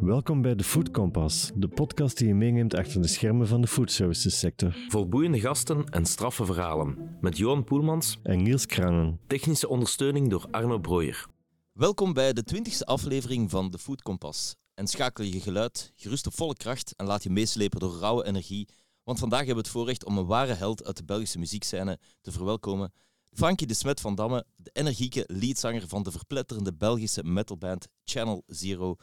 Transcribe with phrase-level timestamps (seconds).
[0.00, 3.66] Welkom bij de Food Compass, de podcast die je meeneemt achter de schermen van de
[3.66, 4.76] food services sector.
[4.88, 7.16] Vol boeiende gasten en straffe verhalen.
[7.20, 9.20] Met Johan Poelmans, En Niels Krangen.
[9.26, 11.26] technische ondersteuning door Arno Brooijer.
[11.72, 14.54] Welkom bij de twintigste aflevering van de Food Compass.
[14.74, 18.68] En schakel je geluid gerust op volle kracht en laat je meeslepen door rauwe energie.
[19.08, 22.32] Want vandaag hebben we het voorrecht om een ware held uit de Belgische muziekscène te
[22.32, 22.92] verwelkomen.
[23.30, 28.96] Frankie de Smet van Damme, de energieke leadzanger van de verpletterende Belgische metalband Channel Zero.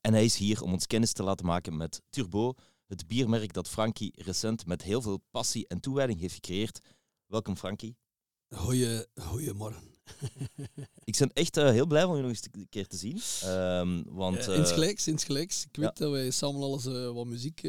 [0.00, 2.54] En hij is hier om ons kennis te laten maken met Turbo,
[2.86, 6.80] het biermerk dat Frankie recent met heel veel passie en toewijding heeft gecreëerd.
[7.26, 7.96] Welkom Frankie.
[8.48, 9.94] Goeie, goeiemorgen.
[11.04, 13.20] Ik ben echt eh, heel blij om je nog eens een keer te zien.
[13.42, 15.64] Ehm, want, Ja, eh, insgelijks, insgelijks.
[15.64, 16.04] Ik weet ja.
[16.04, 17.60] dat wij samen al eens eh, wat muziek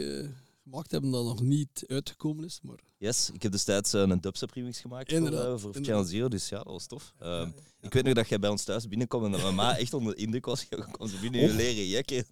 [0.69, 2.59] gemaakt hebben dat nog niet uitgekomen is.
[2.61, 5.73] Maar yes, ik heb destijds eh, een dubstep remix gemaakt voor, eh, voor.
[5.73, 7.13] Channel Zero, dus ja, dat was tof.
[7.19, 7.49] Ehm,
[7.81, 10.21] Ik weet nog dat jij bij ons thuis binnenkwam en dat mama echt onder de
[10.21, 10.65] indruk was.
[10.69, 11.55] Je kwam ze binnen je Oh.
[11.55, 12.25] leren jekken.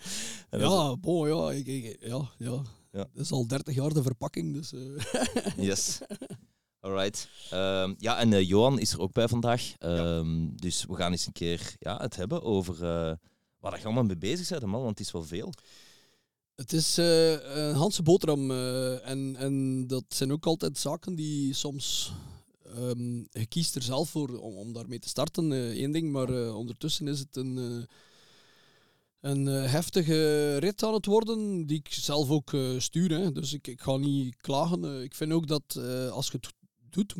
[0.50, 2.62] Ja, bon, ja, ik, ik- ja, ja.
[2.92, 3.06] Ja.
[3.12, 4.54] Dat is al 30 jaar de verpakking.
[4.54, 4.80] Dus, eh,
[5.56, 5.98] Yes.
[6.80, 7.28] Alright.
[7.50, 9.72] Ehm, ja, en Johan is er ook bij vandaag.
[9.78, 12.76] Ehm, Dus we gaan eens een keer ja, het hebben over
[13.60, 15.52] waar je allemaal mee bezig bent, man, want het is wel veel.
[16.58, 18.50] Het is eh, een Hanse boterham.
[18.50, 22.12] eh, en, en dat zijn ook altijd zaken die soms.
[22.64, 26.12] ehm je kiest er zelf voor om, om daarmee te starten, eh, één ding.
[26.12, 27.86] Maar ondertussen is het een.
[29.20, 33.10] een heftige rit aan het worden, die ik zelf ook stuur.
[33.10, 33.32] Hè.
[33.32, 35.02] Dus ik, ik ga niet klagen.
[35.02, 35.76] Ik vind ook dat
[36.10, 36.52] als je het
[36.90, 37.14] doet,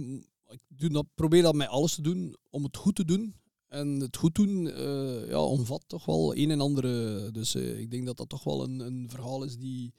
[0.48, 3.34] ik doe dat, probeer dat met alles te doen om het goed te doen.
[3.68, 6.84] En het goed doen eh, ja, omvat toch wel een en ander.
[6.84, 9.94] eh, Dus eh, ik denk dat dat toch wel een, een verhaal is die,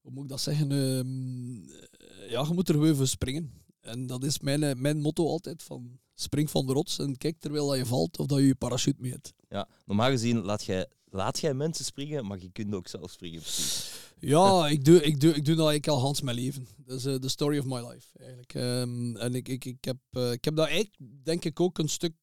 [0.00, 3.52] hoe moet ik dat zeggen, ehm, eh, ja, je moet er weer voor springen.
[3.80, 7.66] En dat is mijn, mijn motto altijd, van spring van de rots en kijk terwijl
[7.68, 9.32] dat je valt of dat je je parachute mee hebt.
[9.48, 13.40] Ja, normaal gezien laat jij, laat jij mensen springen, maar je kunt ook zelf springen,
[13.40, 13.90] precies.
[14.20, 16.66] Ja, ik doe, ik doe, ik doe dat eigenlijk al Hans mijn leven.
[16.76, 18.54] Dat is de story of my life, eigenlijk.
[18.54, 21.88] Ehm, en ik, ik, ik, heb, eh, ik heb dat eigenlijk, denk ik, ook een
[21.88, 22.14] stuk...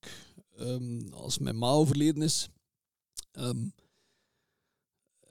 [0.57, 2.49] ehm, als mijn ma overleden is...
[3.31, 3.67] ehm,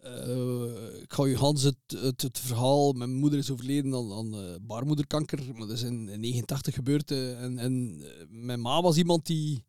[0.03, 1.77] eh, ik ga je Hans het,
[2.23, 2.93] het, verhaal...
[2.93, 5.39] Mijn moeder is overleden aan, aan eh, baarmoederkanker.
[5.53, 7.11] Maar dat is in, in 89 gebeurd.
[7.11, 9.65] eh, en en mijn ma was iemand die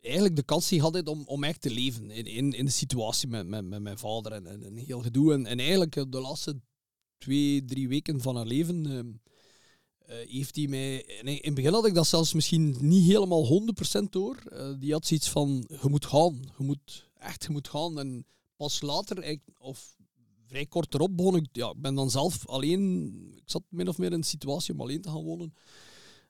[0.00, 3.46] eigenlijk de kans had om, om echt te leven in, in, in de situatie met,
[3.46, 5.32] met, met mijn vader en, en, heel gedoe.
[5.32, 6.60] En, en eigenlijk de laatste
[7.18, 9.37] twee, drie weken van haar leven ehm, eh,
[10.28, 10.96] heeft hij mij...
[11.02, 13.62] In, in het begin had ik dat zelfs misschien niet helemaal
[14.00, 14.36] 100% door.
[14.52, 16.40] Eh, die had zoiets van, je moet gaan.
[16.58, 17.98] Je moet echt, je moet gaan.
[17.98, 18.24] En
[18.56, 19.96] pas later, of
[20.46, 21.46] vrij kort erop, begon ik...
[21.52, 23.12] Ja, ik ben dan zelf alleen...
[23.36, 25.54] Ik zat min of meer in een situatie om alleen te gaan wonen.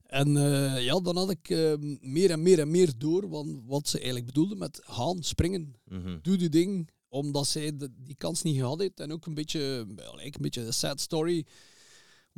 [0.03, 3.88] En eh, ja, dan had ik eh, meer en meer en meer door van wat
[3.88, 6.19] ze eigenlijk bedoelde met gaan, springen, Mhm.
[6.22, 6.88] doe die ding.
[7.09, 9.00] Omdat zij de- die kans niet gehad heeft.
[9.00, 11.44] En ook een beetje, eigenlijk een beetje een sad story.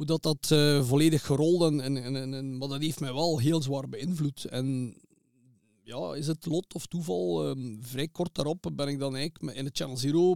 [0.00, 1.62] Hoe dat, dat eh, volledig gerold.
[1.62, 4.44] En, en, en, en- en- maar dat heeft mij wel heel zwaar beïnvloed.
[4.44, 4.96] En
[5.82, 7.48] ja, is het lot of toeval?
[7.48, 10.34] Ehm, vrij kort daarop ben ik dan eigenlijk in de Channel Zero.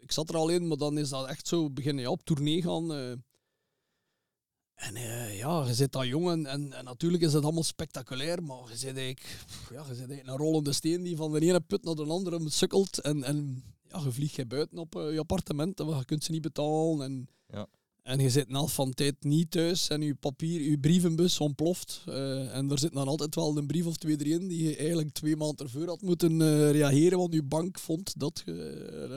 [0.00, 2.62] Ik zat er al in, maar dan is dat echt zo beginnen ja, op tournee
[2.62, 2.92] gaan.
[2.94, 3.10] eh.
[4.74, 8.42] En eh, ja, je zit daar jong en, en, en natuurlijk is het allemaal spectaculair,
[8.42, 9.38] maar je zit eigenlijk,
[9.70, 12.50] ja, je zit eigenlijk een rollende steen die van de ene put naar de andere
[12.50, 12.98] sukkelt.
[12.98, 16.42] En, en ja, je vliegt je buiten op je appartement, want je kunt ze niet
[16.42, 17.02] betalen.
[17.02, 17.66] En, Ja.
[18.10, 22.02] En je zit een helft van tijd niet thuis en je papier, je brievenbus ontploft.
[22.06, 24.76] eh, en er zit dan altijd wel een brief of twee, drie in die je
[24.76, 29.16] eigenlijk twee maanden ervoor had moeten eh, reageren, want je bank vond dat eh,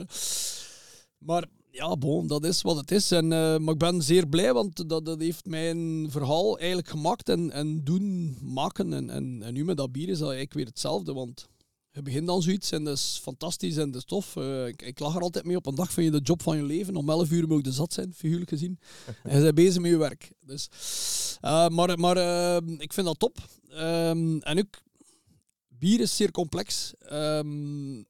[1.18, 3.10] maar ja, bon, dat is wat het is.
[3.10, 7.50] En, maar ik ben zeer blij, want dat, dat heeft mijn verhaal eigenlijk gemaakt en,
[7.50, 8.92] en doen maken.
[8.92, 11.48] En, en, en nu met dat bier is dat eigenlijk weer hetzelfde, want
[11.94, 14.36] je begint dan zoiets en dat is fantastisch en dat is tof.
[14.36, 15.56] Eh, ik, ik lach er altijd mee.
[15.56, 16.96] Op een dag vind je de job van je leven.
[16.96, 18.78] Om 11 uur moet je zat zijn, figuurlijk gezien.
[19.22, 20.32] en je bent bezig met je werk.
[20.40, 20.68] Dus,
[21.40, 23.38] eh, maar maar eh, ik vind dat top.
[23.68, 24.82] Ehm, en ook,
[25.68, 26.92] bier is zeer complex.
[26.98, 28.02] Ehm,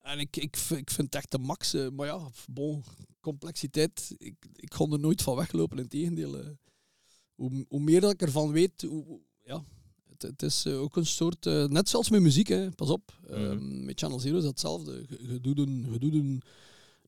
[0.00, 1.72] en ik, ik, ik vind het echt de max.
[1.92, 2.84] maar ja, bon,
[3.20, 4.14] complexiteit.
[4.18, 5.78] Ik, ik kon er nooit van weglopen.
[5.78, 6.56] Integendeel.
[7.34, 9.64] hoe, hoe meer dat ik ervan weet, hoe- ja,
[10.22, 11.46] het, het is eh, ook een soort...
[11.46, 13.18] eh, net zoals met muziek, hè, pas op.
[13.28, 15.04] Ehm, met Channel Zero is dat hetzelfde.
[15.08, 16.42] Je, doet, een, je doet een,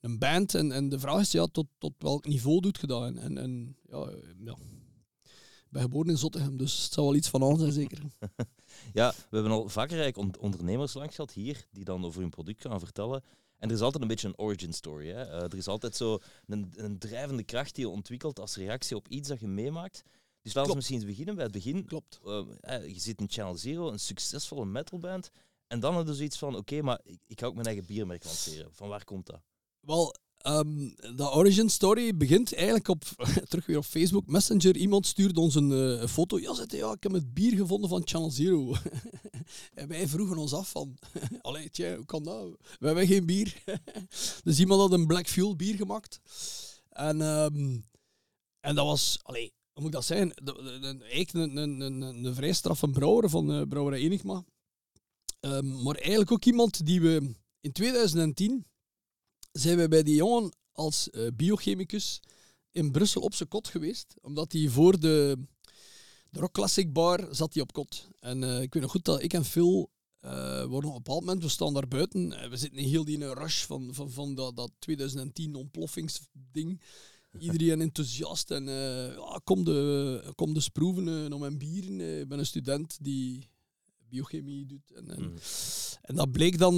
[0.00, 3.04] een band en, en de vraag is ja, tot, tot welk niveau doet je dat?
[3.04, 4.14] En, en, en ja, eh,
[4.44, 4.56] ja.
[5.68, 7.98] Ik ben geboren in Zottegem, dus het zal wel iets van aan zijn, zeker.
[8.92, 12.60] Ja, we hebben al vaker eigenlijk ondernemers langs gehad hier, die dan over hun product
[12.60, 13.22] gaan vertellen.
[13.58, 15.08] En er is altijd een beetje een origin story.
[15.08, 15.22] Hè?
[15.22, 19.08] Eh, er is altijd zo een, een drijvende kracht die je ontwikkelt als reactie op
[19.08, 20.02] iets dat je meemaakt.
[20.48, 21.84] Dus Dus laten we misschien beginnen bij het begin.
[21.84, 22.20] Klopt.
[22.60, 25.30] Eh, je zit in Channel Zero, een succesvolle metalband.
[25.66, 28.24] En dan hadden we zoiets van, oké, maar ik, ik ga ook mijn eigen biermerk
[28.24, 28.68] lanceren.
[28.72, 29.40] Van waar komt dat?
[29.80, 33.04] Wel, ehm, de origin story begint eigenlijk op,
[33.48, 34.76] terug weer op Facebook Messenger.
[34.76, 36.40] Iemand stuurde ons een eh, foto.
[36.40, 38.74] Ja, hij, ja, ik heb het bier gevonden van Channel Zero.
[39.74, 40.98] en wij vroegen ons af van,
[41.40, 42.56] allee, tja, hoe kan dat?
[42.78, 43.62] We hebben geen bier.
[44.44, 46.20] dus iemand had een Black Fuel bier gemaakt.
[46.88, 47.78] En, ehm,
[48.60, 49.52] en dat was, allee,
[49.82, 50.04] moet ik dat
[50.34, 54.44] de- eigenlijk een, een, een, een, vrij straffe brouwer van eh Brouwerij Enigma.
[55.40, 58.66] Ehm, maar eigenlijk ook iemand die we in 2010
[59.52, 62.20] zijn we bij die jongen als eh, biochemicus
[62.70, 64.14] in Brussel op zijn kot geweest.
[64.20, 65.36] Omdat hij voor de,
[66.30, 68.08] de Rock Classic Bar zat hij op kot.
[68.20, 69.90] En eh, ik weet nog goed dat ik en Phil
[70.68, 72.50] worden op een bepaald moment, we staan daar buiten.
[72.50, 76.80] we zitten in heel die rush van, van, van dat, dat 2010 ontploffingsding.
[77.38, 82.00] Iedereen enthousiast en eh ja, kom, de, kom de proeven eh, naar mijn bieren.
[82.00, 83.48] Eh, ik ben een student die
[84.08, 84.92] biochemie doet.
[84.94, 85.34] En, en, Mm.
[86.02, 86.74] en dat bleek dan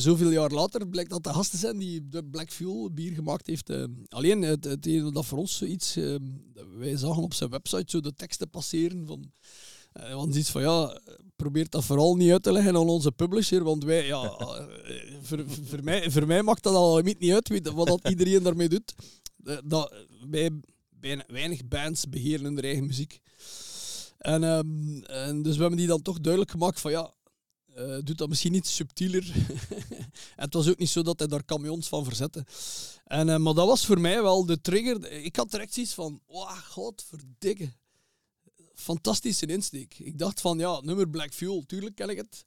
[0.00, 3.46] zoveel jaar later, bleek dat de gast te zijn die de Black Fuel bier gemaakt
[3.46, 3.72] heeft.
[4.08, 5.94] alleen het, het ene dat voor ons zoiets,
[6.78, 9.32] wij zagen op zijn website zo de teksten passeren van,
[9.92, 11.00] want iets van ja,
[11.36, 14.22] probeer dat vooral niet uit te leggen aan onze publisher, want wij, ja,
[15.26, 18.94] voor, voor, mij, voor mij maakt dat al niet uit wat dat iedereen daarmee doet.
[19.44, 19.94] Eh, dat,
[21.26, 23.20] weinig bands beheren hun eigen muziek.
[24.18, 27.14] En, ehm, en dus we hebben die dan toch duidelijk gemaakt van ja,
[27.74, 29.32] eh doe dat misschien iets subtieler.
[30.36, 32.46] het was ook niet zo dat hij daar camions van verzette.
[33.04, 35.10] En, eh, maar dat was voor mij wel de trigger.
[35.10, 37.72] Ik had direct zoiets van, wauw, godverdikke.
[38.74, 39.98] Fantastische insteek.
[39.98, 42.44] Ik dacht van, ja, nummer Black Fuel, tuurlijk ken ik het.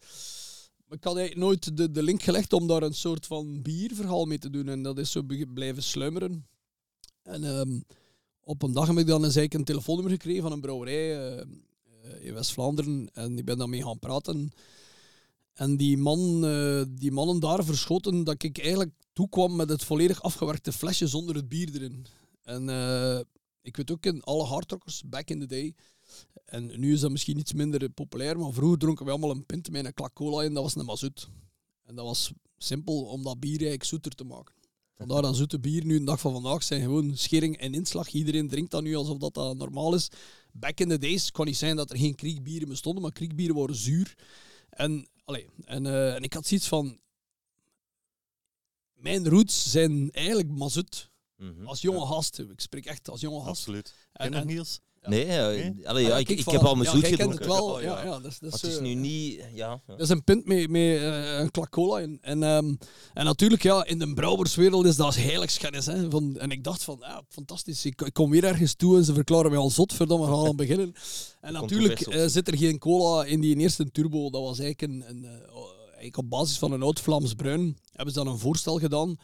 [0.87, 4.25] Maar ik had eigenlijk nooit de, de link gelegd om daar een soort van bierverhaal
[4.25, 4.69] mee te doen.
[4.69, 5.23] En dat is zo
[5.53, 6.47] blijven sluimeren.
[7.23, 7.79] En ehm,
[8.43, 11.45] op een dag heb ik dan eigenlijk een telefoonnummer gekregen van een brouwerij eh, eh,
[12.19, 13.09] in West-Vlaanderen.
[13.13, 14.51] En ik ben daarmee gaan praten.
[15.53, 20.21] En die, man, eh, die mannen daar verschoten dat ik eigenlijk toekwam met het volledig
[20.21, 22.05] afgewerkte flesje zonder het bier erin.
[22.43, 22.63] En
[23.61, 25.73] ik weet ook in alle hardrockers, back in the day,
[26.45, 29.71] en nu is dat misschien iets minder populair, maar vroeger dronken we allemaal een pint
[29.71, 31.29] met een klak cola in, dat was een mazoet.
[31.83, 34.55] En dat was simpel om dat bier eigenlijk zoeter te maken.
[34.97, 38.09] Vandaar dat zoete bier nu, de dag van vandaag, zijn gewoon schering en inslag.
[38.09, 40.07] Iedereen drinkt dat nu alsof dat, dat normaal is.
[40.53, 43.75] Back in the days kon niet zijn dat er geen kriekbieren bestonden, maar kriekbieren waren
[43.75, 44.15] zuur.
[44.69, 46.99] En, allee, en, eh, en ik had zoiets van...
[48.93, 51.09] Mijn roots zijn eigenlijk mazoet.
[51.35, 51.65] Mhm.
[51.65, 52.39] Als jonge gast.
[52.39, 53.49] Ik spreek echt als jonge gast.
[53.49, 53.93] Absoluut.
[54.13, 54.79] En- En, en- Niels?
[55.09, 55.87] Nee, Nee?
[55.87, 57.37] allee, ja, Ah, ik, ik heb al mijn zoet kent gedronken.
[57.37, 57.65] het wel.
[57.71, 57.97] Oh, ja.
[57.97, 59.35] ja, ja, dat is, dat Maar is, het is eh, nu niet...
[59.35, 59.81] Ja, ja.
[59.87, 62.17] Dat is een pint met, met eh, een klak cola in.
[62.21, 62.73] En, ehm,
[63.13, 65.85] en natuurlijk, ja, in de brouwerswereld is dat heiligschennis.
[65.85, 67.85] Hè, van, en ik dacht van, ja, fantastisch.
[67.85, 70.47] Ik, ik kom weer ergens toe en ze verklaren mij al zot, verdomme, we gaan
[70.47, 70.93] aan beginnen.
[71.41, 74.29] En natuurlijk eh, zit er geen cola in die eerste turbo.
[74.29, 77.77] Dat was eigenlijk, een, een, oh, eigenlijk op basis van een oud Vlaams bruin.
[77.91, 79.17] Hebben ze dan een voorstel gedaan.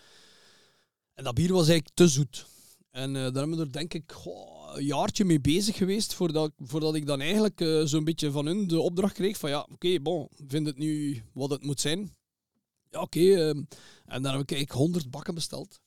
[1.14, 2.46] En dat bier was eigenlijk te zoet.
[2.92, 6.52] En eh, daar hebben we er denk ik goh, een jaartje mee bezig geweest voordat,
[6.58, 10.00] voordat ik dan eigenlijk eh, zo'n beetje van hun de opdracht kreeg van ja, oké,
[10.00, 12.16] bon, vind het nu wat het moet zijn?
[12.90, 13.20] Ja, oké.
[13.20, 13.64] ehm,
[14.06, 15.80] en dan heb ik eigenlijk 100 bakken besteld.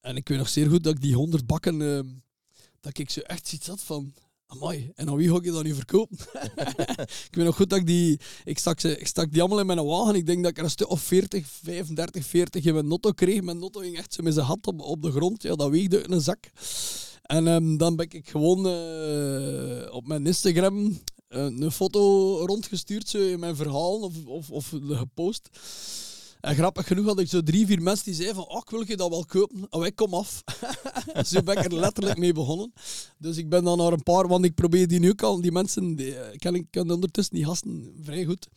[0.00, 2.06] En ik weet nog zeer goed dat ik die 100 bakken, ehm,
[2.80, 4.14] dat ik zo echt iets had van,
[4.46, 6.16] amai, en aan wie ga ik dat nu verkopen?
[7.28, 9.66] ik weet nog goed dat ik die, ik stak, ze, ik stak die allemaal in
[9.66, 10.14] mijn wagen.
[10.14, 13.42] Ik denk dat ik er een stuk of 40, 35, 40 in mijn notto kreeg.
[13.42, 15.42] Mijn notto ging echt zo met zijn hand op, op de grond.
[15.42, 16.50] Ja, dat weegde in een zak.
[17.26, 23.18] En ehm, dan ben ik gewoon eh, op mijn Instagram eh, een foto rondgestuurd zo
[23.18, 25.48] in mijn verhaal of, of, of gepost.
[26.40, 28.84] En grappig genoeg had ik zo drie, vier mensen die zeiden van, oh, ik wil
[28.86, 29.66] je dat wel kopen.
[29.70, 30.42] Oh, ik kom af.
[31.30, 32.72] zo ben ik er letterlijk mee begonnen.
[33.18, 35.52] Dus ik ben dan naar een paar, want ik probeer die nu ook al, die
[35.52, 38.48] mensen, die, eh, ken ik ken ondertussen die gasten vrij goed.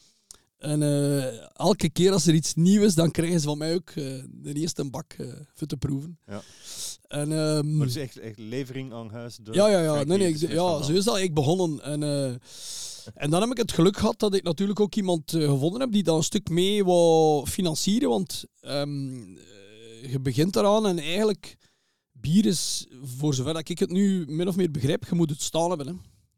[0.57, 3.93] En eh, elke keer als er iets nieuws is, dan krijgen ze van mij ook
[3.93, 5.15] de eerste bak
[5.53, 6.19] voor te proeven.
[6.25, 6.41] Ja.
[7.09, 9.35] En, ehm, Maar het is echt, echt levering aan huis.
[9.41, 10.03] door ja, ja, ja.
[10.03, 11.81] Nee, nee, ik, ja, zo is dat eigenlijk begonnen.
[11.83, 12.25] En, eh,
[13.23, 15.91] en dan heb ik het geluk gehad dat ik natuurlijk ook iemand eh, gevonden heb
[15.91, 18.09] die dat een stuk mee wou financieren.
[18.09, 21.55] Want ehm, eh, je begint eraan en eigenlijk,
[22.11, 25.41] bier is, voor zover dat ik het nu min of meer begrijp, je moet het
[25.41, 25.87] staan hebben.
[25.87, 25.93] Hè.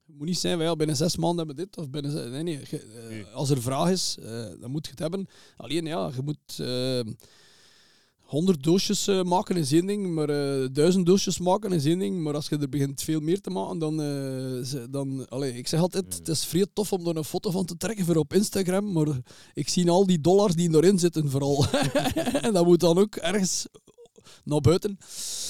[0.05, 1.77] Het moet niet zijn, van, ja, binnen zes maanden hebben dit.
[1.77, 2.59] Of binnen, zes- nee, nee.
[2.69, 4.17] je- als er vraag is,
[4.59, 5.27] dan moet je het hebben.
[5.57, 6.59] Alleen, ja, je moet...
[8.31, 11.99] eh, 100 doosjes eh, maken is één ding, maar eh 1000 doosjes maken is één
[11.99, 12.21] ding.
[12.23, 13.99] Maar als je er begint veel meer te maken, dan.
[14.65, 17.65] ze- dan allee, ik zeg altijd: het is vrij tof om er een foto van
[17.65, 18.91] te trekken voor op Instagram.
[18.91, 19.07] Maar
[19.53, 21.65] ik zie al die dollars die erin zitten, vooral.
[22.45, 23.67] en dat moet dan ook ergens
[24.43, 24.97] naar buiten.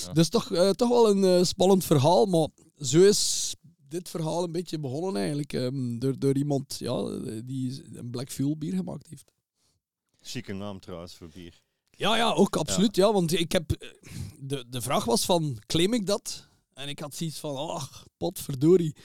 [0.06, 0.14] Ja.
[0.14, 2.26] Dus toch, toch wel een spannend verhaal.
[2.26, 2.48] Maar
[2.78, 3.54] zo is
[3.88, 5.54] dit verhaal een beetje begonnen eigenlijk.
[5.54, 9.32] ehm, door, door iemand ja, die een Black Fuel bier gemaakt heeft.
[10.22, 11.62] Chique naam trouwens voor bier.
[11.98, 12.96] Ja, ja, ook absoluut.
[12.96, 13.14] Ja.
[13.14, 13.72] want ik heb...
[13.72, 13.90] eh,
[14.40, 16.48] De, de vraag was van, claim ik dat?
[16.74, 18.96] En ik had zoiets van, ach, potverdorie.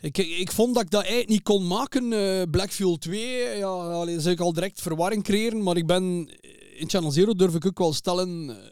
[0.00, 2.12] Ik, ik, ik vond dat ik dat eigenlijk niet kon maken.
[2.12, 5.62] eh, Black Fuel 2, ja, allee, zou ik al direct verwarring creëren.
[5.62, 6.28] Maar ik ben...
[6.78, 8.50] In Channel Zero durf ik ook wel stellen...
[8.50, 8.70] eh,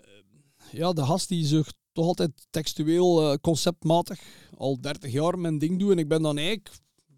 [0.73, 4.21] ja, de gast die zich toch altijd textueel, eh, conceptmatig
[4.57, 5.91] al 30 jaar mijn ding doet.
[5.91, 6.71] En ik ben dan eigenlijk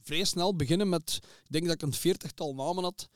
[0.03, 1.19] vrij snel beginnen met...
[1.23, 3.09] Ik denk dat ik een veertigtal namen had.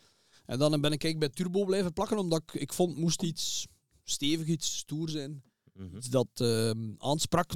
[0.52, 3.22] En dan ben ik eigenlijk bij Turbo blijven plakken, omdat ik, ik vond het moest
[3.22, 3.66] iets
[4.04, 5.42] stevig, iets stoer zijn.
[5.74, 5.96] Mhm.
[5.96, 7.52] Iets dat ehm, aansprak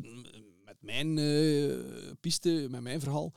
[0.65, 1.77] met mijn eh,
[2.21, 3.33] piste, met mijn verhaal.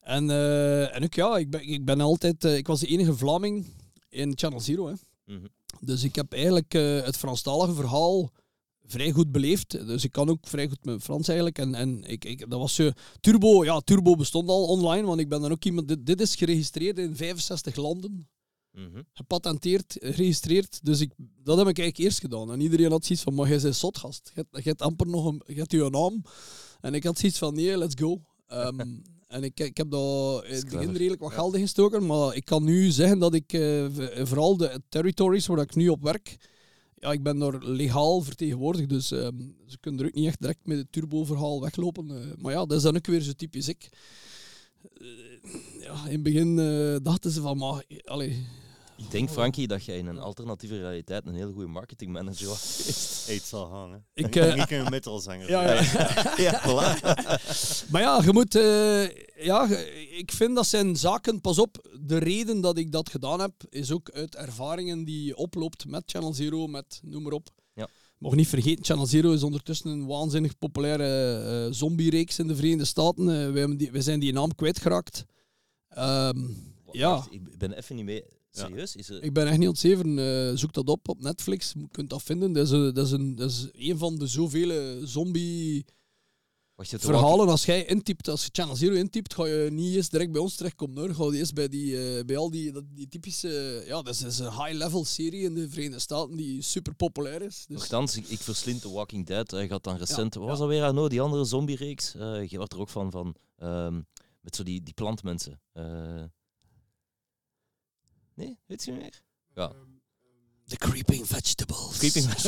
[0.00, 2.44] En, eh, en ook ja, ik ben, ik ben altijd...
[2.44, 3.66] eh, ik was de enige Vlaming
[4.08, 4.94] in Channel Zero, hè.
[5.24, 5.46] Mhm.
[5.80, 6.72] Dus ik heb eigenlijk
[7.04, 8.30] het Franstalige verhaal
[8.86, 9.70] vrij goed beleefd.
[9.86, 11.58] Dus ik kan ook vrij goed met Frans eigenlijk.
[11.58, 12.90] En, en ik, ik, dat was zo...
[13.20, 15.88] Turbo, ja, Turbo bestond al online, want ik ben dan ook iemand...
[15.88, 18.28] Dit, dit is geregistreerd in 65 landen
[18.74, 19.02] Mhm.
[19.12, 20.80] gepatenteerd, geregistreerd.
[20.84, 21.12] Dus ik,
[21.42, 22.52] dat heb ik eigenlijk eerst gedaan.
[22.52, 24.30] En iedereen had zoiets van, maar jij bent zot, gast.
[24.34, 26.22] Je hebt- je hebt amper nog een, je hebt je naam.
[26.80, 28.20] En ik had zoiets van, nee, let's go.
[28.46, 28.80] Ehm,
[29.34, 32.06] en ik, ik heb daar in het begin redelijk wat geld in gestoken.
[32.06, 33.86] Maar ik kan nu zeggen dat ik, eh,
[34.26, 36.36] vooral de territories waar ik nu op werk,
[36.98, 38.88] ja, ik ben daar legaal vertegenwoordigd.
[38.88, 42.10] Dus ehm, ze kunnen er ook niet echt direct met het turbo-verhaal weglopen.
[42.10, 43.88] Eh, maar ja, dat is dan ook weer zo typisch ik.
[44.94, 45.06] Eh,
[45.80, 46.56] ja, in het begin
[47.02, 48.46] dachten ze van, maar, allee,
[49.04, 53.28] Ik denk, Frankie, dat jij in een alternatieve realiteit een hele goede marketingmanager was geweest.
[53.28, 54.04] Eet zal hangen.
[54.14, 55.48] Ik, Ik, eh, ik een metalzanger.
[55.48, 56.34] Ja, ja.
[56.50, 57.00] ja, voilà.
[57.90, 58.54] Maar ja, je moet.
[58.54, 59.66] eh, ja,
[60.16, 61.40] ik vind dat zijn zaken.
[61.40, 65.36] Pas op, de reden dat ik dat gedaan heb, is ook uit ervaringen die je
[65.36, 67.48] oploopt met Channel Zero, met noem maar op.
[67.74, 67.88] Ja.
[68.18, 72.84] Mag niet vergeten, Channel Zero is ondertussen een waanzinnig populaire eh zombie-reeks in de Verenigde
[72.84, 73.28] Staten.
[73.28, 75.24] Eh, wij, hebben die, wij zijn die naam kwijtgeraakt.
[75.88, 76.38] Ehm
[76.92, 78.24] ja, ik ben even niet mee.
[78.56, 78.96] Serieus?
[78.96, 79.22] Is er...
[79.22, 80.18] ik ben echt niet ontzeven.
[80.18, 81.72] Eh, zoek dat op op Netflix.
[81.72, 82.52] Je kunt dat vinden.
[82.52, 85.84] Dat is, een, dat is, een, dat is een van de zoveel zombie
[86.76, 90.08] hebt de verhalen, als jij intypt, als je Channel Zero intypt, ga je niet eens
[90.08, 91.14] direct bij ons terechtkomen hoor.
[91.14, 93.82] Ga je eerst bij, die, eh, bij al die, dat- die typische...
[93.86, 97.64] Ja, dat is, een high-level serie in de Verenigde Staten die super populair is.
[97.68, 99.50] Dus, Nochtans, ik, ik verslind The Walking Dead.
[99.50, 100.34] Hij gaat dan recent...
[100.34, 100.64] Ja, Wat was ja.
[100.64, 101.08] alweer, Arno?
[101.08, 102.14] Die andere zombie-reeks?
[102.14, 104.00] Eh je wordt er ook van, van ehm,
[104.40, 105.60] met zo die, die plantmensen.
[108.34, 108.58] Nee?
[108.66, 109.22] Weet je niet meer?
[109.54, 109.72] Ja.
[110.66, 111.96] The Creeping Vegetables.
[111.98, 112.24] Creeping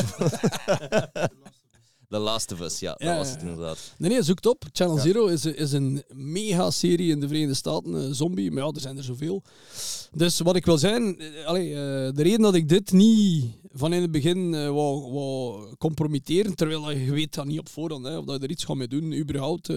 [2.09, 2.95] The Last of Us, ja.
[2.95, 3.95] Dat was het inderdaad.
[3.99, 4.64] Nee, nee, zoek het op.
[4.73, 5.02] Channel Ja.
[5.02, 8.50] Zero is, is een mega-serie in de Verenigde Staten, eh, zombie.
[8.50, 9.43] Maar ja, er zijn er zoveel.
[10.12, 11.76] Dus wat ik wil zijn, eh, allee, eh,
[12.14, 16.90] de reden dat ik dit niet van in het begin eh, wou, wou compromitteren, terwijl
[16.90, 19.12] je weet dat niet op voorhand, hè, of dat je er iets gaat mee doen,
[19.12, 19.69] überhaupt.
[19.69, 19.76] eh,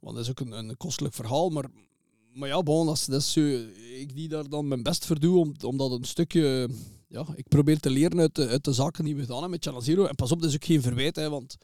[0.00, 1.64] want dat is ook een, een kostelijk verhaal, maar...
[2.36, 3.40] Maar ja, bon, dat is, dat is zo,
[3.98, 6.68] ik die daar dan mijn best voor doe, om, omdat een stukje...
[7.08, 9.64] Ja, ik probeer te leren uit de, uit de zaken die we gedaan hebben met
[9.64, 10.04] Channel Zero.
[10.04, 11.56] En pas op, dat is ook geen verwijt, hè, want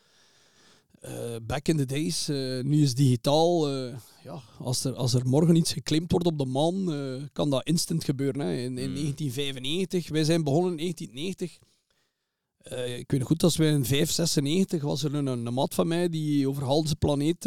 [1.01, 3.69] eh, back in the days, eh, nu is digitaal.
[3.69, 7.51] eh, ja, als, er, als er morgen iets geclaimd wordt op de maan, eh, kan
[7.51, 8.41] dat instant gebeuren.
[8.41, 8.53] Hè.
[8.53, 8.95] In, in Hmm.
[8.95, 11.59] 1995, wij zijn begonnen in 1990.
[12.63, 16.09] Eh, ik weet goed, als wij in 596 was er een, een maat van mij
[16.09, 17.45] die over heel planeet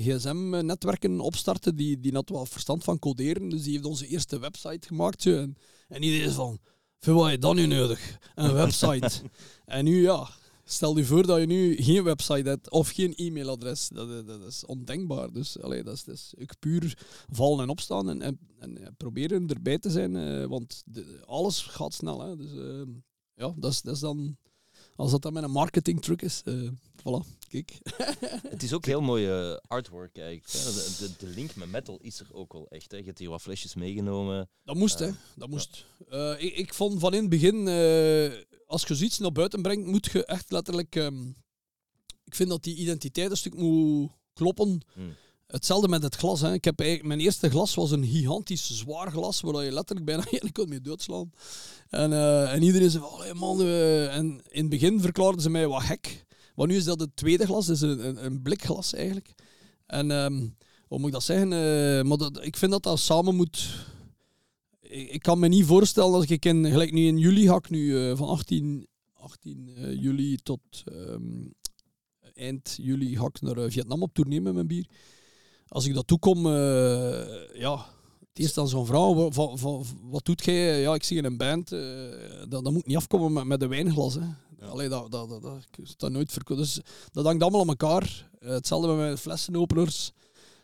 [0.00, 1.74] gsm-netwerken opstartte.
[1.74, 5.26] Die, die had wel verstand van coderen, dus die heeft onze eerste website gemaakt.
[5.26, 5.56] En,
[5.88, 6.58] en is van,
[6.98, 8.18] voor wat je dan nu nodig?
[8.34, 9.10] Een website.
[9.64, 10.28] en nu ja,
[10.66, 13.88] Stel je voor dat je nu geen website hebt of geen e-mailadres.
[13.88, 15.32] Dat, is- dat is ondenkbaar.
[15.32, 16.18] Dus allee, dat, is, dat
[16.58, 16.98] puur
[17.30, 18.38] vallen en opstaan en, en,
[18.96, 20.16] proberen erbij te zijn.
[20.16, 22.20] eh, want de- alles gaat snel.
[22.20, 22.36] Hè.
[22.36, 22.82] Dus eh,
[23.34, 24.36] ja, dat is, dat is dan...
[24.96, 27.78] Als dat dan met een marketing truc is, eh voilà, kijk.
[28.54, 30.64] Het is ook heel mooi eh, artwork eigenlijk.
[30.64, 30.72] Hè.
[30.72, 32.90] De, de, de link met metal is er ook wel echt.
[32.90, 32.96] Hè.
[32.96, 34.48] Je hebt hier wat flesjes meegenomen.
[34.64, 35.14] Dat moest, Eh, hè.
[35.36, 35.86] Dat moest.
[36.08, 39.86] Eh, ik, ik vond van in het begin, eh, als je zoiets naar buiten brengt,
[39.86, 40.96] moet je echt letterlijk...
[40.96, 41.28] ehm,
[42.24, 44.80] ik vind dat die identiteit een stuk moet kloppen.
[44.92, 45.14] Hmm.
[45.54, 46.40] Hetzelfde met het glas.
[46.40, 46.52] Hè.
[46.52, 50.54] Ik heb mijn eerste glas was een gigantisch zwaar glas, waar je letterlijk bijna eigenlijk
[50.54, 51.30] kon mee doodslaan.
[51.88, 53.60] En, eh, en iedereen zei van, "Allee, man...
[53.60, 56.26] eh," en in het begin verklaarden ze mij wat gek.
[56.54, 59.34] Maar nu is dat het tweede glas, dus een, een, blikglas eigenlijk.
[59.86, 60.48] En ehm,
[60.86, 61.52] hoe moet ik dat zeggen?
[61.52, 63.86] Eh, maar dat, ik vind dat dat samen moet...
[64.80, 68.28] Ik, kan me niet voorstellen dat ik in, gelijk nu in juli ga nu van
[68.28, 71.48] 18, 18 eh, juli tot ehm,
[72.34, 74.86] eind juli ga naar Vietnam op tournee met mijn bier.
[75.68, 77.76] Als ik dat toekom, eh ja,
[78.28, 80.80] het eerst dan zo'n vrouw, wa- va- va- wat doet jij?
[80.80, 81.80] Ja, ik zie in een band, eh
[82.48, 84.14] dat, dat moet niet afkomen met, met een wijnglas.
[84.14, 84.20] Hè.
[84.60, 84.66] Ja.
[84.66, 86.62] Allee, dat, dat, dat, dat, dat nooit verkopen.
[86.62, 86.80] Dus
[87.12, 88.28] dat hangt allemaal aan elkaar.
[88.40, 90.10] Eh, hetzelfde met mijn flessenopeners.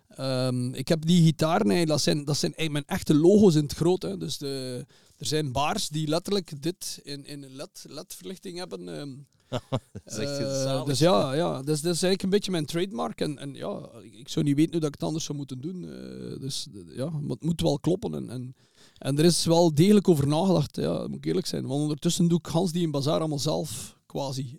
[0.09, 3.73] Ehm, ik heb die gitaren, eigenlijk, dat zijn, dat zijn mijn echte logo's in het
[3.75, 4.03] groot.
[4.03, 4.17] Hè.
[4.17, 8.99] Dus de, er zijn baars die letterlijk dit in, in een LED, LED-verlichting hebben.
[8.99, 9.11] ehm.
[10.05, 13.21] Eh, dus ja, ja dat is eigenlijk een beetje mijn trademark.
[13.21, 15.85] En, en ja, ik, zou niet weten hoe dat ik het anders zou moeten doen.
[15.85, 18.15] eh, dus ja, maar het moet wel kloppen.
[18.15, 18.55] En, en,
[18.99, 21.67] en er is wel degelijk over nagedacht, ja, moet ik eerlijk zijn.
[21.67, 24.57] Want ondertussen doe ik Hans die in bazaar allemaal zelf, quasi.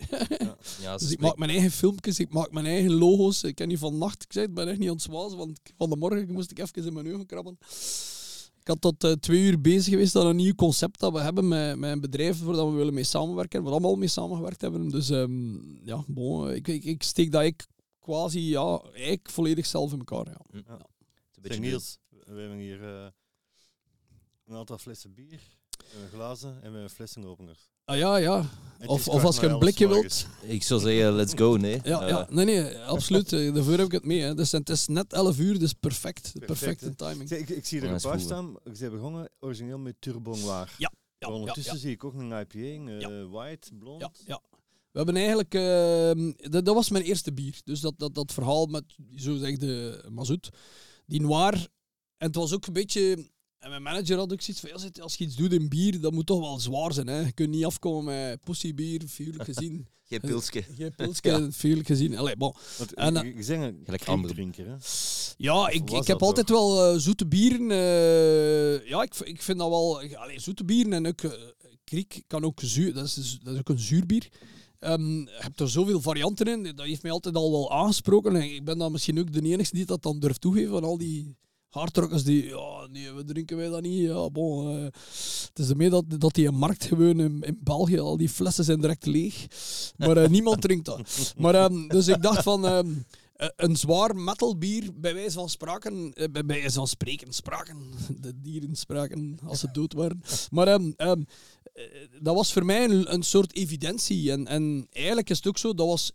[0.82, 3.44] Ja, Dus ik maak mijn eigen filmpjes, ik maak mijn eigen logo's.
[3.44, 5.60] Ik ken niet van nacht, ik zei het, ben echt niet aan het zwazen, want
[5.78, 7.58] van de morgen moest ik even in mijn ogen krabben.
[8.62, 11.48] Ik had tot eh, twee uur bezig geweest aan een nieuw concept dat we hebben
[11.48, 14.90] met, met een bedrijf waar we willen mee samenwerken, waar we allemaal mee samengewerkt hebben.
[14.90, 17.68] Dus ehm, ja, bon, ik, ik, ik steek dat ik
[18.00, 20.26] quasi, ja, eigenlijk volledig zelf in elkaar.
[20.26, 20.42] Ja.
[20.52, 20.58] Hm.
[20.58, 20.74] Ja.
[20.74, 23.08] Een beetje Niels, we hebben hier eh,
[24.46, 25.42] een aantal flessen bier,
[25.78, 27.71] we hebben glazen en we hebben flessenopeners.
[27.86, 28.50] Ah ja, ja.
[28.86, 30.28] Of, of als je een blikje wilt.
[30.42, 31.80] Ik zou zeggen, let's go, nee.
[31.84, 33.34] Ja, Eh, ja, nee, nee, absoluut.
[33.34, 34.22] Eh, Daarvoor heb ik het mee.
[34.22, 34.34] Hè.
[34.36, 36.22] Dus het is net 11 uur, dus perfect.
[36.22, 36.96] Perfect, Perfecte hè.
[36.96, 37.30] timing.
[37.30, 38.56] Ik, ik zie er een paar staan.
[38.64, 40.76] Ik zijn begonnen origineel met Turbo Noir.
[40.78, 40.92] Ja,
[41.30, 41.80] ondertussen ja.
[41.80, 44.02] zie ik ook een IPA, een eh, white, blond.
[44.02, 44.42] Ja, ja.
[44.92, 45.54] We hebben eigenlijk...
[45.54, 47.62] ehm, dat, dat was mijn eerste bier.
[47.64, 48.84] Dus dat, dat, dat verhaal met,
[49.16, 50.50] zo zeg de Mazoet,
[51.06, 51.54] die noir.
[52.18, 53.30] En het was ook een beetje...
[53.62, 56.02] En mijn manager had ook zoiets van, ja, zit- als je iets doet in bier,
[56.02, 57.08] dat moet toch wel zwaar zijn.
[57.08, 57.20] Hè?
[57.20, 59.88] Je kunt niet afkomen met pussybier, figuurlijk gezien.
[60.04, 60.64] Geen pilsje.
[60.78, 62.18] Geen pilsje, figuurlijk gezien.
[62.18, 62.54] Allee, bon.
[62.78, 64.76] Want En, je een Gelijk drinker, hè?
[65.38, 67.72] Ja, Of ik, ik heb altijd wel eh, zoete bieren.
[67.72, 70.02] eh, ja, ik, ik vind dat wel...
[70.16, 71.22] Allee, zoete bieren en ook...
[71.22, 71.32] eh,
[71.84, 72.94] kriek kan ook zuur...
[72.94, 74.28] Dat is, dat is ook een zuurbier.
[74.80, 76.76] Ehm, je hebt er zoveel varianten in.
[76.76, 78.36] Dat heeft mij altijd al wel aangesproken.
[78.36, 80.98] En ik ben dan misschien ook de enige die dat dan durft toegeven van al
[80.98, 81.36] die
[81.74, 82.46] hardrockers die...
[82.46, 84.02] Ja, nee, we drinken wij dat niet.
[84.02, 84.78] Ja, bon.
[84.78, 84.84] eh,
[85.48, 88.00] het is ermee dat, dat die een markt gewoon in, in België...
[88.00, 89.48] Al die flessen zijn direct leeg.
[89.98, 91.34] Maar eh, niemand drinkt dat.
[91.38, 92.66] Maar ehm, dus ik dacht van...
[92.66, 92.90] ehm,
[93.42, 97.78] eh, een zwaar metalbier, bij wijze van spraken, bij wijze van spreken, spraken,
[98.20, 100.22] de dieren spraken als ze dood waren.
[100.52, 101.22] Maar ehm, ehm,
[101.74, 101.84] eh,
[102.22, 104.32] dat was voor mij een, een soort evidentie.
[104.32, 106.12] En, en eigenlijk is het ook zo, dat was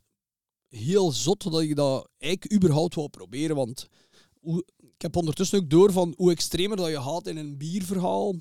[0.69, 3.57] heel zot dat ik dat eigenlijk überhaupt wou proberen.
[3.57, 3.89] Want
[4.41, 4.65] hoe,
[4.97, 8.35] ik heb ondertussen ook door van hoe extremer dat je gaat in een bierverhaal,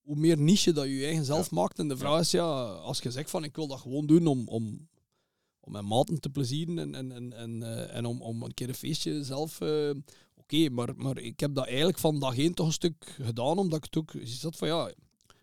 [0.00, 1.78] hoe meer niche dat je je eigen zelf maakt.
[1.78, 4.48] En de vraag is, ja, als je zegt van ik wil dat gewoon doen om,
[4.48, 4.88] om,
[5.60, 8.68] om mijn maten te plezieren en, en, en, en, eh, en om, om een keer
[8.68, 9.60] een feestje zelf...
[9.60, 9.90] eh,
[10.36, 13.78] Oké, maar, maar ik heb dat eigenlijk van dag één toch een stuk gedaan, omdat
[13.78, 14.12] ik het ook
[14.42, 14.94] had van ja, ik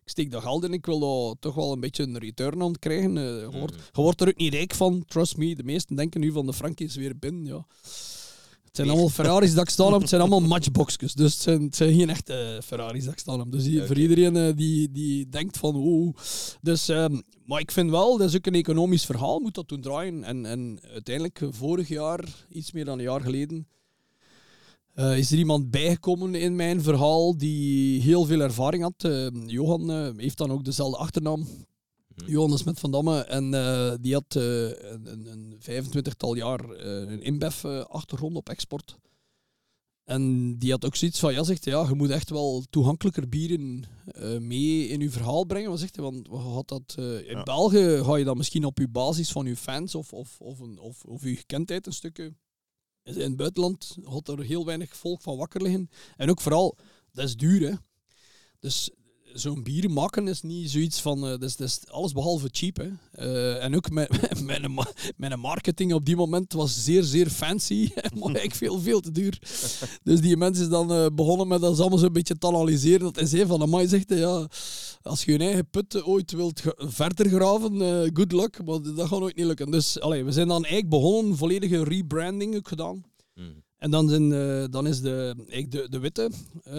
[0.06, 3.18] steek dat geld in, ik wil daar toch wel een beetje een return aan krijgen.
[3.18, 5.56] Eh, je, wordt, je wordt er ook niet rijk van, trust me.
[5.56, 7.66] De meesten denken nu van de Frankie is weer binnen, ja.
[8.72, 11.14] Het zijn allemaal Ferraris dat ik staan heb, het zijn allemaal matchboxjes.
[11.14, 13.52] Dus het zijn, het zijn geen echte Ferraris dat ik staan heb.
[13.52, 16.16] Dus voor iedereen eh, die, die denkt van oh.
[16.62, 19.82] Dus, ehm, maar ik vind wel, dat is ook een economisch verhaal, moet dat doen
[19.82, 20.24] draaien.
[20.24, 23.68] En, en uiteindelijk, eh, vorig jaar, iets meer dan een jaar geleden,
[24.94, 29.04] eh, is er iemand bijgekomen in mijn verhaal die heel veel ervaring had.
[29.04, 31.48] Eh, Johan eh, heeft dan ook dezelfde achternaam.
[32.26, 33.20] Johan de Smet van Damme.
[33.20, 38.98] En eh, die had eh, een, een, een 25-tal jaar eh, een InBev-achtergrond op export.
[40.04, 43.30] En die had ook zoiets van, ja, zegt hij, ja, je moet echt wel toegankelijker
[43.30, 43.84] bieren
[44.40, 45.70] mee in je verhaal brengen.
[45.70, 46.04] Wat zegt hij?
[46.04, 47.44] Want had dat, in Ja.
[47.44, 50.80] België ga je dat misschien op je basis van je fans of, of, of, een,
[50.80, 52.34] of, of je gekendheid een stukje.
[53.04, 55.90] In het buitenland had er heel weinig volk van wakker liggen.
[56.18, 56.78] En ook vooral,
[57.12, 57.76] dat is duur, hè.
[58.60, 58.92] Dus
[59.34, 61.22] zo'n bier maken is niet zoiets van...
[61.22, 62.90] dat, is, dat is alles behalve cheap, hè.
[63.12, 64.08] Eh, en ook mijn,
[64.46, 67.90] mijn, ma- mijn marketing op die moment was zeer, zeer fancy.
[67.94, 69.40] maar eigenlijk veel, veel te duur.
[70.04, 73.00] Dus die mensen is dan eh, begonnen met dat allemaal zo'n beetje te analyseren.
[73.00, 74.48] Dat hij zei van, amai, zegt ja...
[75.02, 77.80] Als je je eigen put ooit wilt verder graven,
[78.14, 78.66] good luck.
[78.66, 79.72] Maar dat gaat nooit niet lukken.
[79.72, 83.04] Dus allee, we zijn dan eigenlijk begonnen, volledige rebranding ook gedaan.
[83.36, 83.64] Mm.
[83.82, 85.36] En dan, eh, dan is de,
[85.70, 86.32] de, de witte,
[86.64, 86.74] eh,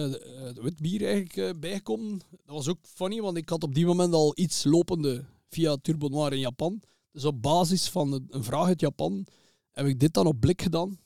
[0.53, 2.21] de, wit bier eigenlijk eh, bijgekomen.
[2.29, 6.07] Dat was ook funny, want ik had op die moment al iets lopende via Turbo
[6.07, 6.81] Noir in Japan.
[7.11, 9.25] Dus op basis van een, vraag uit Japan
[9.71, 10.99] heb ik dit dan op blik gedaan.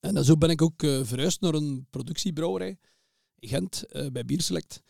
[0.00, 2.78] En zo ben ik ook verhuisd naar een productiebrouwerij
[3.38, 4.82] in Gent bij Bierselect.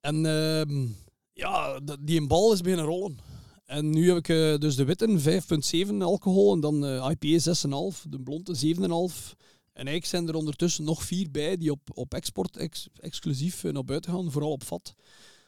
[0.00, 0.86] En ehm,
[1.32, 3.18] ja, die een bal is beginnen rollen.
[3.74, 5.42] En nu heb ik eh, dus de witte
[5.86, 7.54] 5,7 alcohol en dan eh IPA
[7.94, 9.36] 6,5, de blonde 7,5.
[9.72, 13.72] En eigenlijk zijn er ondertussen nog vier bij die op, op export ex- exclusief eh,
[13.72, 14.94] naar buiten gaan, vooral op vat.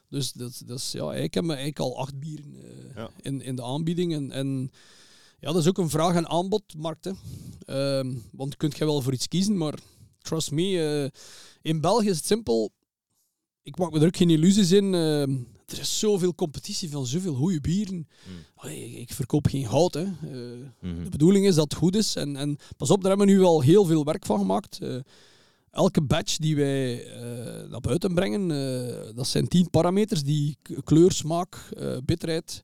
[0.09, 3.09] Dus dat, dat is, ja, eigenlijk hebben we eigenlijk al acht bieren eh, Ja.
[3.21, 4.13] in, in de aanbieding.
[4.13, 4.71] En, en
[5.39, 7.05] ja, dat is ook een vraag- en aanbodmarkt.
[7.05, 7.11] Hè.
[7.65, 9.79] Ehm, want kunt je wel voor iets kiezen, maar
[10.21, 11.11] trust me,
[11.61, 12.71] in België is het simpel.
[13.61, 14.93] Ik maak me er ook geen illusies in.
[15.71, 17.95] Er is zoveel competitie van zoveel goede bieren.
[17.95, 18.33] Mm.
[18.55, 19.93] Allee, ik verkoop geen hout.
[19.93, 20.03] Hè.
[20.03, 20.09] Eh,
[20.81, 21.03] Mhm.
[21.03, 22.15] de bedoeling is dat het goed is.
[22.15, 24.79] En, en pas op, daar hebben we nu al heel veel werk van gemaakt.
[24.81, 24.95] Eh,
[25.71, 28.47] elke batch die wij eh, naar buiten brengen,
[29.15, 31.69] dat zijn tien parameters die kleur, smaak,
[32.05, 32.63] bitterheid,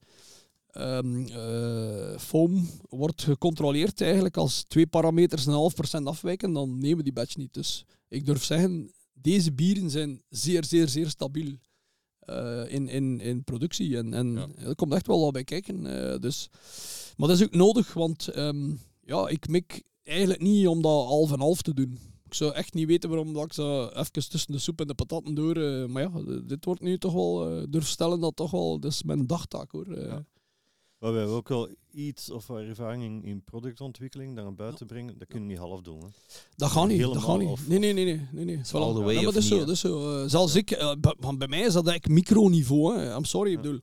[0.68, 4.38] eh, foam, wordt gecontroleerd eigenlijk.
[4.38, 7.54] Als twee parameters een half procent afwijken, dan nemen we die batch niet.
[7.54, 11.58] Dus ik durf zeggen, deze bieren zijn zeer, zeer, zeer stabiel.
[12.26, 13.98] Eh, in, in, in productie.
[13.98, 14.48] En, en Ja.
[14.58, 15.86] er komt echt wel wat bij kijken.
[16.12, 16.50] eh, dus.
[17.18, 21.32] Maar dat is ook nodig, want ehm, ja, ik mik eigenlijk niet om dat half
[21.32, 22.00] en half te doen.
[22.26, 24.94] Ik zou echt niet weten waarom dat ik zo even tussen de soep en de
[24.94, 25.56] pataten door.
[25.56, 28.92] eh, maar ja, dit wordt nu toch wel, eh durf stellen dat toch wel, dat
[28.92, 30.00] is mijn dagtaak hoor.
[30.00, 30.26] Ja.
[31.04, 35.18] Maar we hebben ook wel iets of ervaring in, in productontwikkeling, dat naar buiten brengen.
[35.18, 36.00] Dat kunnen we niet half doen.
[36.00, 36.08] Hè.
[36.56, 37.68] Dat gaat niet, dat Helemaal gaat niet.
[37.68, 38.28] nee, nee, nee, nee.
[38.32, 38.62] nee, nee.
[38.72, 40.28] All the way ja, maar of dat is zo, dat is zo.
[40.28, 40.94] Zelfs ik, eh,
[41.38, 42.98] bij mij is dat eigenlijk microniveau.
[42.98, 43.16] Hè.
[43.16, 43.80] I'm sorry, ik bedoel...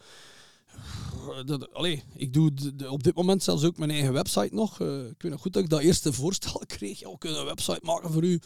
[1.44, 2.52] Dat, allee, ik doe
[2.88, 4.80] op dit moment zelfs ook mijn eigen website nog.
[4.80, 7.00] Eh, ik weet nog goed dat ik dat eerste voorstel kreeg.
[7.00, 8.40] Ja, we kunnen een website maken voor u.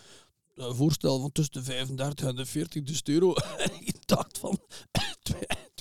[0.54, 3.34] Een voorstel van tussen de 35 en de 40 euro.
[3.80, 4.58] Ik dacht van...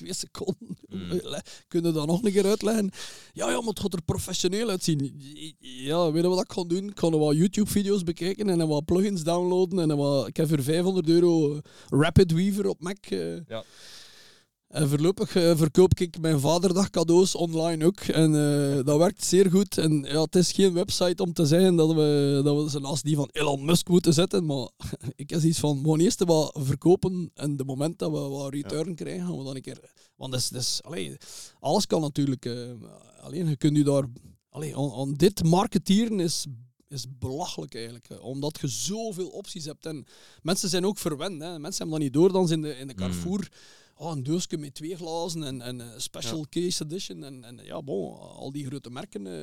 [0.03, 0.77] twee, seconden.
[0.93, 1.11] Mm.
[1.11, 2.91] Eh, Kunnen we dat nog een keer uitleggen?
[3.33, 5.21] Ja, ja, maar het gaat er professioneel uitzien.
[5.59, 6.89] Ja, weet je wat ik ga doen?
[6.89, 9.79] Ik ga wat YouTube-video's bekijken en wat plugins downloaden.
[9.89, 12.97] En wat, ik heb voor 500 euro Rapid Weaver op Mac.
[13.05, 13.35] eh.
[13.47, 13.63] Ja.
[14.73, 17.99] En voorlopig eh, verkoop ik mijn vaderdag cadeaus online ook.
[17.99, 19.77] En eh, dat werkt zeer goed.
[19.77, 23.03] En ja, het is geen website om te zeggen dat we, dat we ze naast
[23.03, 24.45] die van Elon Musk moeten zetten.
[24.45, 24.69] Maar
[25.15, 27.31] ik heb iets van, gaan eerst wat verkopen.
[27.33, 29.91] En de moment dat we wat return krijgen, gaan we dan een keer...
[30.15, 31.17] Want is, allee,
[31.59, 32.45] alles kan natuurlijk.
[32.45, 32.89] eh,
[33.21, 34.03] alleen, je kunt je daar...
[34.49, 36.45] Allee, on, on dit marketieren is,
[36.88, 38.07] is belachelijk eigenlijk.
[38.21, 39.86] Omdat je zoveel opties hebt.
[39.86, 40.05] En
[40.41, 41.41] mensen zijn ook verwend.
[41.41, 41.59] Hè.
[41.59, 43.13] Mensen hebben dat niet door dan ze in de, in de Mm.
[43.95, 47.23] Oh, een doosje met twee glazen en, en eh, special case edition.
[47.23, 49.27] En, en ja, bon, al die grote merken.
[49.27, 49.41] eh,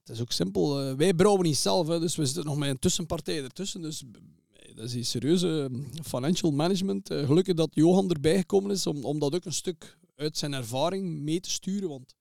[0.00, 0.80] het is ook simpel.
[0.82, 3.82] eh, wij brouwen niet zelf, hè, dus we zitten nog met een tussenpartij ertussen.
[3.82, 4.02] Dus
[4.74, 5.70] dat is een serieuze
[6.04, 7.08] financial management.
[7.08, 11.18] Gelukkig dat Johan erbij gekomen is om, om dat ook een stuk uit zijn ervaring
[11.20, 11.88] mee te sturen.
[11.88, 12.14] Want,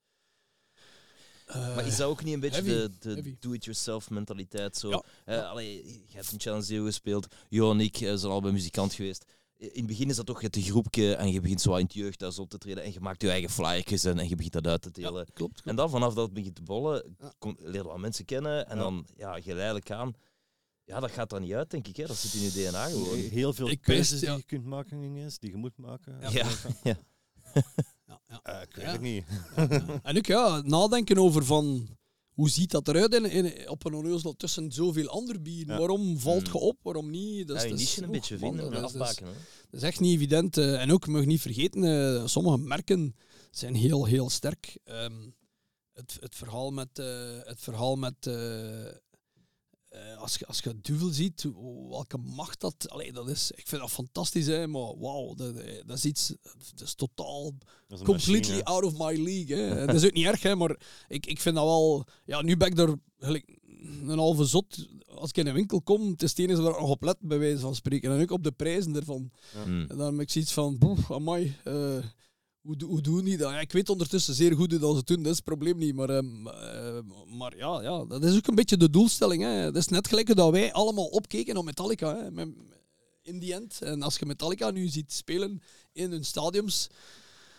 [1.45, 4.77] eh, Maar is dat ook niet een beetje heavy, de, de do-it-yourself mentaliteit?
[4.77, 4.89] Zo?
[4.89, 5.03] Ja.
[5.25, 8.93] Eh, allee, je hebt een Challenge Zero gespeeld, Jo en ik zijn al bij muzikant
[8.93, 9.25] geweest.
[9.57, 12.39] In het begin is dat toch het groepje en je begint zo in het jeugdhuis
[12.39, 14.81] op te treden en je maakt je eigen flyertjes en, en je begint dat uit
[14.81, 15.27] te ja, delen.
[15.33, 15.61] klopt.
[15.65, 17.33] En dan vanaf dat het begint te bollen, Ja.
[17.39, 18.81] kom, leer je wat mensen kennen en Ja.
[18.83, 20.13] dan ja, geleidelijk aan.
[20.83, 21.95] Ja, dat gaat dan niet uit, denk ik.
[21.95, 22.05] Hè.
[22.05, 23.17] Dat zit in je DNA gewoon.
[23.17, 26.17] Heel veel Ik keuzes die je kunt maken ineens, die je moet maken.
[26.21, 26.29] Ja.
[26.29, 26.47] Ja.
[26.83, 26.97] ja.
[28.07, 28.39] Ja, ja.
[28.43, 28.91] Eh, ik weet Ja.
[28.91, 29.25] het niet.
[30.03, 31.87] En ook ja, nadenken over van
[32.35, 35.73] hoe ziet dat eruit in, in, op een onnozel tussen zoveel andere bieren.
[35.73, 35.79] Ja.
[35.79, 36.51] Waarom valt Mm.
[36.53, 37.47] je op, waarom niet?
[37.47, 39.25] Dat Ja, is- je niche een beetje vinden en dat afbaken.
[39.69, 40.57] Dat is echt niet evident.
[40.57, 43.15] eh, en ook, mag niet vergeten, eh, sommige merken
[43.51, 44.77] zijn heel, heel sterk.
[44.83, 45.29] Ehm,
[45.93, 46.99] het, het verhaal met...
[46.99, 48.27] eh, het verhaal met
[49.95, 51.45] eh, als, je, als je Duvel ziet,
[51.89, 52.89] welke macht dat...
[52.89, 56.33] Allee, dat is, ik vind dat fantastisch, hè, maar wauw, dat, eh, dat is iets...
[56.75, 58.63] Dat is totaal Dat is een completely machine.
[58.63, 59.57] out of my league.
[59.57, 59.85] Hè.
[59.85, 62.05] Dat is ook niet erg, hè, maar ik, ik vind dat wel...
[62.25, 63.59] Ja, nu ben ik er gelijk
[64.07, 64.87] een halve zot.
[65.07, 67.17] Als ik in een winkel kom, het is het enige waar ik nog op let,
[67.19, 68.11] bij wijze van spreken.
[68.11, 69.31] En ook op de prijzen ervan.
[69.65, 69.85] Mm.
[69.89, 71.97] En dan heb ik zoiets van, boef, amai, eh,
[72.65, 73.51] hoe, hoe doen die dat?
[73.51, 75.77] Ja, ik weet ondertussen zeer goed hoe dat ze het doen, dat is het probleem
[75.77, 75.95] niet.
[75.95, 76.99] Maar, ehm, eh,
[77.37, 79.43] maar ja, ja, dat is ook een beetje de doelstelling.
[79.43, 79.63] Hè.
[79.63, 82.15] Dat is net gelijk dat wij allemaal opkeken naar Metallica.
[82.15, 82.43] Hè.
[83.21, 83.81] In die end.
[83.81, 85.61] En als je Metallica nu ziet spelen
[85.93, 86.87] in hun stadiums,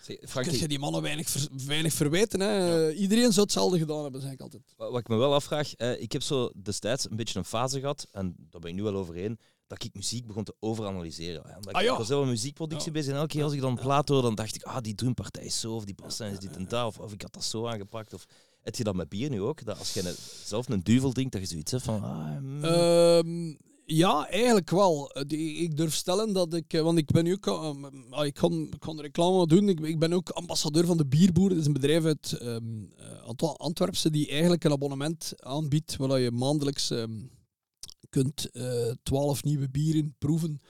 [0.03, 2.40] Zeg, Frank, kun je die mannen weinig, ver- weinig verwijten.
[2.40, 2.92] Hè.
[2.92, 4.62] Iedereen zou hetzelfde gedaan hebben, zeg ik altijd.
[4.77, 7.81] Wa- Wat ik me wel afvraag, eh, ik heb zo destijds een beetje een fase
[7.81, 11.45] gehad, en daar ben ik nu wel overheen, dat ik muziek begon te overanalyseren.
[11.45, 12.93] Omdat ik, Ah, was heel veel muziekproductie Ja.
[12.93, 15.45] bezig en elke keer als ik dan plaat hoor, dan dacht ik, ah, die drumpartij
[15.45, 17.67] is zo, of die baslijn is dit en dat, of, of ik had dat zo
[17.67, 18.15] aangepakt.
[18.15, 18.27] Of,
[18.63, 19.65] heb je dat met bier nu ook?
[19.65, 22.03] Dat als je zelf een duvel drinkt, dat je zoiets hebt van...
[22.03, 23.55] Ah, mm, Ehm,
[23.89, 25.11] ja, eigenlijk wel.
[25.11, 27.73] Eh, Ik durf stellen dat ik, eh, want ik ben nu ook, eh,
[28.11, 29.69] ah, ik kan, ik reclame doen.
[29.69, 31.49] Ik, ik ben ook ambassadeur van de Bierboer.
[31.49, 32.39] Dat is een bedrijf uit
[33.25, 37.13] Ant- Antwerpse die eigenlijk een abonnement aanbiedt waar je maandelijks ehm,
[38.11, 40.61] kunt eh, twaalf nieuwe bieren proeven.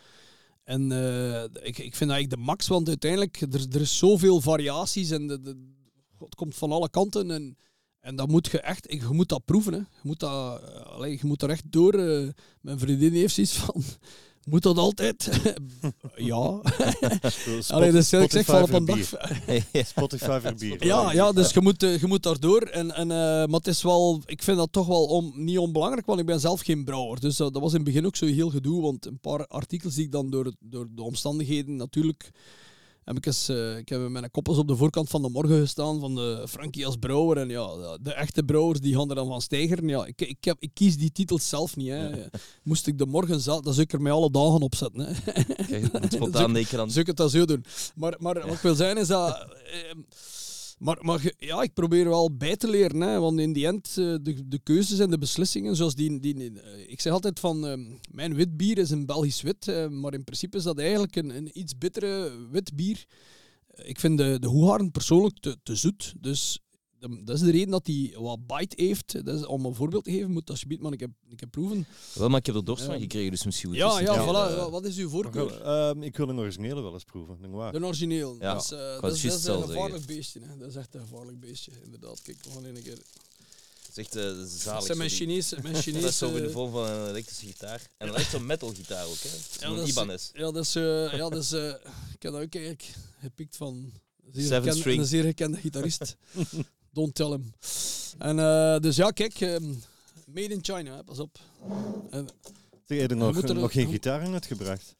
[0.65, 5.11] En eh, ik, ik vind eigenlijk de max, want uiteindelijk er, er is zoveel variaties
[5.11, 5.75] en de, de,
[6.19, 7.31] het komt van alle kanten.
[7.31, 7.57] En,
[8.01, 9.73] en dat moet je echt, je moet dat proeven.
[9.73, 9.79] Hè.
[9.79, 11.95] Je, moet dat, eh, allee, je moet er echt door.
[12.61, 13.83] mijn vriendin heeft zoiets van,
[14.47, 15.31] moet dat altijd?
[16.17, 16.61] ja.
[17.69, 19.87] Allee, dus ik zeg van op Spotify een dag.
[19.87, 20.87] Spotify voor bier.
[20.87, 22.63] Ja, ja, dus je moet, eh, je moet daardoor.
[22.63, 26.07] En, en, eh, maar het is wel, ik vind dat toch wel om, niet onbelangrijk,
[26.07, 27.21] want ik ben zelf geen brouwer.
[27.21, 29.95] Dus dat, dat was in het begin ook zo heel gedoe, want een paar artikels
[29.95, 32.31] die ik dan door, door de omstandigheden natuurlijk
[33.07, 35.61] heb ik, eens, eh, ik heb met mijn koppels op de voorkant van de morgen
[35.61, 37.37] gestaan van de Frankie als brouwer.
[37.37, 39.89] En ja, de echte brouwers die gaan er dan van stijgeren.
[39.89, 41.89] Ja, ik, ik, heb, ik kies die titels zelf niet.
[41.89, 42.11] Hè.
[42.63, 45.01] Moest ik de morgen zelf, dan zou ik er mij alle dagen op zetten.
[45.01, 45.45] Hè.
[45.67, 46.89] Kijk, spontaan denken aan...
[46.89, 47.65] Zou ik het dat zo doen.
[47.95, 49.47] Maar, maar wat ik wil zeggen is dat...
[49.73, 49.95] eh,
[50.79, 53.01] maar, maar ja, ik probeer wel bij te leren.
[53.01, 56.21] Hè, want in die end, eh, de, de keuzes en de beslissingen, zoals die...
[56.21, 57.79] die eh, ik zeg altijd van, eh,
[58.11, 59.69] mijn wit bier is een Belgisch wit.
[59.69, 63.07] eh, maar in principe is dat eigenlijk een, een iets bittere wit bier.
[63.75, 64.47] Ik vind de, de
[64.93, 66.15] persoonlijk te, te zoet.
[66.21, 66.61] Dus
[67.01, 69.25] dat is de reden dat hij wat bite heeft.
[69.25, 71.87] Dat is, om een voorbeeld te geven, moet alsjeblieft maar ik heb, ik heb proeven.
[72.15, 73.01] Wel, maar ik heb er dorst van Ja.
[73.01, 73.73] gekregen, dus misschien...
[73.73, 74.51] Ja, ja, een voilà.
[74.51, 75.51] eh, Wa- Wat is uw voorkeur?
[75.51, 77.39] goed, ehm, ik wil een originele wel eens proeven.
[77.41, 77.73] Denk waar.
[77.73, 78.37] De origineel.
[78.41, 80.41] Ja, dat is, eh, dat is, dat is een gevaarlijk beestje.
[80.41, 80.57] Hè.
[80.59, 82.23] Dat is echt een gevaarlijk beestje, inderdaad.
[82.23, 82.93] Kijk, nog een keer.
[82.93, 84.85] Het is echt Dat zalig.
[84.85, 85.55] zijn mijn Chinese...
[85.63, 87.83] Mijn Dat is Chinese zo in de vorm van een elektrische gitaar.
[87.97, 89.67] En dan echt zo'n metal gitaar ook, hè.
[89.69, 90.31] Ja, dat is- Ibanez.
[90.33, 90.75] ja, dat is...
[90.75, 91.69] eh, ja, dat is eh,
[92.15, 92.85] ik heb dat ook eigenlijk
[93.21, 93.93] gepikt van een
[94.33, 96.17] zeer, Seven gekende, een zeer gekende gitarist.
[96.97, 97.53] Don't tell him.
[98.19, 99.41] En eh, dus ja, kijk...
[99.41, 99.75] ehm,
[100.27, 101.39] made in China, hè, pas op.
[102.11, 102.29] En,
[102.85, 104.95] Zeg, heb je nog, er- nog geen gitaar in uitgebracht?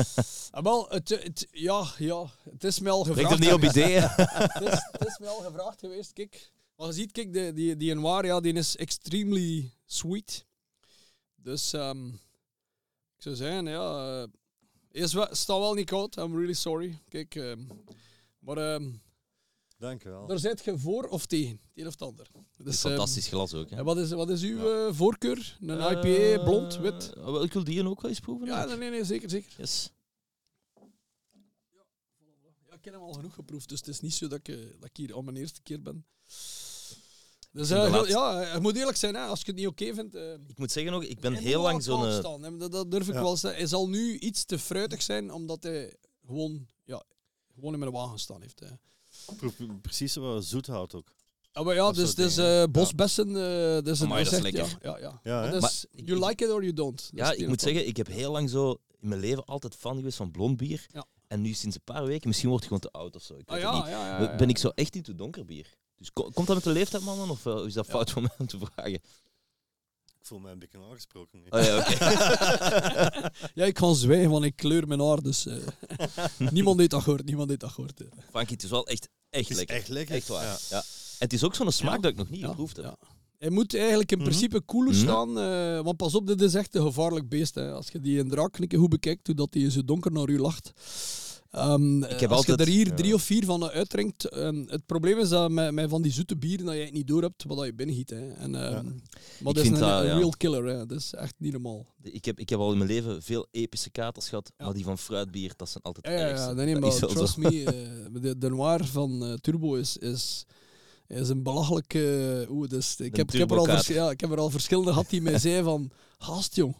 [0.50, 3.30] ah, wel, het, het, ja, ja, het is mij al gevraagd.
[3.30, 4.02] hem niet op ideeën.
[4.16, 6.12] het, is, het is mij al gevraagd geweest.
[6.12, 10.46] Kijk, maar je ziet, kijk, die, die, die Noir, ja, die is extremely sweet.
[11.34, 12.06] Dus ehm,
[13.16, 14.28] ik zou zeggen, ja, eh,
[14.92, 16.16] hij is wel, staat wel niet koud.
[16.16, 16.98] I'm really sorry.
[17.08, 17.60] Kijk, ehm,
[18.38, 18.90] maar ehm,
[19.80, 20.26] Dank je wel.
[20.26, 22.26] daar zit je voor of tegen, het een of het ander.
[22.56, 23.76] Dus, ehm, Fantastisch glas ook, hè.
[23.76, 24.86] en wat is, wat is uw Ja.
[24.86, 25.58] eh, voorkeur?
[25.60, 27.16] Een Eh, IPA, blond, wit?
[27.16, 28.46] ah, wel, ik wil die ook wel eens proeven.
[28.46, 28.68] Ja, ook.
[28.68, 29.52] nee, nee, nee, zeker, zeker.
[29.58, 29.90] Yes.
[32.68, 34.56] Ja, ik heb hem al genoeg geproefd, dus het is niet zo dat ik, eh,
[34.78, 36.06] dat ik hier al mijn eerste keer ben.
[37.52, 40.14] Dus eh, ja, je moet eerlijk zijn, hè, als je het niet oké vindt.
[40.14, 42.06] eh, Ik moet zeggen nog, ik ben heel lang zo'n...
[42.06, 43.20] eh, staan, hè, Dat, dat durf ik Ja.
[43.20, 43.60] wel zeggen.
[43.60, 45.94] Hij zal nu iets te fruitig zijn, omdat hij
[46.26, 47.02] gewoon, ja,
[47.54, 48.60] gewoon in mijn wagen staan heeft.
[48.60, 48.66] Hè.
[49.30, 51.12] Ik proef precies wat zoethout ook.
[51.52, 54.78] Ah, maar ja, Dat dus, dus eh, bosbessen, Amai, dat is echt- lekker.
[54.82, 55.50] Ja, ja, ja.
[55.50, 56.96] Dus, Maar ik- you like it or you don't.
[56.96, 59.74] Dat Ja, ik een moet zeggen, ik heb heel lang zo in mijn leven altijd
[59.74, 60.86] fan geweest van blond bier.
[60.92, 61.04] Ja.
[61.26, 63.34] En nu sinds een paar weken, misschien word ik gewoon te oud of zo.
[63.34, 63.92] Ik Ah, weet ja, het niet.
[63.92, 65.66] ja, ja, ja, Ben ik zo echt into donker bier?
[65.96, 67.30] Dus ko- komt dat met de leeftijd, mannen?
[67.30, 67.92] Of eh, is dat Ja.
[67.92, 68.92] fout van mij om te vragen?
[70.18, 71.42] Ik voel me een beetje aangesproken.
[71.50, 71.92] Oh ja, oké.
[73.60, 75.46] ja, ik ga zwijgen, want ik kleur mijn haar, dus
[76.50, 78.00] niemand heeft dat gehoord, niemand heeft dat gehoord.
[78.00, 78.06] eh.
[78.30, 79.76] Frankie, het is wel echt, echt Het is lekker.
[79.76, 80.14] echt lekker.
[80.14, 80.44] Echt waar.
[80.44, 80.58] Ja.
[80.70, 80.76] Ja.
[80.78, 80.84] En
[81.18, 82.00] het is ook zo'n smaak Ja.
[82.00, 82.84] dat ik nog niet Ja, geproefd heb.
[82.84, 82.96] ja.
[83.38, 84.26] Hij moet eigenlijk in Mhm.
[84.26, 85.02] principe koeler Mhm.
[85.02, 87.54] staan, eh, want pas op, dit is echt een gevaarlijk beest.
[87.54, 87.72] Hè.
[87.72, 90.28] Als je die in draak een keer goed bekijkt, hoe dat die zo donker naar
[90.28, 90.72] u lacht.
[91.50, 92.94] Ehm, heb als altijd- je er hier ja.
[92.94, 96.36] drie of vier van uitdrinkt, en het probleem is dat met, met van die zoete
[96.36, 98.10] bieren dat je het niet door hebt wat dat je binnengiet.
[98.10, 98.30] Hè.
[98.32, 98.82] En, ehm, Ja.
[98.82, 98.92] Maar
[99.38, 100.86] Ik dat is een, dat, een real killer, hè.
[100.86, 101.86] dat is echt niet normaal.
[102.02, 104.98] Ik heb, ik heb al in mijn leven veel epische katers gehad, maar die van
[104.98, 108.84] fruitbier, dat zijn altijd Ja, de ja, nee, maar trust me, eh, de, de noir
[108.84, 110.46] van eh, Turbo is, is,
[111.06, 112.46] is een belachelijke...
[112.50, 115.10] Oeh, dus, ik, heb, ik, heb er al ja, ik heb er al verschillende gehad
[115.10, 115.90] die mij zeiden van...
[116.18, 116.74] Gast, jong.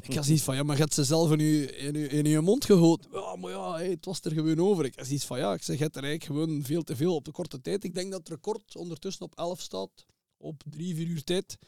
[0.00, 2.64] Ik had zoiets van, ja, maar hebt ze zelf in je, in je, in mond
[2.64, 3.10] gegoten.
[3.12, 4.84] Ja, maar ja, het was er gewoon over.
[4.84, 7.14] Ik had zoiets van, ja, ik zeg, je hebt er eigenlijk gewoon veel te veel
[7.14, 7.84] op de korte tijd.
[7.84, 9.90] Ik denk dat het record ondertussen op 11 staat.
[10.36, 11.58] Op drie, vier uur tijd.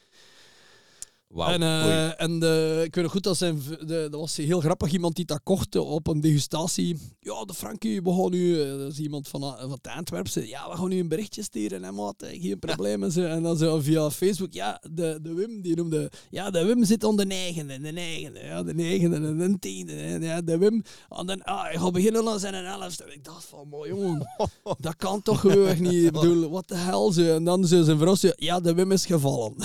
[1.29, 1.53] Wauw.
[1.53, 4.93] En, eh, en de, ik weet nog goed, dat, zijn, de, dat was heel grappig,
[4.93, 6.97] iemand die dat kocht op een degustatie.
[7.21, 10.49] Ja, de Frankie, we gaan nu, eh, dat is iemand van, eh, van de Antwerpse,
[10.49, 13.03] ja, we gaan nu een berichtje sturen, hè, maat, eh, geen probleem.
[13.03, 13.23] En, zo.
[13.23, 17.05] en dan zo via Facebook, ja, de, de Wim, die noemde, ja, de Wim zit
[17.05, 19.93] aan de negende, de negende, ja, de negende en de tiende.
[19.93, 23.05] En ja, de Wim, aan de, ah, hij gaat beginnen aan zijn elfste.
[23.09, 24.29] Ik dacht van, maar jongen,
[24.79, 26.05] dat kan toch gewoon niet.
[26.05, 27.35] Ik bedoel, wat de hel, zo.
[27.35, 29.55] En dan zo zijn vrouw, ja, de Wim is gevallen.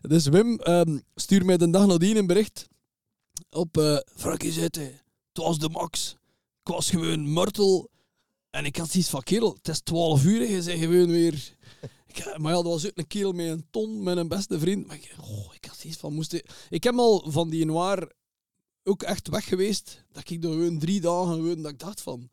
[0.00, 2.68] Dus Wim ehm stuurt mij de dag nadien een bericht
[3.50, 4.82] op eh Frankie zitten.
[5.32, 6.16] Het was de max.
[6.64, 7.88] Ik was gewoon myrtle.
[8.50, 11.54] En ik had zoiets van, kerel, het is 12 uur en je gewoon weer...
[12.06, 14.86] Ik, maar ja, dat was ook een kerel met een ton, met een beste vriend.
[14.86, 16.32] Maar ik, oh, ik had zoiets van, moest
[16.68, 16.84] ik...
[16.84, 18.12] Heb al van die noir
[18.84, 20.04] ook echt weg geweest.
[20.12, 22.30] Dat ik er gewoon drie dagen gewoon, dat ik dacht van...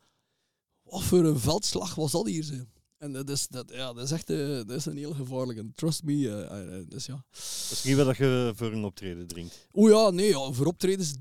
[0.84, 2.56] Wat voor een veldslag was dat hier, zo.
[2.98, 5.72] En dat is, dat, ja, dat is echt eh, dat is een heel gevaarlijke.
[5.76, 6.30] Trust me.
[6.30, 7.26] eh, eh, dus ja.
[7.32, 9.68] Dat is niet wat je voor een optreden drinkt.
[9.74, 11.14] Oeh ja, nee, ja, voor optredens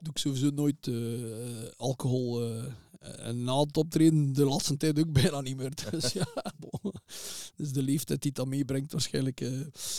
[0.00, 0.90] doe ik sowieso nooit
[1.76, 2.52] alcohol.
[2.98, 5.72] en na het optreden de laatste tijd ook bijna niet meer.
[5.90, 6.26] Dus ja,
[6.58, 6.92] bon.
[7.56, 9.40] Dus de leeftijd die dat meebrengt waarschijnlijk.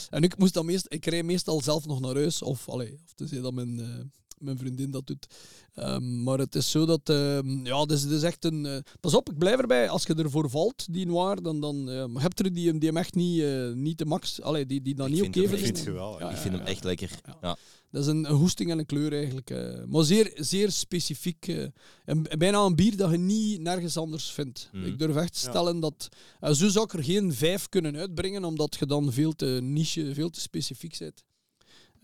[0.09, 2.41] En ik moest dan meest, ik rij meestal zelf nog naar huis.
[2.41, 5.27] Of, allee, of te zeggen dat mijn, mijn vriendin dat doet.
[5.73, 8.65] Ehm, maar het is zo dat, ehm, ja, het is, het is echt een.
[8.65, 9.89] eh, pas op, ik blijf erbij.
[9.89, 12.87] Als je ervoor valt, die noir, dan, dan eh, maar heb je er die, die
[12.89, 14.41] hem echt niet, eh, niet te max.
[14.41, 15.65] Allee, die, die dan Ik niet oké hem Ik vinden.
[15.65, 16.19] vind het geweldig.
[16.19, 16.69] Ja, ik ja, vind hem ja.
[16.69, 17.09] echt lekker.
[17.25, 17.37] Ja.
[17.41, 17.57] Ja.
[17.91, 19.49] Dat is een, een hoesting en een kleur eigenlijk.
[19.49, 19.83] eh.
[19.87, 21.47] maar zeer, zeer specifiek.
[21.47, 21.61] eh.
[22.05, 24.69] en, en bijna een bier dat je niet nergens anders vindt.
[24.73, 24.85] Mhm.
[24.85, 25.49] Ik durf echt te Ja.
[25.49, 26.09] stellen dat...
[26.41, 30.29] zo zou ik er geen vijf kunnen uitbrengen, omdat je dan veel te niche, veel
[30.29, 31.23] te specifiek bent.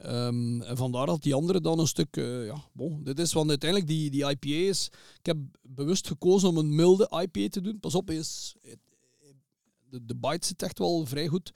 [0.01, 2.17] Ehm, en vandaar dat die andere dan een stuk...
[2.17, 4.89] eh, ja, bon, dit is, want uiteindelijk die, die IPA is...
[5.19, 7.79] Ik heb bewust gekozen om een milde IPA te doen.
[7.79, 8.55] Pas op, is,
[9.89, 11.51] de, de bite zit echt wel vrij goed.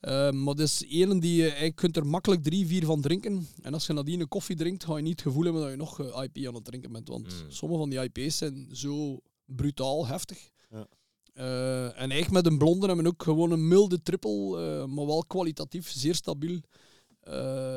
[0.00, 3.46] Ehm, maar dat is een die je, je kunt er makkelijk drie, vier van drinken.
[3.62, 5.76] En als je nadien een koffie drinkt, ga je niet het gevoel hebben dat je
[5.76, 7.08] nog eh, IPA aan het drinken bent.
[7.08, 7.50] Want Mm.
[7.50, 10.50] sommige van die IPA's zijn zo brutaal heftig.
[10.70, 10.86] Ja.
[11.32, 15.06] Eh, en eigenlijk met een blonde hebben we ook gewoon een milde triple, eh, maar
[15.06, 16.60] wel kwalitatief zeer stabiel eh,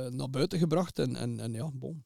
[0.10, 1.00] naar buiten gebracht.
[1.00, 2.04] En, en, en ja, bon.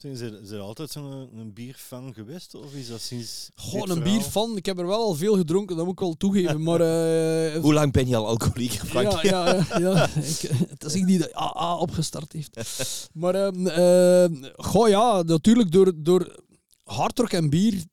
[0.00, 2.54] Zijn ze zijn altijd zo'n een bierfan geweest?
[2.54, 3.48] Of is dat sinds.
[3.54, 4.18] Gewoon een verhaal?
[4.18, 4.56] bierfan.
[4.56, 6.62] Ik heb er wel al veel gedronken, dat moet ik wel toegeven.
[6.62, 9.22] Maar eh, Hoe lang ben je al alcoholieker, Frank?
[9.22, 10.04] Ja, ja, ja, ja.
[10.08, 12.60] Ik, het is ik die de AA opgestart heeft.
[13.12, 16.42] Maar ehm eh, goh, ja, natuurlijk door, door
[16.84, 17.84] hardrock en bier.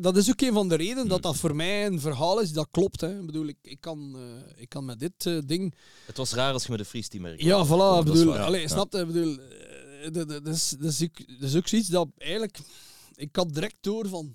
[0.00, 2.68] Dat is ook een van de redenen dat dat voor mij een verhaal is dat
[2.70, 3.00] klopt.
[3.00, 3.18] Hè.
[3.20, 5.74] Ik bedoel, ik, ik, kan, eh, ik kan met dit eh, ding...
[6.06, 7.42] Het was raar als je met de freesteam merkt.
[7.42, 7.98] Ja, voilà.
[8.06, 8.44] is bedoel, waar.
[8.44, 8.68] allee, Ja.
[8.68, 8.98] snap je?
[8.98, 9.36] Ik bedoel,
[10.26, 11.00] dat, is, dat,
[11.40, 12.58] is ook, zoiets dat eigenlijk...
[13.14, 14.34] Ik had direct door van...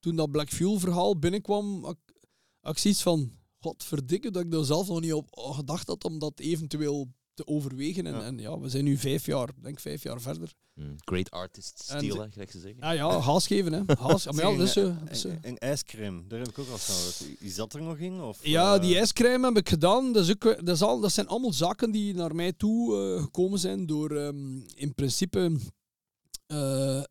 [0.00, 2.14] toen dat Black Fuel verhaal binnenkwam, had ik-
[2.60, 3.32] had ik zoiets van...
[3.60, 8.06] Godverdikke dat ik daar zelf nog niet op gedacht had om dat eventueel te overwegen.
[8.06, 8.18] En Ja.
[8.20, 10.52] ja, en ja we zijn nu vijf jaar, denk vijf jaar verder.
[10.74, 12.80] Mm, Great artist ze- hè, gelijk ze zeggen.
[12.82, 13.82] Ah ja, haas geven, hè.
[13.98, 14.76] Haas, maar ja, dat is,
[15.10, 15.24] is.
[15.24, 17.26] En, en ijscrème, daar heb ik ook al van.
[17.38, 18.20] Is dat er nog in?
[18.20, 20.12] Of, Ja, die ijscrème heb ik gedaan.
[20.12, 23.22] Dat, is ook, dat, is al, dat zijn allemaal zaken die naar mij toe eh,
[23.22, 25.56] gekomen zijn door ehm, in principe.
[26.46, 27.02] eh,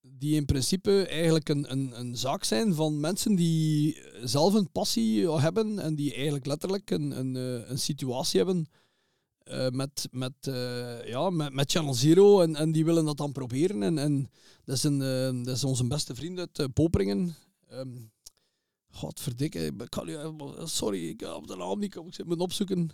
[0.00, 5.30] die in principe eigenlijk een, een, een zaak zijn van mensen die zelf een passie
[5.30, 7.34] hebben en die eigenlijk letterlijk een, een,
[7.70, 8.66] een situatie hebben
[9.48, 13.32] eh, met, met, eh, ja, met, met Channel Zero en, en die willen dat dan
[13.32, 13.82] proberen.
[13.82, 14.30] En, en
[14.64, 17.36] dat, is een, eh, dat is onze beste vriend uit Poperingen.
[17.68, 17.96] Ehm,
[18.90, 19.72] Godverdikke,
[20.64, 22.90] sorry, ik heb de naam niet, ik moeten opzoeken.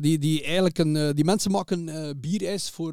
[0.00, 2.92] Die, die, eigenlijk een, die mensen maken bierijs voor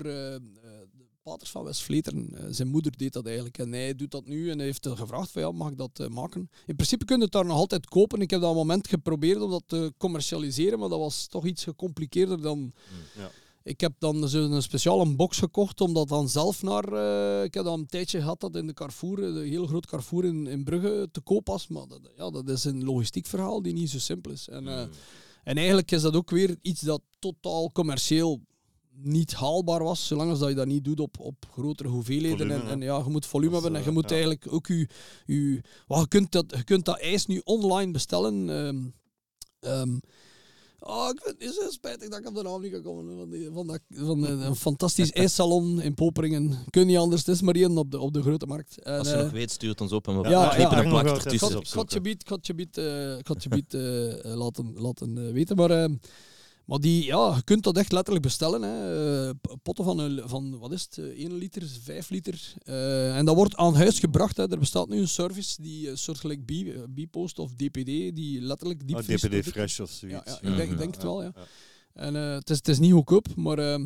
[1.24, 2.30] paters van West-Vleteren.
[2.34, 5.32] Eh, zijn moeder deed dat eigenlijk en hij doet dat nu en hij heeft gevraagd
[5.32, 6.50] van ja, mag ik dat eh, maken?
[6.66, 8.22] In principe kun je het daar nog altijd kopen.
[8.22, 11.64] Ik heb dat een moment geprobeerd om dat te commercialiseren, maar dat was toch iets
[11.64, 12.74] gecompliceerder dan...
[13.18, 13.30] Ja.
[13.66, 16.94] Ik heb dan zo een speciale box gekocht om dat dan zelf naar...
[16.94, 20.26] eh, ik heb dan een tijdje gehad dat in de Carrefour, de heel groot Carrefour
[20.26, 21.68] in, in Brugge, te koop was.
[21.68, 24.48] Maar dat, ja, dat is een logistiek verhaal die niet zo simpel is.
[24.48, 24.90] En, eh, Mm.
[25.44, 28.40] en eigenlijk is dat ook weer iets dat totaal commercieel
[28.96, 32.38] niet haalbaar was, zolang als dat je dat niet doet op, op grotere hoeveelheden.
[32.48, 34.16] Volume, en, en ja, je moet volume hebben en je eh, moet ja.
[34.16, 34.88] eigenlijk ook je...
[35.26, 38.50] je well, je, kunt dat, je kunt dat ijs nu online bestellen.
[38.50, 38.80] ehm,
[39.60, 39.98] ehm,
[40.86, 43.18] Oh, ik vind het is zo spijtig dat ik op de naam niet kan komen.
[43.18, 46.58] Van, die, van, dat, van een, een fantastisch ijssalon in Poperingen.
[46.70, 48.80] Kun niet anders, het is maar één op de, op de grote markt.
[48.82, 50.84] En, Als je eh, nog weet, stuur het ons op en we Ja, knippen ja.
[50.84, 51.50] een plak ertussen.
[51.52, 54.26] ik op had- je bied, ik had je bied, eh, ik had je bied eh,
[54.26, 55.56] eh, laten, laten eh, weten.
[55.56, 55.90] Maar, eh,
[56.66, 58.62] maar die, ja, je kunt dat echt letterlijk bestellen.
[58.62, 59.28] Hè.
[59.28, 62.54] Eh, potten van, een, van, wat is het, eh, 1 liter, 5 liter.
[62.64, 64.38] Eh, en dat wordt aan huis gebracht.
[64.38, 64.52] Hè.
[64.52, 68.82] Er bestaat nu een service, die een soort gelijk eh, Bipost of DPD, die letterlijk
[68.82, 70.40] Oh, diepvries DPD Fresh of Ja, zoiets.
[70.42, 71.34] ja, ik denk, denk het wel, ja.
[71.94, 73.58] En eh, het, is, het is niet goedkoop, maar...
[73.58, 73.86] ehm,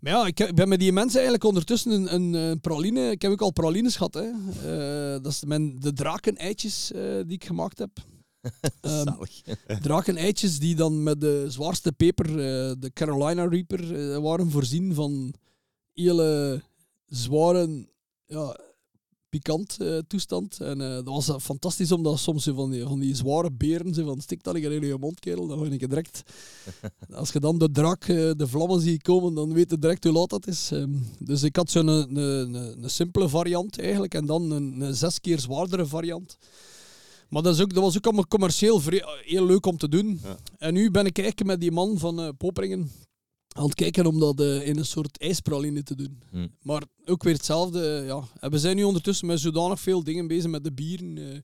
[0.00, 3.10] maar ja, ik, ben met die mensen eigenlijk ondertussen een, een, eh, praline...
[3.10, 4.22] Ik heb ook al pralines gehad, hè.
[4.24, 7.90] Eh, dat is mijn, de drakeneitjes eh die ik gemaakt heb.
[8.80, 9.42] Ehm, Zalig.
[9.82, 15.34] drakeneitjes die dan met de zwaarste peper, eh, de Carolina Reaper, eh, waren voorzien van
[15.92, 16.62] hele
[17.06, 17.86] zware,
[18.26, 18.56] ja,
[19.28, 20.60] pikant eh, toestand.
[20.60, 24.42] En dat was fantastisch, omdat soms van die, van die zware beren, zo van stik
[24.42, 26.22] dat ik in je mond, kerel, dan ben ik direct...
[27.12, 30.12] Als je dan de drak, eh, de vlammen ziet komen, dan weet je direct hoe
[30.12, 30.70] laat dat is.
[30.72, 34.80] Ehm, dus ik had zo'n een, een, een, een simpele variant eigenlijk, en dan een,
[34.80, 36.38] een zes keer zwaardere variant.
[37.28, 40.20] Maar dat, is ook, dat was ook allemaal commercieel vre- heel leuk om te doen.
[40.22, 40.36] Ja.
[40.58, 42.90] En nu ben ik eigenlijk met die man van eh Poperingen
[43.48, 46.22] aan het kijken om dat eh, in een soort ijspraline te doen.
[46.30, 46.48] Hm.
[46.62, 47.96] Maar ook weer hetzelfde.
[47.98, 48.22] eh, Ja.
[48.40, 51.18] En we zijn nu ondertussen met zodanig veel dingen bezig met de bieren.
[51.32, 51.38] eh,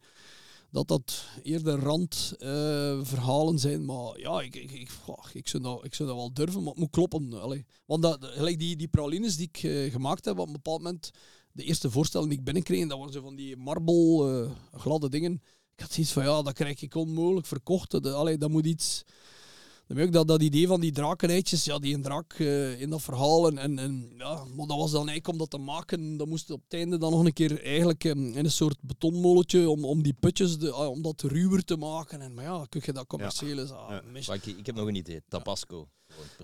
[0.71, 3.85] dat dat eerder randverhalen verhalen zijn.
[3.85, 4.89] Maar ja, ik, ik, ik,
[5.33, 7.41] ik, zou dat, ik zou dat wel durven, maar het moet kloppen.
[7.41, 7.65] Allee.
[7.87, 11.11] Want dat, gelijk die, die pralines die ik eh, gemaakt heb, op een bepaald moment,
[11.53, 15.43] de eerste voorstellen die ik binnenkreeg, dat waren zo van die marble, eh, gladde dingen.
[15.75, 17.91] Ik had zoiets van, ja, dat krijg ik onmogelijk verkocht.
[17.91, 19.03] Dat, allee, dat moet iets...
[19.87, 22.91] Dan heb ik dat, dat idee van die drakeneitjes, ja, die een draak eh, in
[22.91, 23.47] dat verhaal.
[23.47, 26.51] En, en, en, ja, maar dat was dan eigenlijk om dat te maken, dan moest
[26.51, 30.03] op het einde dan nog een keer eigenlijk eh, in een soort betonmoletje om, om
[30.03, 32.21] die putjes, de, ah, om dat ruwer te maken.
[32.21, 34.03] En, maar ja, kun je dat commercieel ah, Ja.
[34.13, 35.21] mis- Maar ik, ik heb nog een idee.
[35.29, 35.89] Tabasco.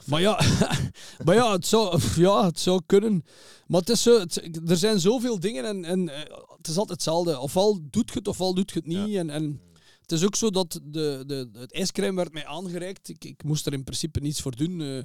[0.04, 0.40] Maar ja,
[1.24, 3.24] maar ja, het zou, ja, het zou kunnen.
[3.66, 6.88] Maar het is zo, het- er zijn zoveel dingen en, en eh, het is altijd
[6.90, 7.38] hetzelfde.
[7.38, 9.16] Ofwel doet je het, ofwel doet je het niet.
[9.16, 9.60] En, en
[10.00, 13.08] het is ook zo dat de, de, het ijscrème werd mij aangereikt.
[13.08, 14.80] Ik, ik moest er in principe niets voor doen.
[14.80, 15.02] eh.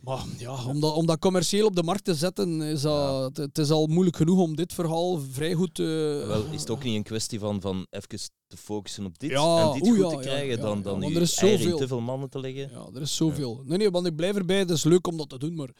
[0.00, 3.36] Maar ja, om dat, om dat commercieel op de markt te zetten, is dat, het,
[3.36, 6.84] het is al moeilijk genoeg om dit verhaal vrij goed eh, Wel, is het ook
[6.84, 8.08] niet een kwestie van, van even
[8.48, 11.00] te focussen op dit Ja, en dit goed ja, te krijgen ja, dan, ja, dan
[11.00, 11.76] want je er zoveel.
[11.76, 12.70] te veel mannen te leggen?
[12.70, 13.62] Ja, er is zoveel.
[13.64, 14.58] Nee, nee, want ik blijf erbij.
[14.58, 15.70] Het is leuk om dat te doen, maar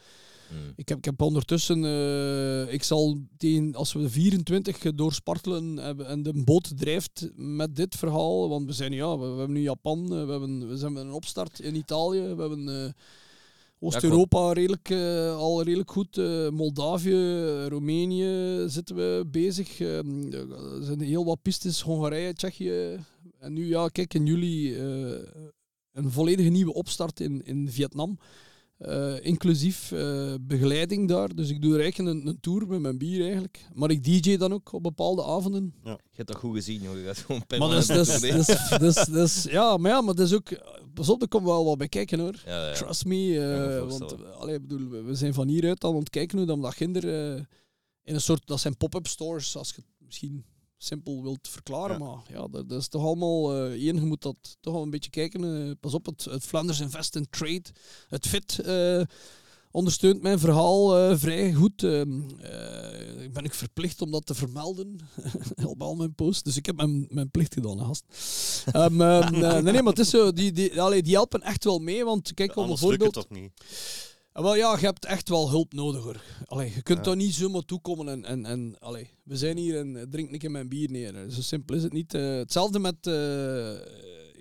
[0.49, 0.73] Hmm.
[0.75, 6.07] Ik heb, ik heb ondertussen, eh, ik zal tegen, als we de 24 doorspartelen hebben
[6.07, 9.61] en de boot drijft met dit verhaal, want we zijn ja, we, we hebben nu
[9.61, 12.91] Japan, eh, we hebben, we zijn met een opstart in Italië, we hebben eh,
[13.85, 21.01] Oost-Europa redelijk, eh, al redelijk goed, eh, Moldavië, Roemenië zitten we bezig, Eh, er zijn
[21.01, 22.99] heel wat pistes, Hongarije, Tsjechië.
[23.39, 24.77] En nu ja, kijk in juli
[25.91, 28.17] een volledige nieuwe opstart in, in Vietnam.
[28.77, 31.35] Eh, inclusief eh, begeleiding daar.
[31.35, 33.65] Dus ik doe er eigenlijk een, een tour met mijn bier eigenlijk.
[33.73, 35.73] Maar ik DJ dan ook op bepaalde avonden.
[35.83, 36.99] Je hebt dat goed gezien, jongen.
[36.99, 40.33] Je gaat gewoon Maar dat is, is- dat is- ja, maar ja, maar dat is
[40.33, 40.49] ook...
[40.93, 42.41] Pas op, er komt wel wat bij kijken hoor.
[42.45, 42.73] Ja, ja.
[42.73, 43.15] Trust me.
[43.39, 46.37] eh, me want eh, allee, ik bedoel, we- zijn van hieruit al aan het kijken
[46.37, 47.41] hoe dat we dat ginder eh,
[48.03, 48.47] in een soort...
[48.47, 50.45] Dat zijn pop-up stores, als je het misschien
[50.85, 51.99] simpel wilt verklaren.
[51.99, 52.05] Ja.
[52.05, 53.53] Maar ja, dat, dat is toch allemaal...
[53.53, 55.67] eh één, je moet dat toch wel een beetje kijken.
[55.67, 57.63] eh, pas op, het, het Flanders Invest in Trade,
[58.07, 58.59] het FIT...
[58.59, 59.01] eh,
[59.71, 61.83] ondersteunt mijn verhaal vrij goed.
[61.83, 64.99] Ehm, eh, ik ben ik verplicht om dat te vermelden
[65.65, 66.43] op al mijn posts.
[66.43, 68.03] Dus ik heb mijn, mijn plicht gedaan, gast.
[68.65, 72.05] Eh, nee, nee, maar het is zo, die, die, allee, die helpen echt wel mee.
[72.05, 73.13] Want kijk, om een voorbeeld...
[73.13, 73.51] toch niet.
[74.43, 76.21] Wel ja, je hebt echt wel hulp nodig hoor.
[76.45, 77.03] Allee, je kunt Ja.
[77.03, 80.51] daar niet zomaar toekomen en, en, en allee, we zijn hier en drink ik in
[80.51, 81.29] mijn bier neer.
[81.29, 82.13] Zo simpel is het niet.
[82.13, 83.71] Eh, hetzelfde met eh,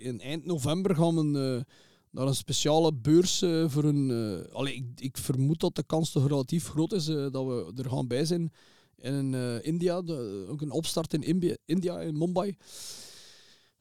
[0.05, 1.73] in eind november gaan we eh,
[2.11, 4.11] naar een speciale beurs voor een.
[4.53, 8.07] allee, ik, ik vermoed dat de kans toch relatief groot is dat we er gaan
[8.07, 8.53] bij zijn.
[8.97, 11.23] In India, de- ook een opstart in
[11.65, 12.57] India, in Mumbai.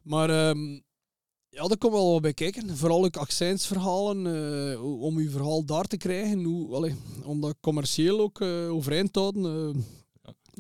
[0.02, 0.80] Maar ehm,
[1.54, 2.78] ja, daar komt wel wat bij kijken.
[2.78, 4.26] Vooral ook accijnsverhalen,
[4.76, 6.44] hoe- om uw verhaal daar te krijgen.
[6.44, 9.76] Hoe, allee, om dat commercieel ook eh, overeind te houden.
[9.76, 9.82] eh.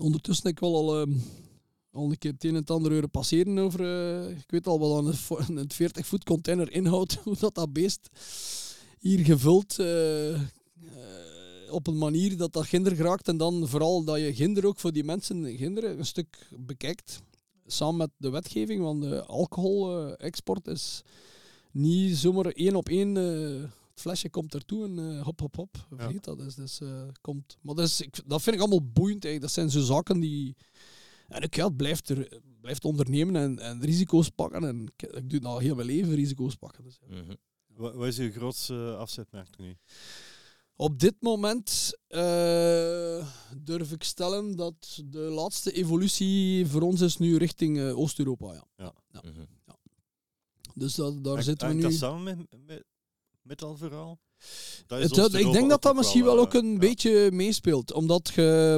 [0.03, 1.05] Ondertussen heb ik wel al,
[1.91, 3.79] al een keer het een en het ander horen passeren over...
[4.29, 7.13] ik weet al wat aan een, fo- een 40 voet container inhoudt.
[7.23, 8.09] Hoe dat, dat beest
[8.99, 9.77] hier gevuld...
[11.69, 13.27] op een manier dat dat ginder geraakt.
[13.27, 17.21] En dan vooral dat je ginder ook voor die mensen ginder een stuk bekijkt
[17.65, 21.01] samen met de wetgeving, want de alcohol-export is
[21.71, 23.17] niet zomaar één op één.
[23.17, 25.75] eh, het flesje komt ertoe en eh, hop, hop, hop.
[25.89, 25.97] Ja.
[25.97, 26.37] Vergeet dat.
[26.37, 27.57] Dus, dus, eh, komt.
[27.61, 29.25] Maar dat, is, ik, dat vind ik allemaal boeiend.
[29.25, 29.41] Eigenlijk.
[29.41, 30.55] Dat zijn zo zaken die...
[31.27, 34.63] En ik ja, het blijft, er, blijft ondernemen en, en risico's pakken.
[34.63, 36.83] En ik, ik doe het al heel mijn leven, risico's pakken.
[36.83, 37.15] Dus, ja.
[37.21, 37.33] Mhm.
[37.67, 39.75] Wat, wat is uw grootste afzetmarkt nu?
[40.75, 47.37] Op dit moment eh, durf ik stellen dat de laatste evolutie voor ons is nu
[47.37, 48.65] richting eh, Oost-Europa.
[48.75, 48.93] Ja.
[49.21, 49.43] Mhm.
[50.73, 51.81] Dus dat, daar zitten we nu...
[51.81, 52.83] dat samen met, met,
[53.41, 54.19] met al verhaal?
[54.87, 56.77] Dat is Het, eh, ik denk dat dat misschien wel eh, ook een ja.
[56.77, 57.93] beetje meespeelt.
[57.93, 58.77] Omdat je...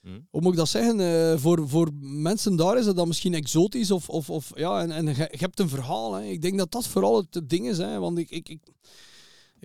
[0.00, 0.20] Mhm.
[0.30, 1.00] Hoe moet ik dat zeggen?
[1.00, 3.90] eh, voor, voor mensen daar is dat dan misschien exotisch.
[3.90, 6.14] Of, of, of, ja, en, en je, hebt een verhaal.
[6.14, 6.24] Hè.
[6.24, 7.78] Ik denk dat dat vooral het, het ding is.
[7.78, 7.98] Hè.
[7.98, 8.60] Want ik, ik, ik,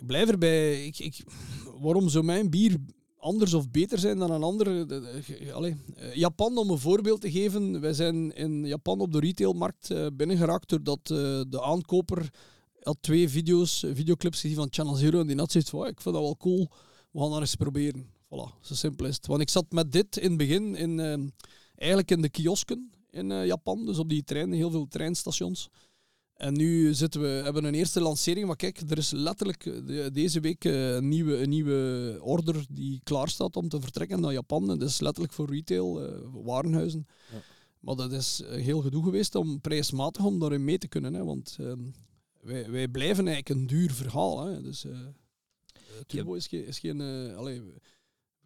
[0.01, 0.85] ik blijf erbij.
[0.85, 1.23] Ik, ik,
[1.79, 2.77] waarom zou mijn bier
[3.17, 4.91] anders of beter zijn dan een ander?
[4.91, 7.81] Eh, Japan, om een voorbeeld te geven.
[7.81, 12.29] Wij zijn in Japan op de retailmarkt eh, binnengeraakt doordat eh, de aankoper
[12.83, 15.19] had twee video's, videoclips gezien van Channel Zero.
[15.19, 16.69] En die had zoiets van, "Oh, ik vind dat wel cool.
[17.11, 18.05] We gaan dat eens proberen.
[18.25, 19.27] Voilà, zo simpel is het.
[19.27, 20.99] Want ik zat met dit in het begin in,
[21.75, 23.85] eigenlijk in de kiosken in Japan.
[23.85, 25.69] Dus op die treinen, heel veel treinstations.
[26.41, 28.47] En nu zitten we, hebben we een eerste lancering.
[28.47, 32.99] Maar kijk, er is letterlijk de- deze week eh, een nieuwe, een nieuwe order die
[33.03, 34.71] klaar staat om te vertrekken naar Japan.
[34.71, 37.07] En dat is letterlijk voor retail, eh, warenhuizen.
[37.31, 37.41] Ja.
[37.79, 41.13] Maar dat is eh, heel gedoe geweest om prijsmatig om daarin mee te kunnen.
[41.13, 41.79] Hè, want ehm,
[42.41, 44.45] wij, wij blijven eigenlijk een duur verhaal.
[44.45, 44.85] Hè, dus
[46.07, 46.65] Turbo is geen...
[46.65, 47.01] Is geen
[47.35, 47.73] allee, we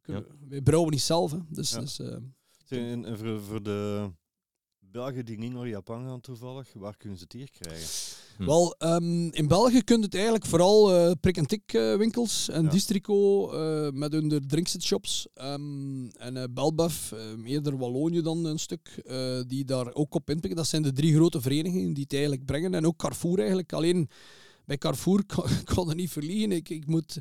[0.02, 1.32] kunnen, Wij brouwen niet zelf.
[1.32, 1.80] Hè, dus, Ja.
[1.80, 2.00] dus,
[2.68, 4.10] en voor, voor de
[4.96, 7.88] Belgen die niet naar Japan gaan toevallig, waar kunnen ze het hier krijgen?
[8.38, 8.46] Hm.
[8.46, 12.70] Wel, ehm, in België kun je het eigenlijk vooral eh prik-en-tik eh, winkels en Ja.
[12.70, 15.28] Districo eh, met hun de drinksit shops.
[15.34, 17.20] ehm, en eh Belbef, eh,
[17.52, 20.56] eerder Wallonië dan een stuk, eh, die daar ook op inpikken.
[20.58, 22.74] Dat zijn de drie grote verenigingen die het eigenlijk brengen.
[22.74, 23.74] En ook Carrefour eigenlijk.
[23.74, 24.10] Alleen
[24.66, 25.26] bij Carrefour
[25.74, 26.52] kan, er niet verliegen.
[26.52, 27.20] Ik, ik, moet,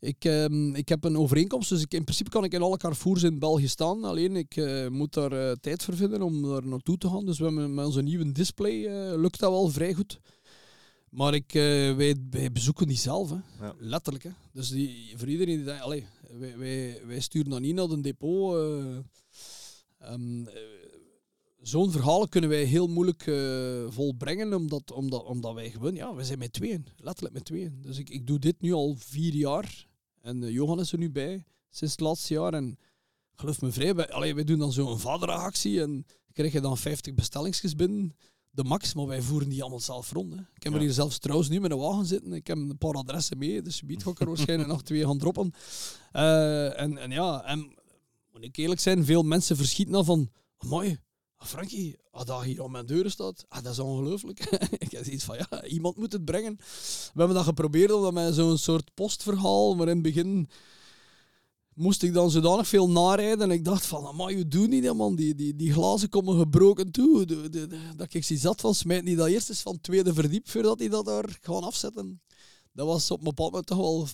[0.00, 3.22] ik, ehm, ik heb een overeenkomst, dus ik, in principe kan ik in alle Carrefours
[3.22, 4.04] in België staan.
[4.04, 7.26] Alleen ik eh, moet daar eh, tijd voor vinden om daar naartoe te gaan.
[7.26, 10.20] Dus we hebben met onze nieuwe display eh, lukt dat wel vrij goed.
[11.08, 13.36] Maar ik, wij, wij bezoeken die zelf, hè.
[13.60, 13.74] Ja.
[13.78, 14.24] letterlijk.
[14.24, 14.30] Hè.
[14.52, 16.06] Dus die, voor iedereen die denkt, allee,
[16.38, 18.54] wij, wij, wij sturen dat niet naar een depot.
[18.54, 18.96] eh,
[19.98, 20.54] ehm, eh,
[21.64, 26.24] Zo'n verhaal kunnen wij heel moeilijk eh, volbrengen, omdat, omdat, omdat wij gewoon, ja, wij
[26.24, 27.78] zijn met tweeën, letterlijk met tweeën.
[27.80, 29.86] Dus ik, ik doe dit nu al vier jaar
[30.20, 32.54] en eh, Johan is er nu bij sinds het laatste jaar.
[32.54, 32.78] En
[33.34, 37.14] geloof me vrij, wij, allee, wij doen dan zo'n vaderactie en krijg je dan 50
[37.14, 38.16] bestellingsjes binnen,
[38.50, 40.34] de max, maar wij voeren die allemaal zelf rond.
[40.34, 40.40] Hè.
[40.54, 42.94] Ik heb er hier zelfs trouwens nu met een wagen zitten, ik heb een paar
[42.94, 45.52] adressen mee, dus je biedt er waarschijnlijk nog twee gaan droppen.
[46.12, 47.74] Eh, en, en ja, en
[48.32, 50.98] moet ik eerlijk zijn, veel mensen verschieten dan van, mooi.
[51.46, 54.40] Frankie, als dat hier aan mijn deuren staat, ah, dat is ongelooflijk.
[54.84, 56.56] ik heb zoiets van, ja, iemand moet het brengen.
[56.56, 60.48] We hebben dat geprobeerd om dat met zo'n soort postverhaal, maar in het begin
[61.74, 65.14] moest ik dan zodanig veel narijden en ik dacht van, maar je doet niet, man.
[65.16, 67.24] Die, die, die glazen komen gebroken toe.
[67.26, 69.82] De, de, de- dat ik zie zat van, smijt niet dat eerst eens van het
[69.82, 72.20] tweede verdiep voordat die dat daar gaan afzetten.
[72.72, 74.06] Dat was op bepaald moment toch wel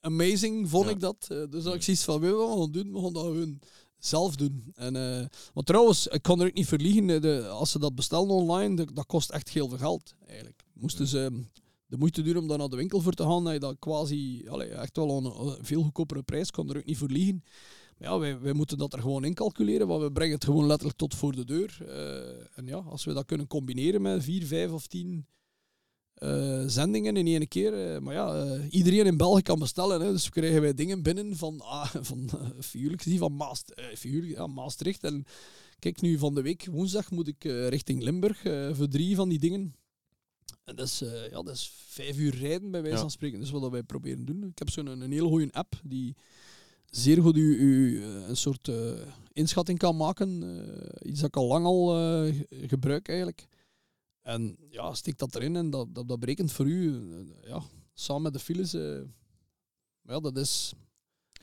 [0.00, 0.90] amazing, vond Ja.
[0.90, 1.26] ik dat.
[1.28, 2.92] Eh, dus dat ik zoiets van, weet je wat we gaan doen?
[2.92, 3.58] We gaan dat gewoon
[4.00, 4.72] zelf doen.
[4.74, 7.94] En, eh, want trouwens, ik kan er ook niet verliegen, eh, de, als ze dat
[7.94, 10.64] bestellen online, dat, dat kost echt heel veel geld, eigenlijk.
[10.72, 11.42] Moesten ze
[11.86, 14.48] de moeite doen om daar naar de winkel voor te gaan, dat je dat quasi,
[14.48, 17.44] allee, echt wel aan een een veel goedkopere prijs, kan er ook niet voor liegen.
[17.98, 20.66] Maar ja, wij, wij moeten dat er gewoon in calculeren, want we brengen het gewoon
[20.66, 21.78] letterlijk tot voor de deur.
[21.88, 25.26] Eh, en ja, als we dat kunnen combineren met vier, vijf of tien
[26.20, 27.94] eh, zendingen in één keer.
[27.94, 30.00] eh, maar ja, eh, iedereen in België kan bestellen.
[30.00, 34.46] Hè, dus krijgen wij dingen binnen van, ah, van figuurlijk gezien, van Maast, figuurlijk, ja,
[34.46, 35.04] Maastricht.
[35.04, 35.24] En
[35.78, 38.40] kijk, nu van de week, woensdag, moet ik richting Limburg
[38.72, 39.74] voor drie van die dingen.
[40.64, 40.98] En dat is,
[41.30, 43.40] ja, dat is vijf uur rijden bij wijze van spreken.
[43.40, 44.44] Dus wat wij proberen doen.
[44.44, 46.16] Ik heb zo'n een, een hele goede app die
[46.90, 48.70] zeer goed u, u een soort
[49.32, 50.42] inschatting kan maken.
[51.02, 53.46] iets dat ik al lang al ge- gebruik eigenlijk.
[54.30, 57.62] En ja, steek dat erin en dat, dat, dat berekent voor u, eh, ja,
[57.94, 58.74] samen met de files.
[58.74, 59.00] eh,
[60.00, 60.72] maar ja, dat is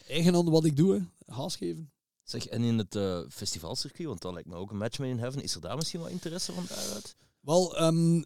[0.08, 1.34] eigen aan wat ik doe, hè.
[1.34, 1.92] haas geven.
[2.24, 5.20] Zeg, en in het eh, festivalcircuit, want dat lijkt me ook een match made in
[5.20, 7.16] heaven, is er daar misschien wat interesse van daaruit?
[7.40, 8.24] Wel, ehm,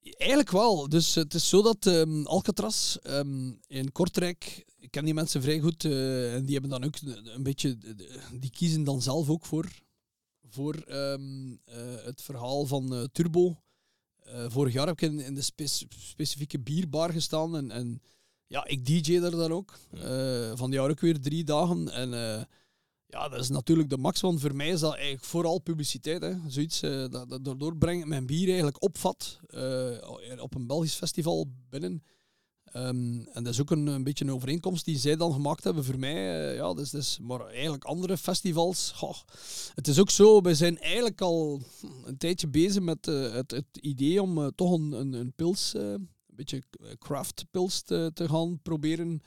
[0.00, 0.88] eigenlijk wel.
[0.88, 5.60] Dus het is zo dat ehm, Alcatraz ehm, in Kortrijk, ik ken die mensen vrij
[5.60, 6.94] goed, en die hebben dan ook
[7.24, 7.78] een beetje,
[8.40, 9.68] die kiezen dan zelf ook voor,
[10.48, 10.74] voor
[12.04, 13.64] het verhaal van Turbo.
[14.26, 18.02] Eh, vorig jaar heb ik in, in de spec- specifieke bierbar gestaan en, en
[18.46, 19.78] ja, ik DJ daar dan ook.
[19.90, 21.88] Eh, van die jaar ook weer drie dagen.
[21.92, 22.44] En eh,
[23.06, 26.22] ja, dat is natuurlijk de max, want voor mij is dat eigenlijk vooral publiciteit.
[26.22, 26.34] Hè.
[26.48, 29.40] Zoiets, dat, dat daardoor breng ik mijn bier eigenlijk opvat
[30.38, 32.02] op een Belgisch festival binnen.
[32.76, 35.84] Ehm, en dat is ook een, een beetje een overeenkomst die zij dan gemaakt hebben
[35.84, 36.48] voor mij.
[36.50, 38.92] eh, ja, dus, dus, maar eigenlijk andere festivals.
[38.94, 39.16] goh,
[39.74, 41.60] het is ook zo, we zijn eigenlijk al
[42.04, 45.74] een tijdje bezig met eh, het, het idee om eh, toch een, een, een pils,
[45.74, 46.62] een beetje
[46.98, 49.22] craft pils te, te gaan proberen.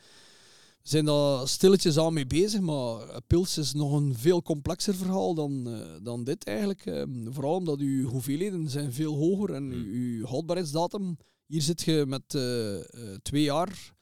[0.82, 5.34] We zijn daar stilletjes aan mee bezig, maar pils is nog een veel complexer verhaal
[5.34, 6.86] dan, dan dit eigenlijk.
[6.86, 11.18] Ehm, vooral omdat uw hoeveelheden zijn veel hoger en uw, uw houdbaarheidsdatum...
[11.50, 13.93] Hier zit je met eh, eh, twee jaar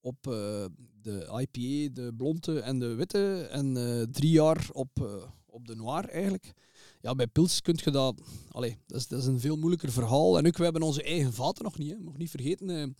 [0.00, 0.64] op eh,
[1.02, 3.74] de IPA, de blonde en de witte, en
[4.10, 6.52] drie jaar op, op de noir eigenlijk.
[7.00, 8.20] Ja, bij pils kun je dat...
[8.50, 10.38] Allee, dat is, dat is een veel moeilijker verhaal.
[10.38, 11.98] En ook, we hebben onze eigen vaten nog niet, hè.
[11.98, 12.96] Mag niet vergeten...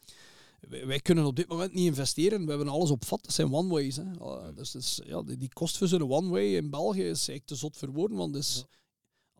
[0.68, 2.44] wij, kunnen op dit moment niet investeren.
[2.44, 3.22] We hebben alles op vat.
[3.22, 3.96] Dat zijn one-ways.
[3.96, 4.18] Hè.
[4.18, 7.54] Ah, dus, dus, ja, die, die kost voor zo'n one-way in België is eigenlijk te
[7.54, 8.16] zot voor woorden.
[8.16, 8.64] Want dus,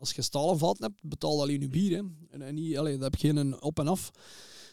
[0.03, 1.97] als je stalen vaten hebt, betaal alleen je bier.
[1.97, 2.03] Hè.
[2.29, 4.11] En, en niet, allee, dat heb je geen op en af.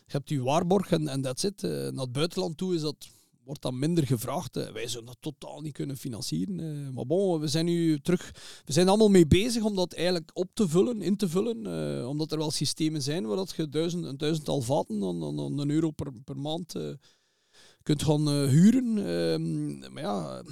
[0.07, 1.65] Je hebt je waarborg en, en that's it.
[1.65, 3.09] Eh, naar het buitenland toe is dat,
[3.45, 4.55] wordt dat minder gevraagd.
[4.73, 6.61] Wij zullen dat totaal niet kunnen financieren.
[6.61, 6.95] eh.
[6.95, 8.31] maar bon, we zijn nu terug...
[8.65, 11.67] We zijn allemaal mee bezig om dat eigenlijk op te vullen, in te vullen.
[11.67, 15.71] eh, omdat er wel systemen zijn waar dat je duizend, een duizendtal vaten aan een
[15.71, 16.75] euro per, per maand
[17.83, 18.99] kunt gaan eh, huren.
[18.99, 20.43] Ehm, maar ja,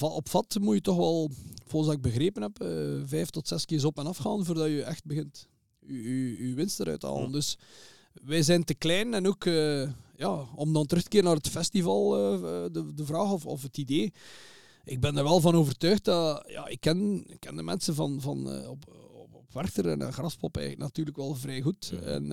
[0.00, 1.30] op vat moet je toch wel,
[1.66, 2.68] volgens wat ik begrepen heb, eh,
[3.04, 5.48] vijf tot zes keer op en af gaan voordat je echt begint
[5.86, 7.32] je, winst eruit te halen.
[7.32, 7.58] Dus
[8.12, 11.48] wij zijn te klein en ook eh, ja, om dan terug te keren naar het
[11.48, 12.10] festival,
[12.72, 14.12] de, de vraag of, of het idee.
[14.84, 18.20] Ik ben er wel van overtuigd dat ja, ik, ken, ik ken de mensen van,
[18.20, 21.92] van op, op, op Werchter en Graspop eigenlijk natuurlijk wel vrij goed.
[21.92, 21.98] Ja.
[21.98, 22.26] En,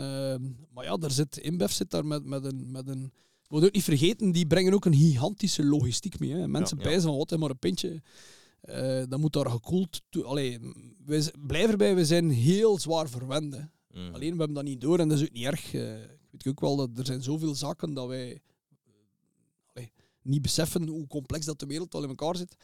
[0.74, 2.72] maar ja, daar zit, InBev zit daar met, met een.
[2.72, 3.12] Met een
[3.52, 6.32] we moeten ook niet vergeten, die brengen ook een gigantische logistiek mee.
[6.32, 6.48] Hè.
[6.48, 6.84] Mensen Ja.
[6.84, 8.02] pijzen van wat, hè, maar een pintje.
[8.62, 10.02] eh dan moet daar gekoeld.
[10.24, 10.60] Allee,
[11.06, 13.56] wij blijf erbij, we zijn heel zwaar verwend.
[13.94, 14.14] Mm.
[14.14, 15.74] Alleen we hebben dat niet door en dat is ook niet erg.
[15.74, 16.02] eh.
[16.02, 18.42] ik weet ook wel dat er zijn zoveel zaken dat wij
[19.74, 19.92] allee,
[20.22, 22.56] niet beseffen hoe complex dat de wereld al in elkaar zit.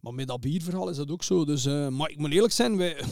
[0.00, 1.44] Maar met dat bierverhaal is dat ook zo.
[1.44, 3.04] Dus, eh, maar ik moet eerlijk zijn, wij,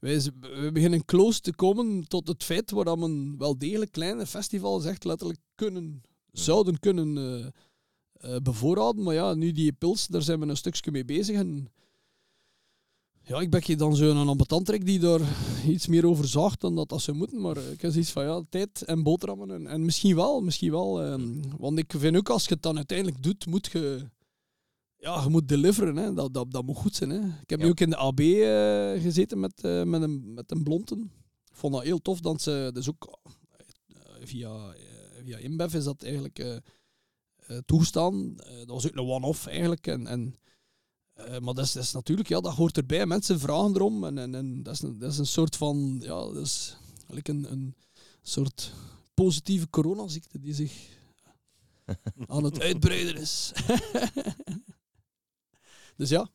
[0.00, 4.26] wij, wij beginnen close te komen tot het feit waar dat men wel degelijk kleine
[4.26, 6.02] festivals echt letterlijk kunnen,
[6.34, 7.46] zouden kunnen eh,
[8.34, 9.02] eh, bevoorraden.
[9.02, 11.36] Maar ja, nu die pils, daar zijn we een stukje mee bezig.
[11.36, 11.68] En
[13.22, 15.20] ja, ik ben je dan zo'n ambetantrek die daar
[15.66, 17.40] iets meer over zaagt dan dat dat zou moeten.
[17.40, 19.50] Maar eh, ik heb zoiets van ja, tijd en boterhammen.
[19.50, 21.02] En, en misschien wel, misschien wel.
[21.02, 24.08] ehm, want ik vind ook als je het dan uiteindelijk doet, moet je
[24.96, 25.96] ja, je moet deliveren.
[25.96, 26.14] Hè.
[26.14, 27.10] Dat, dat, dat moet goed zijn.
[27.10, 27.18] Hè.
[27.18, 27.64] Ik heb Ja.
[27.64, 28.20] nu ook in de AB
[29.02, 31.10] gezeten met, met, een, met een blonten.
[31.50, 32.20] Ik vond dat heel tof.
[32.20, 33.18] Dat ze, dus ook
[34.20, 34.74] via,
[35.24, 38.40] via InBev is dat eigenlijk eh, toegestaan.
[38.40, 39.86] Eh, dat was ook een one-off eigenlijk.
[39.86, 40.38] En, en,
[41.14, 43.06] maar dat is, dat is natuurlijk, ja, dat hoort erbij.
[43.06, 44.04] Mensen vragen erom.
[44.04, 47.28] En, en, en dat, is een, dat is een soort van, ja, dat is eigenlijk
[47.28, 47.74] een, een
[48.22, 48.72] soort
[49.14, 50.98] positieve coronaziekte die zich
[52.26, 53.52] aan het uitbreiden is.
[55.96, 56.30] dus ja.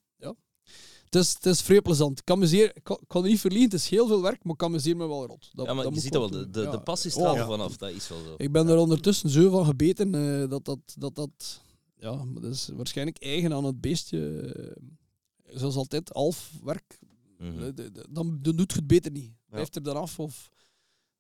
[1.10, 2.20] Het is, het is vrij plezant.
[2.20, 4.58] Ik kan, me zeer, ik kan, niet verliezen, het is heel veel werk, maar ik
[4.58, 5.50] kan me zeer me wel rot.
[5.54, 6.72] Dat, ja, maar dat je ziet dat wel, de, de, Ja.
[6.72, 7.42] de passie Oh, straalt ja.
[7.42, 8.34] er vanaf, dat is wel zo.
[8.38, 11.62] Ik ben er ondertussen zo van gebeten eh, dat dat, dat, dat...
[12.00, 14.42] Ja, maar dat is waarschijnlijk eigen aan het beestje.
[14.42, 17.00] eh, zoals altijd, half werk.
[17.38, 17.72] Mhm.
[18.10, 19.32] dan, dan doet je het beter niet.
[19.50, 20.50] Blijf er dan af of,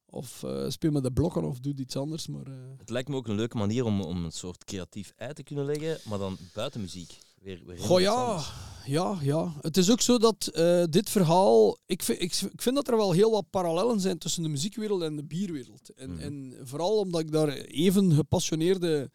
[0.05, 2.27] of eh, speel met de blokken of doe iets anders.
[2.27, 5.33] Maar, eh, Het lijkt me ook een leuke manier om, om een soort creatief ei
[5.33, 7.19] te kunnen leggen, maar dan buiten muziek.
[7.41, 8.43] Weer, weer Goh ja,
[8.85, 9.53] ja, ja.
[9.61, 11.77] Het is ook zo dat eh, dit verhaal.
[11.85, 15.01] Ik vind, ik, ik vind dat er wel heel wat parallellen zijn tussen de muziekwereld
[15.01, 15.89] en de bierwereld.
[15.95, 16.19] En, Mhm.
[16.19, 19.11] en vooral omdat ik daar even gepassioneerde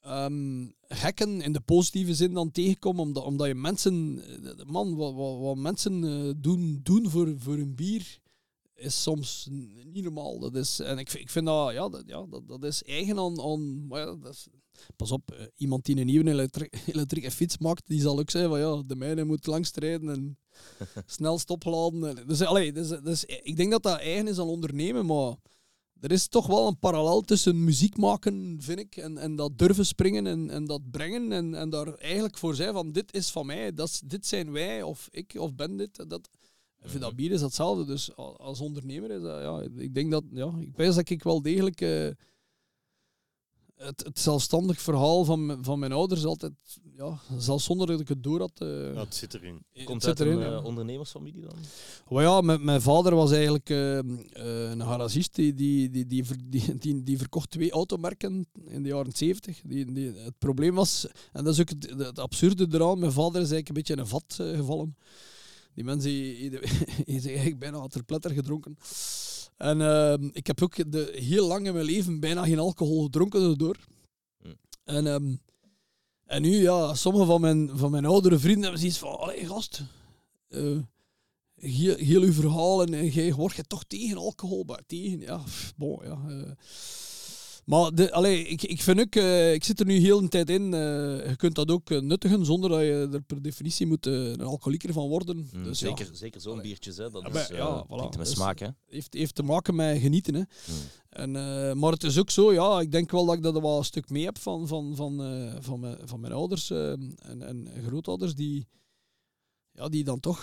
[0.00, 3.00] ehm, hekken in de positieve zin dan tegenkom.
[3.00, 4.22] Omdat, omdat je mensen.
[4.58, 8.18] eh, Man, wat, wat, wat mensen eh, doen, doen voor, voor hun bier.
[8.74, 9.48] Is soms
[9.84, 10.38] niet normaal.
[10.38, 13.18] Dat is, en ik, vind- ik vind dat, ja, dat, ja, dat, dat is eigen
[13.18, 13.40] aan.
[13.40, 14.46] aan maar ja, dat is,
[14.96, 18.50] Pas op, eh, iemand die een nieuwe elektri elektrische fiets maakt, die zal ook zeggen
[18.50, 20.38] van ja, de mijne moet langs rijden en
[21.06, 22.16] snel stopladen.
[22.18, 25.34] En- Dus, allee, dus, dus, ik denk dat dat eigen is aan ondernemen, maar
[26.00, 29.86] er is toch wel een parallel tussen muziek maken, vind ik, en, en dat durven
[29.86, 33.46] springen en, en dat brengen en, en daar eigenlijk voor zijn van dit is van
[33.46, 36.08] mij, dat is, dit zijn wij, of ik, of ben dit.
[36.08, 36.28] Dat,
[36.82, 40.24] ik vind dat bier is hetzelfde, dus als ondernemer is dat, ja, ik denk dat,
[40.32, 41.80] ja, ik weet dat ik wel degelijk...
[41.80, 42.08] eh,
[43.78, 46.52] het, het zelfstandig verhaal van, mijn- van mijn ouders altijd,
[46.96, 48.52] ja, zelfs zonder dat ik het door had.
[48.54, 49.62] eh, Ja, het zit erin.
[49.72, 51.54] het Komt zit uit een erin, eh, ondernemersfamilie dan?
[52.10, 53.96] Maar ja, mijn, mijn vader was eigenlijk eh,
[54.70, 58.88] een garagist die, die, die, die, ver- die, die, die verkocht twee automerken in de
[58.88, 59.60] jaren 70.
[59.64, 63.40] Die, die, het probleem was, en dat is ook het, het absurde eraan, mijn vader
[63.42, 64.96] is eigenlijk een beetje in een vat gevallen.
[65.74, 66.60] Die mensen die, die,
[67.06, 68.76] die is eigenlijk bijna ter pletter gedronken.
[69.58, 73.42] En ehm, ik heb ook de, heel lang in mijn leven bijna geen alcohol gedronken
[73.42, 73.76] erdoor.
[74.42, 74.48] Hm.
[74.84, 75.34] En, ehm,
[76.24, 79.82] en nu, ja, sommige van mijn, van mijn oudere vrienden hebben zoiets van, allee gast,
[80.48, 80.78] eh,
[81.54, 85.36] heel, heel uw verhaal en, en jij word je toch tegen alcohol, maar tegen, ja,
[85.36, 86.18] pff, bon, ja.
[86.28, 86.50] eh.
[87.68, 90.50] Maar de, allee, ik, ik vind ook, eh, ik zit er nu heel een tijd
[90.50, 90.80] in, eh,
[91.28, 94.92] je kunt dat ook eh, nuttigen zonder dat je er per definitie moet een alcoholieker
[94.92, 95.36] van worden.
[95.52, 96.64] Mm, dus ja, zeker zeker zo'n Allee.
[96.64, 97.10] biertjes, hè.
[97.10, 97.88] dat Ja, is, ja, voilà.
[98.08, 98.58] met Dus- smaak.
[98.58, 98.68] Hè.
[98.86, 100.34] heeft, heeft te maken met genieten.
[100.34, 100.40] Hè.
[100.40, 100.76] Mm.
[101.34, 103.84] En, maar het is ook zo, ja, ik denk wel dat ik dat wel een
[103.84, 105.22] stuk mee heb van, van, van,
[105.60, 108.68] van, mijn, van mijn ouders en, en grootouders, die,
[109.72, 110.42] ja, die dan toch,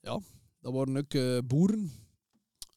[0.00, 0.20] ja,
[0.60, 1.92] dat waren ook boeren.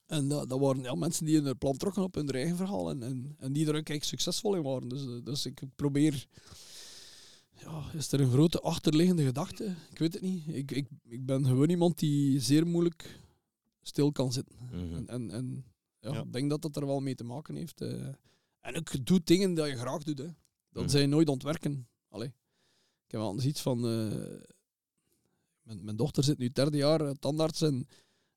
[0.08, 3.03] En dat, dat waren ja, mensen die hun plan trokken op hun eigen verhaal en,
[3.03, 4.88] en, en die er ook eigenlijk succesvol in waren.
[4.89, 6.28] Dus, eh, dus ik probeer,
[7.62, 9.76] ja, is er een grote achterliggende gedachte?
[9.91, 10.47] Ik weet het niet.
[10.47, 13.20] Ik, ik, ik ben gewoon iemand die zeer moeilijk
[13.82, 14.55] stil kan zitten.
[14.72, 14.93] Mhm.
[14.95, 15.66] En, en, en
[15.99, 16.22] ja, Ja.
[16.22, 17.82] ik denk dat dat er wel mee te maken heeft.
[17.82, 18.08] eh.
[18.62, 20.18] En ook doe dingen dat je graag doet.
[20.18, 20.28] Hè.
[20.72, 20.91] Dat Mhm.
[20.91, 21.88] zijn nooit ontwerken.
[22.10, 22.28] Allee.
[23.05, 23.78] Ik heb wel eens iets van...
[23.78, 24.18] eh,
[25.62, 27.88] mijn, mijn dochter zit nu het derde jaar tandarts en,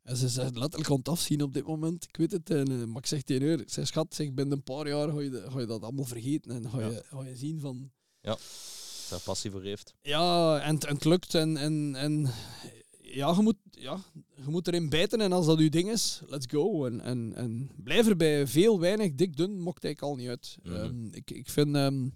[0.03, 2.05] en ze zegt letterlijk aan het afzien op dit moment.
[2.05, 2.51] Ik weet het.
[2.51, 5.09] En, eh, maar ik zeg tegen haar, ik zeg schat, zeg, binnen een paar jaar
[5.09, 7.91] ga je, ga je dat allemaal vergeten en ga je, ga je zien van...
[9.11, 9.95] Daar passie voor heeft.
[10.03, 11.35] Ja, en, het- en het lukt.
[11.35, 12.31] En, en, en
[13.03, 14.01] ja, je moet, ja,
[14.37, 15.21] je moet erin bijten.
[15.21, 16.87] En als dat je ding is, let's go.
[16.87, 18.47] En, en, en blijf erbij.
[18.47, 20.57] Veel, weinig, dik, dun, mocht eigenlijk al niet uit.
[20.63, 20.75] Mhm.
[20.75, 22.09] Ehm, ik, ik vind, ehm,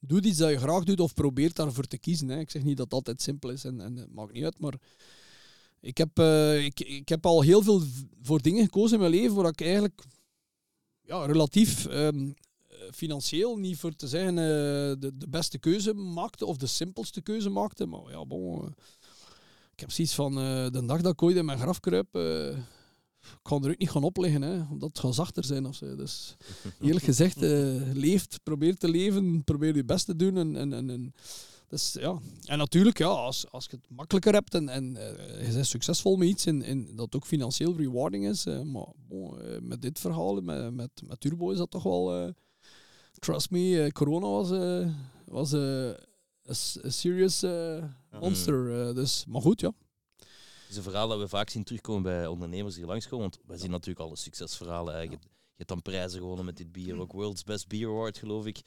[0.00, 2.28] doe iets dat je graag doet of probeer daarvoor te kiezen.
[2.28, 2.38] Hè.
[2.38, 4.58] Ik zeg niet dat het altijd simpel is en, en het maakt niet uit.
[4.58, 4.74] Maar
[5.88, 7.82] ik heb, eh, ik, ik heb al heel veel
[8.22, 10.04] voor dingen gekozen in mijn leven waar ik eigenlijk
[11.00, 12.30] ja, relatief ehm,
[12.66, 14.44] eh, financieel niet voor te zeggen eh,
[14.98, 17.86] de, de beste keuze maakte of de simpelste keuze maakte.
[17.86, 18.74] Maar ja, bon.
[19.72, 22.16] ik heb zoiets van de dag dat ik ooit in mijn graf kruip.
[23.20, 25.96] ik kan er ook niet gaan opleggen, hè, omdat het gaat zachter zijn of zo.
[25.96, 26.36] Dus
[26.80, 27.40] eerlijk gezegd,
[27.92, 30.36] leeft, probeer te leven, probeer je best te doen.
[30.36, 31.12] En, en, en, en,
[31.68, 32.18] dus, ja.
[32.44, 36.16] en natuurlijk, ja, als, als je het makkelijker hebt en, en eh, je bent succesvol
[36.16, 39.98] met iets en, en dat ook financieel rewarding is, eh, maar bon, eh, met dit
[39.98, 42.14] verhaal, met, met, met Turbo is dat toch wel...
[42.26, 42.32] eh,
[43.18, 44.88] trust me, corona was, eh,
[45.24, 47.44] was a serious
[48.20, 48.94] monster.
[48.94, 49.72] dus, maar goed, ja.
[50.16, 53.30] Het is een verhaal dat we vaak zien terugkomen bij ondernemers die langskomen.
[53.30, 55.10] Want wij zien natuurlijk alle succesverhalen.
[55.10, 55.18] Je,
[55.58, 56.98] hebt- je hebt dan prijzen gewonnen met dit bier.
[57.00, 58.60] Ook World's Best Beer Award, geloof ik.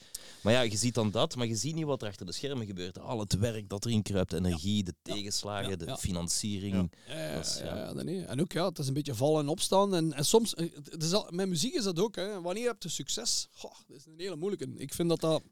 [0.43, 2.65] Maar ja, je ziet dan dat, maar je ziet niet wat er achter de schermen
[2.65, 2.99] gebeurt.
[2.99, 5.97] Al het werk dat erin kruipt, energie, de tegenslagen, Ja, de ja.
[5.97, 6.91] financiering.
[7.07, 7.61] Ja, is-
[8.03, 8.25] niet.
[8.25, 9.95] En ook, ja, het is een beetje vallen en opstaan.
[9.95, 12.15] En, en soms, eh, het is al, met muziek is dat ook.
[12.15, 12.41] Hè.
[12.41, 13.47] Wanneer heb je succes?
[13.51, 14.67] Goh, dat is een hele moeilijke.
[14.77, 15.43] Ik vind dat, dat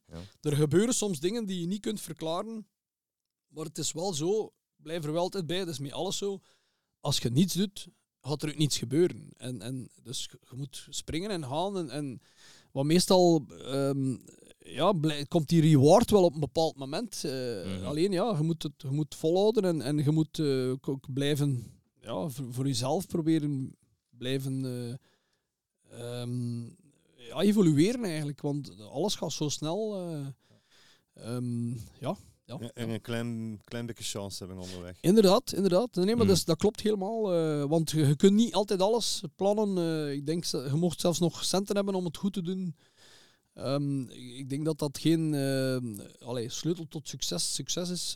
[0.42, 2.68] er gebeuren soms dingen die je niet kunt verklaren.
[3.48, 5.60] Maar het is wel zo, blijf er wel altijd bij.
[5.60, 6.40] Dat is met alles zo.
[7.00, 7.88] Als je niets doet,
[8.30, 9.30] gaat er ook niets gebeuren.
[9.38, 11.78] En, en dus je moet springen en gaan.
[11.78, 12.22] En, en
[12.72, 14.16] wat meestal ehm,
[14.60, 17.24] ja, blij- komt die reward wel op een bepaald moment.
[17.24, 17.32] Eh,
[17.66, 17.86] Mhm.
[17.86, 21.72] Alleen ja, je moet het je moet volhouden en, en je moet eh, ook- blijven
[22.02, 23.76] ja, voor, voor jezelf proberen
[24.10, 24.94] blijven eh,
[26.22, 26.64] ehm,
[27.28, 28.42] ja, evolueren eigenlijk.
[28.42, 29.96] Want alles gaat zo snel.
[30.10, 30.28] eh,
[31.14, 31.70] ehm,
[32.00, 32.18] ja,
[32.60, 32.70] ja.
[32.74, 34.97] En een klein, klein beetje chance hebben onderweg.
[35.02, 35.95] Inderdaad, inderdaad.
[35.95, 36.28] Nee, maar Mm.
[36.28, 37.34] dat, is- dat klopt helemaal.
[37.34, 39.78] eh, want je, je kunt niet altijd alles plannen.
[40.08, 42.76] eh, ik denk, je mocht zelfs nog centen hebben om het goed te doen.
[43.54, 45.34] Ehm, ik denk dat dat geen
[46.20, 48.14] allee, sleutel tot succes, succes is.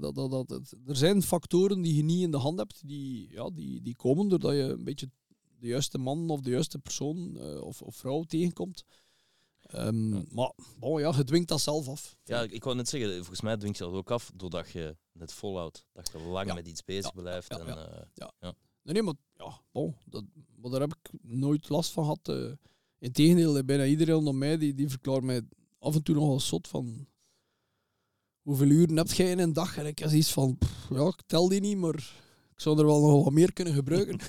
[0.00, 3.50] dat, dat, dat, er zijn factoren die je niet in de hand hebt, die, ja,
[3.50, 5.10] die, die komen doordat je een beetje
[5.58, 8.84] de juiste man of de juiste persoon of, of vrouw tegenkomt.
[9.66, 12.16] Ehm, Maar bon, ja, je dwingt dat zelf af.
[12.24, 15.32] Ja, ik wou net zeggen, volgens mij dwingt je dat ook af doordat je het
[15.32, 15.86] volhoudt.
[15.92, 16.54] Dat je lang Ja.
[16.54, 17.48] met iets bezig Ja, blijft.
[17.48, 17.66] ja, en,
[18.14, 18.32] ja.
[18.38, 18.50] eh,
[18.82, 20.24] Nee, nee, maar, ja, bon, dat,
[20.56, 22.28] maar daar heb ik nooit last van gehad.
[22.28, 22.52] eh.
[22.98, 25.42] Integendeel, bijna iedereen onder mij die, die verklaart mij
[25.78, 27.06] af en toe nogal zot van
[28.42, 29.76] hoeveel uren heb jij in een dag?
[29.76, 31.94] En ik heb zoiets van, pff, ja, ik tel die niet, maar
[32.50, 34.18] ik zou er wel nog wat meer kunnen gebruiken.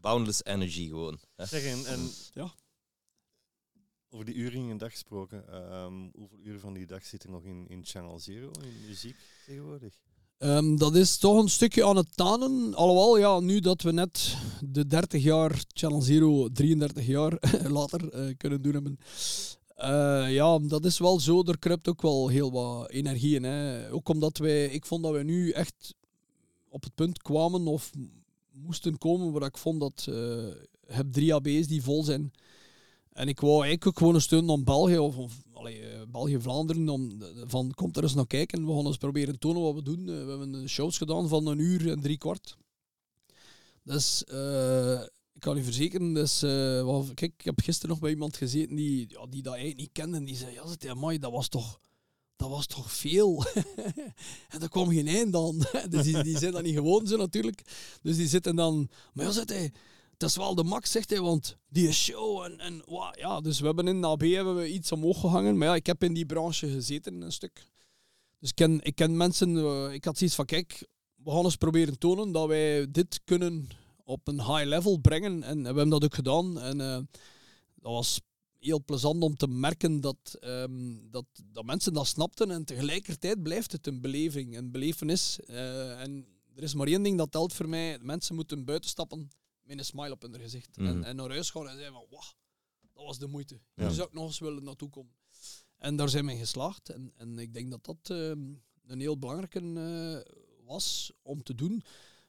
[0.00, 1.18] boundless energy gewoon.
[1.36, 1.46] hè.
[1.46, 2.54] Zeg, en, en Ja.
[4.14, 7.44] Over die uren in een dag gesproken, ehm, hoeveel uren van die dag zitten nog
[7.44, 9.94] in, in Channel Zero, in muziek tegenwoordig?
[10.38, 12.74] Ehm, dat is toch een stukje aan het tanen.
[12.74, 17.38] Alhoewel, ja, nu dat we net de 30 jaar Channel Zero, 33 jaar
[17.78, 18.98] later eh, kunnen doen hebben.
[19.76, 21.42] Eh, ja, dat is wel zo.
[21.42, 23.42] Er kruipt ook wel heel wat energie in.
[23.42, 23.92] Hè.
[23.92, 25.94] Ook omdat wij, ik vond dat wij nu echt
[26.68, 27.90] op het punt kwamen of
[28.52, 32.32] moesten komen waar ik vond dat je hebt drie AB's die vol zijn.
[33.14, 35.16] En ik wou eigenlijk ook gewoon een steun aan België, of,
[35.64, 38.66] eh, België-Vlaanderen, om de- de- van kom er eens naar kijken.
[38.66, 39.98] We gaan eens proberen tonen wat we doen.
[40.00, 42.56] Eh, we hebben eh, shows gedaan van een uur en drie kwart.
[43.82, 45.00] Dus eh,
[45.32, 48.76] ik kan u verzekeren, dus, eh, wat- kijk, ik heb gisteren nog bij iemand gezeten
[48.76, 50.16] die, ja, die dat eigenlijk niet kende.
[50.16, 51.80] En die zei, ja, zit, amai, dat was toch...
[52.36, 53.44] Dat was toch veel?
[54.52, 55.58] en daar kwam geen eind aan.
[55.90, 57.62] dus die, zijn dat niet gewoon zo natuurlijk.
[58.02, 58.88] Dus die zitten dan...
[59.12, 59.72] Maar ja, zegt hij,
[60.16, 63.66] dat is wel de max, zegt hij, want die show en, en ja, dus we
[63.66, 66.26] hebben in de AB hebben we iets omhoog gehangen, maar ja, ik heb in die
[66.26, 67.68] branche gezeten een stuk.
[68.38, 71.56] Dus ik ken, ik ken mensen, eh, ik had zoiets van, kijk, we gaan eens
[71.56, 73.68] proberen tonen dat wij dit kunnen
[74.04, 76.96] op een high level brengen en we hebben dat ook gedaan en eh,
[77.74, 78.20] dat was
[78.58, 83.72] heel plezant om te merken dat, ehm, dat, dat mensen dat snapten en tegelijkertijd blijft
[83.72, 85.40] het een beleving, een belevenis.
[85.40, 89.30] Eh, en er is maar één ding dat telt voor mij, mensen moeten buiten stappen
[89.64, 90.76] met een smile op hun gezicht.
[90.76, 90.86] Mhm.
[90.86, 92.32] en, en naar huis gaan en zeggen van, wauw,
[92.92, 93.60] dat was de moeite.
[93.74, 93.90] Hier Ja.
[93.90, 95.12] zou ik nog eens willen naartoe komen.
[95.76, 96.88] En daar zijn we in geslaagd.
[96.88, 98.54] En, en ik denk dat dat ehm,
[98.86, 100.34] een heel belangrijke eh,
[100.66, 101.82] was om te doen.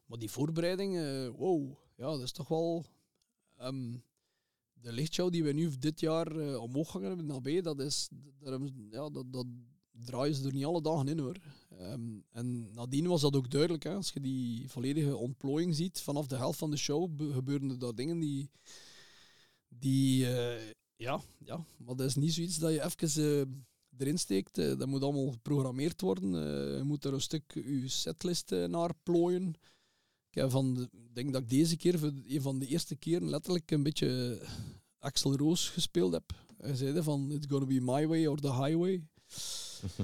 [0.05, 2.85] Maar die voorbereiding, eh, wow, ja, dat is toch wel...
[3.57, 3.97] ehm,
[4.73, 7.27] de lichtshow die we nu dit jaar eh, omhoog gaan hebben
[7.61, 8.09] dat is...
[8.43, 9.45] Ze- ja, dat, dat
[10.03, 11.35] draaien ze er niet alle dagen in, hoor.
[11.77, 13.83] Ehm, en nadien was dat ook duidelijk.
[13.83, 17.69] Hè, als je die volledige ontplooiing ziet, vanaf de helft van de show be- gebeuren
[17.69, 18.49] er daar dingen die...
[19.67, 20.61] die eh,
[20.95, 23.45] ja, ja, maar dat is niet zoiets dat je even eh,
[23.97, 24.57] erin steekt.
[24.57, 26.29] Eh, dat moet allemaal geprogrammeerd worden.
[26.77, 29.53] Je moet er een stuk je setlist naar plooien.
[30.29, 33.83] Ik heb van denk dat ik deze keer, een van de eerste keren, letterlijk een
[33.83, 34.41] beetje
[34.99, 36.31] Axel Roos gespeeld heb.
[36.57, 39.03] Hij zei van, it's gonna be my way or the highway.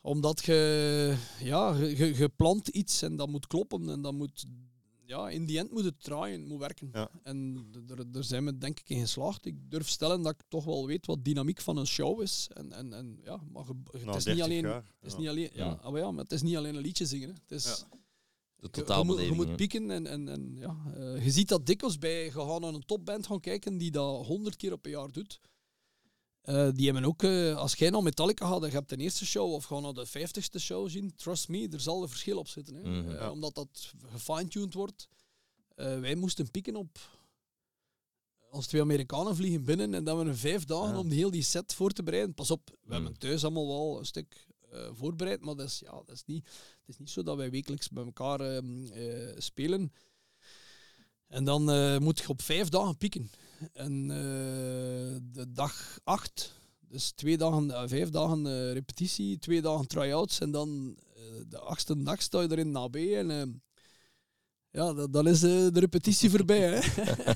[0.00, 4.44] Omdat je, ja, je, plant iets en dat moet kloppen en dat moet,
[5.04, 6.88] ja, in die end moet het draaien, het moet werken.
[6.92, 7.10] Ja.
[7.22, 9.46] En er, daar zijn we denk ik in geslaagd.
[9.46, 12.48] Ik durf stellen dat ik toch wel weet wat dynamiek van een show is.
[12.54, 14.74] En, en, en ja, maar je- het is 30 niet alleen, jaar.
[15.00, 15.18] het is ja.
[15.18, 15.70] niet alleen, ja, Ja.
[15.82, 17.28] ah, maar ja, maar het is niet alleen een liedje zingen.
[17.28, 17.34] hè.
[17.42, 17.84] Het is,
[18.56, 21.66] De Je- je, moet, je moet pieken en, en, en ja, eh, je ziet dat
[21.66, 24.90] dikwijls bij, je gaat naar een topband gaan kijken die dat honderd keer op een
[24.90, 25.40] jaar doet.
[26.40, 29.26] Eh, die hebben ook, eh, als jij naar Metallica gaat en je hebt de eerste
[29.26, 32.48] show of gewoon naar de vijftigste show zien, trust me, er zal een verschil op
[32.48, 32.74] zitten.
[32.74, 32.82] Hè?
[33.00, 33.10] Mhm.
[33.16, 33.30] Eh.
[33.30, 35.08] Omdat dat gefine-tuned wordt.
[35.74, 36.98] Eh, wij moesten pieken op
[38.50, 40.98] als twee Amerikanen vliegen binnen en dan hebben we vijf dagen Ja.
[40.98, 42.34] om die heel die set voor te bereiden.
[42.34, 42.92] Pas op, we Mm.
[42.92, 46.44] hebben thuis allemaal wel een stuk eh, voorbereid, maar dat is, ja, dat is niet,
[46.80, 49.92] het is niet zo dat wij wekelijks bij elkaar ehm, eh, spelen.
[51.26, 53.30] En dan eh, moet je op vijf dagen pieken.
[53.72, 56.54] En eh, de dag acht,
[56.88, 60.98] dus twee dagen, eh, vijf dagen eh, repetitie, twee dagen try-outs en dan
[61.48, 63.62] de achtste dag sta je er in AB en
[64.70, 66.60] ja, da- dan is de repetitie voorbij.
[66.80, 66.80] Hè?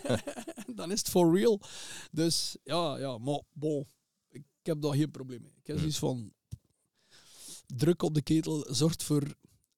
[0.74, 1.60] dan is het for real.
[2.10, 3.86] Dus ja, ja, maar bon,
[4.28, 5.52] ik heb daar geen probleem mee.
[5.56, 6.32] Ik heb zoiets van
[7.66, 9.34] druk op de ketel zorgt voor,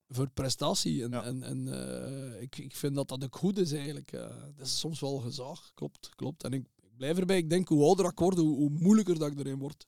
[0.08, 1.02] voor prestatie.
[1.02, 1.24] En, Ja.
[1.24, 4.12] en, en eh, ik, ik vind dat dat ook goed is eigenlijk.
[4.12, 6.44] Eh, dat is soms wel gezaag, klopt, klopt.
[6.44, 9.30] En ik, ik blijf erbij, ik denk hoe ouder ik word, hoe, hoe moeilijker dat
[9.30, 9.84] ik erin word.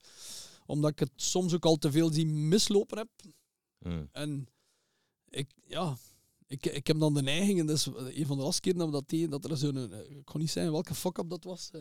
[0.67, 3.09] Omdat ik het soms ook al te veel zie mislopen heb.
[3.79, 4.09] Mm.
[4.13, 4.49] En
[5.29, 5.97] ik, ja,
[6.47, 8.87] ik, ik heb dan de neiging, en dat is een van de laatste keren dat
[8.89, 11.71] we dat deden, dat er zo'n, eh, ik kon niet zeggen welke fuck-up dat was,
[11.73, 11.81] eh,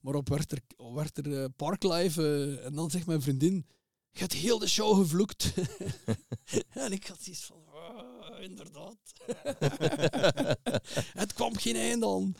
[0.00, 0.62] maar op werd er,
[0.94, 3.66] werd er Parklife, eh, en dan zegt mijn vriendin,
[4.12, 5.52] je hebt heel de show gevloekt.
[6.68, 8.96] en ik had zoiets van, "Ah, inderdaad.
[11.22, 12.34] het kwam geen einde aan.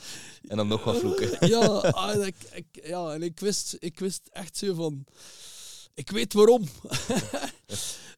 [0.49, 1.47] En dan nog wat vloeken.
[1.49, 5.05] ja, ah, ik, ik, ja, en ik wist, ik wist echt zo van...
[5.95, 6.69] Ik weet waarom.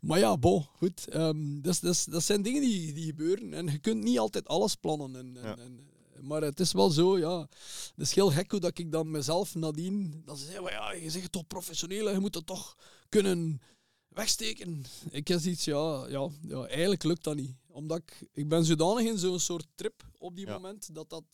[0.00, 1.08] maar ja, bon, goed.
[1.08, 3.54] ehm, dus, dus, dat zijn dingen die, die gebeuren.
[3.54, 5.16] En je kunt niet altijd alles plannen.
[5.16, 5.56] En, en, Ja.
[5.56, 5.90] en,
[6.20, 7.40] maar het is wel zo, ja.
[7.40, 10.22] Het is heel gek hoe dat ik dan mezelf nadien...
[10.24, 12.76] Dan maar ja, je zegt toch professioneel en je moet het toch
[13.12, 13.60] kunnen
[14.08, 14.84] wegsteken.
[15.10, 17.54] Ik heb iets, ja, ja, ja, eigenlijk lukt dat niet.
[17.68, 20.52] Omdat ik, ik ben zodanig in zo'n soort trip op die Ja.
[20.52, 21.24] moment, dat dat...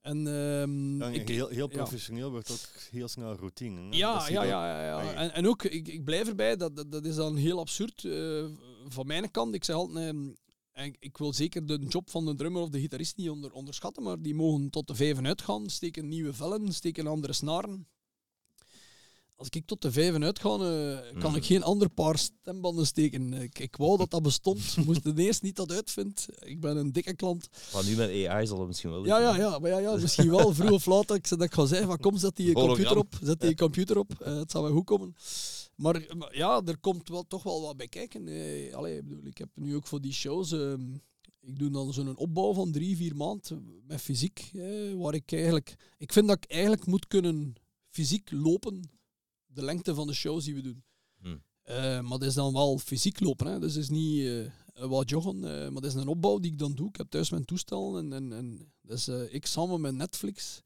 [0.00, 1.76] En, ehm, ik, heel, heel ja.
[1.76, 3.80] professioneel wordt ook heel snel routine.
[3.80, 3.96] hè.
[3.96, 5.12] Ja, ja, ja, ja.
[5.14, 8.44] En, en ook, ik, ik blijf erbij, dat, dat, dat is dan heel absurd eh,
[8.88, 9.54] van mijn kant.
[9.54, 10.28] Ik zeg altijd, ehm,
[10.72, 14.02] en ik wil zeker de job van de drummer of de gitarist niet onder, onderschatten,
[14.02, 17.86] maar die mogen tot de vijven uitgaan, steken nieuwe vellen, steken andere snaren.
[19.36, 21.36] Als ik tot de vijven uitga, eh, kan Mhm.
[21.36, 23.32] ik geen ander paar stembanden steken.
[23.32, 26.26] Ik, ik wou dat dat bestond, moest de eerst niet dat uitvindt.
[26.38, 27.48] Ik ben een dikke klant.
[27.72, 30.30] Maar nu met AI zal het misschien wel Ja, ja, ja, maar ja, ja, misschien
[30.30, 32.68] wel vroeg of laat dat ik, dat ik ga zeggen van kom, zet die Hologram.
[32.76, 33.14] computer op.
[33.22, 34.20] Zet die computer op.
[34.20, 35.14] Eh, het zal wel goed komen.
[35.74, 38.20] Maar, maar ja, er komt wel, toch wel wat bij kijken.
[38.72, 40.52] Allee, ik, bedoel, ik heb nu ook voor die shows...
[40.52, 40.94] ehm,
[41.40, 44.50] ik doe dan zo'n opbouw van drie, vier maanden met fysiek.
[44.96, 45.74] waar ik eigenlijk...
[45.98, 47.54] Ik vind dat ik eigenlijk moet kunnen
[47.90, 48.90] fysiek lopen
[49.54, 50.82] de lengte van de shows die we doen.
[51.20, 51.36] Hm.
[51.62, 53.46] Eh, maar dat is dan wel fysiek lopen.
[53.46, 53.58] Hè.
[53.60, 56.58] Dus het is niet eh, wat joggen, eh, maar dat is een opbouw die ik
[56.58, 56.88] dan doe.
[56.88, 60.60] Ik heb thuis mijn toestel en, en, en dat is eh, ik samen met Netflix.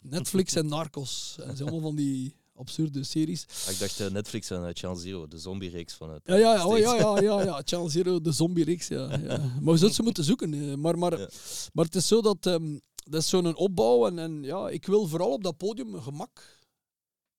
[0.00, 1.36] Netflix en Narcos.
[1.40, 3.42] En allemaal van die absurde series.
[3.70, 6.20] Ik dacht eh, Netflix en Channel Zero, de zombie-reeks van het.
[6.24, 7.62] Ja, ja, ja, oh, ja, ja, ja, ja.
[7.64, 9.36] Channel Zero, de zombie-reeks, ja, ja.
[9.38, 10.54] Maar we zouden ze moeten zoeken.
[10.54, 10.74] eh.
[10.74, 11.28] Maar, maar, Ja.
[11.72, 12.46] maar het is zo dat...
[12.46, 16.60] ehm, dat is zo'n opbouw en, en ja, ik wil vooral op dat podium gemak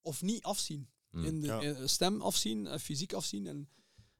[0.04, 0.88] of niet afzien.
[1.12, 1.24] Hm.
[1.26, 1.62] In de Ja.
[1.62, 3.47] eh, stem afzien, en fysiek afzien.
[3.47, 3.70] En,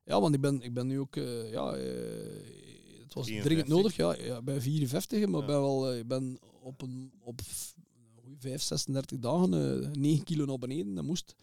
[0.04, 1.16] ja, want ik ben, ik ben nu ook...
[1.16, 3.44] eh, ja, eh, het was 54.
[3.44, 3.96] dringend nodig.
[3.96, 5.46] Ja, ja, bij 54, maar Ja.
[5.48, 7.74] ben wel, eh, ik ben op, een, op f-
[8.16, 10.94] een goeie 5, 36 dagen eh 9 kilo naar beneden.
[10.96, 11.36] Dat moest.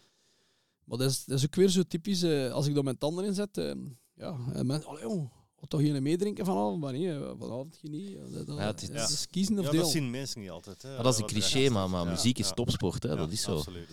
[0.83, 2.21] Maar dat is, dat is ook weer zo typisch.
[2.21, 3.73] eh, als ik dan mijn tanden inzet, eh,
[4.15, 5.29] ja, en mensen, allee
[5.59, 6.79] wat toch geen meedrinken vanavond?
[6.81, 8.09] Maar nee, eh, vanavond geen niet.
[8.09, 9.81] Ja, dat, dat, Ja, het is- kiezen of Ja, deel.
[9.81, 10.81] dat zien mensen niet altijd.
[10.81, 13.09] Hè, Maar dat is een cliché, maar, maar Ja, muziek is topsport, hè?
[13.09, 13.55] Ja, dat is zo.
[13.55, 13.89] Absoluut.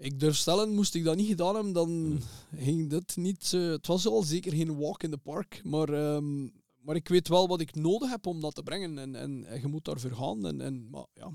[0.00, 2.18] Ik durf stellen, moest ik dat niet gedaan hebben, dan Hmm.
[2.58, 3.52] ging dit niet...
[3.52, 6.42] eh, het was al zeker geen walk in the park, maar, ehm,
[6.82, 8.98] maar ik weet wel wat ik nodig heb om dat te brengen.
[8.98, 10.46] En, en, en je moet daarvoor gaan.
[10.46, 11.32] En, en, maar ja,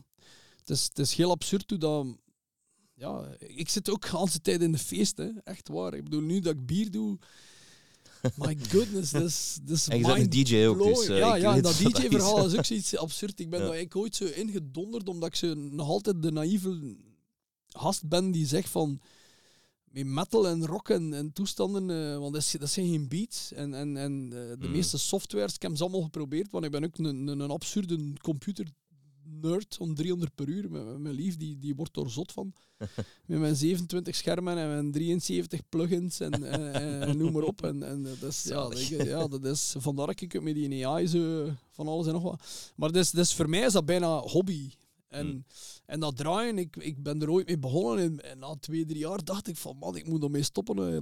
[0.59, 2.05] het is, het is heel absurd hoe dat...
[2.93, 5.30] Ja, ik zit ook de hele tijd in de feest, hè.
[5.43, 5.93] echt waar.
[5.93, 7.18] Ik bedoel, nu dat ik bier doe...
[8.36, 11.36] My goodness, dat is, dat is En je bent een DJ ook, dus eh, ja,
[11.36, 11.78] ja, dat.
[11.80, 13.39] DJ-verhaal is ook zoiets absurd.
[13.39, 13.66] Ik ben Ja.
[13.66, 16.95] daar eigenlijk ooit zo ingedonderd, omdat ik zo nog altijd de naïeve
[17.78, 19.00] gast ben die zegt van
[19.92, 23.52] met metal en rock en, en toestanden, eh, want dat, is- dat zijn geen beats.
[23.54, 24.72] En, en, en eh, de Mm.
[24.72, 28.14] meeste softwares, ik heb ze allemaal geprobeerd, want ik ben ook een, een, een absurde
[28.22, 28.66] computer
[29.42, 30.72] nerd om 300 per uur.
[30.72, 32.54] Mijn, mijn lief die, die wordt er zot van.
[33.28, 37.64] Met mijn 27 schermen en mijn 73 plugins en, en, en- en noem maar op.
[37.64, 41.08] En, en dat is, ja, dat, ja, dat is vandaar dat ik met die AI
[41.08, 42.72] zo van alles en nog wat.
[42.76, 44.70] Maar dus, dus voor mij is dat bijna hobby.
[45.16, 45.43] En, Hmm.
[45.86, 48.99] en dat draaien, ik, ik ben er ooit mee begonnen en, en na twee, drie
[48.99, 50.93] jaar dacht ik van man, ik moet ermee stoppen.
[50.95, 51.01] eh.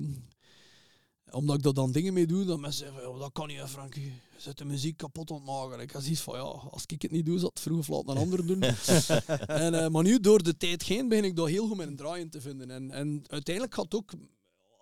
[1.31, 4.03] omdat ik daar dan dingen mee doe, dat mensen zeggen, "Ja, dat kan niet, Frankie.
[4.05, 4.11] Je
[4.49, 5.79] zet de muziek kapot aan het maken.
[5.79, 8.07] Ik had zoiets van, ja, als ik het niet doe, zal het vroeg of laat
[8.07, 8.61] een ander doen.
[9.63, 11.95] en, eh, maar nu, door de tijd heen, begin ik daar heel goed met een
[11.95, 12.69] draai in te vinden.
[12.71, 14.11] En, en uiteindelijk gaat het ook,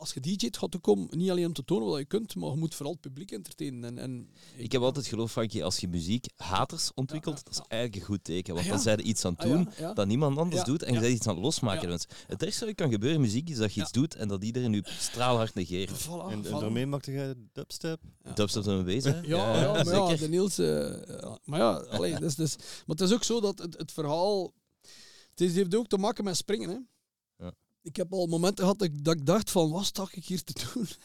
[0.01, 2.49] als je DJ't, gaat het om, niet alleen om te tonen wat je kunt, maar
[2.49, 3.83] je moet vooral het publiek entertainen.
[3.83, 7.61] En, en Ik heb altijd geloofd, Frankie, als je muziek haters ontwikkelt, Ja, ja, dat
[7.63, 8.53] is eigenlijk een goed teken.
[8.53, 9.93] Want Ah, dan zijn er iets aan het Ah, ja, doen ja.
[9.93, 10.99] dat niemand anders Ja, doet en je ja.
[11.01, 11.89] bent iets aan het losmaken.
[11.89, 11.95] Ja.
[11.95, 13.81] Dus het ergste wat kan gebeuren in muziek is dat je Ja.
[13.85, 15.91] iets doet en dat iedereen je straalhard negeert.
[16.07, 18.01] Voilà, En, en daarmee maakte jij dubstep?
[18.23, 18.31] Ja.
[18.33, 19.13] Dubstep zijn we bezig.
[19.13, 19.21] hè?
[19.27, 20.19] Ja, ja, maar ja, zeker.
[20.19, 20.57] de Niels...
[20.57, 20.67] eh,
[21.07, 24.53] ja, maar ja, allee, dus, dus, maar het is ook zo dat het, het verhaal...
[25.35, 26.77] Het heeft ook te maken met springen, hè.
[27.83, 30.53] Ik heb al momenten gehad dat ik, dat dacht van, wat sta ik hier te
[30.73, 30.87] doen?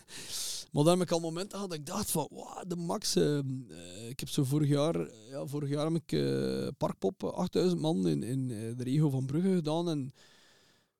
[0.72, 3.16] Maar dan heb ik al momenten gehad dat ik dacht van, wow, de max.
[3.16, 7.22] eh, eh, ik heb zo vorig jaar, eh, ja, vorig jaar heb ik eh, Parkpop,
[7.24, 9.88] eh, 8000 man in, in eh, de regio van Brugge gedaan.
[9.88, 10.12] En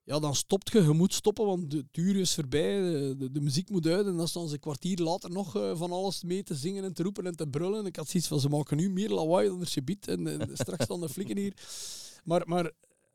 [0.05, 2.81] ja, dan stopt je, je moet stoppen, want de uur is voorbij,
[3.17, 4.07] de, de, muziek moet uit.
[4.07, 6.93] En dan staan ze een kwartier later nog eh, van alles mee te zingen en
[6.93, 7.87] te roepen en te brullen.
[7.87, 10.09] Ik had zoiets van, ze maken nu meer lawaai dan er gebied.
[10.09, 11.55] En, en straks staan de flikken hier.
[12.25, 12.73] Maar, maar,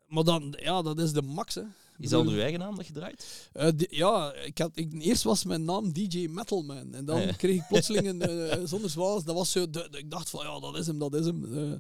[0.08, 1.58] maar dan, ja, dat is de max.
[2.02, 3.50] Is onder uw eigen naam dat je draait?
[3.54, 6.94] Eh, ja, ik had, ik, eerst was mijn naam DJ Metalman.
[6.94, 7.32] En dan Ah, ja.
[7.32, 9.24] kreeg ik plotseling een eh, zonder zwals.
[9.24, 11.58] Dat was zo, de, de- ik dacht van ja, dat is hem, dat is hem.
[11.58, 11.72] Eh,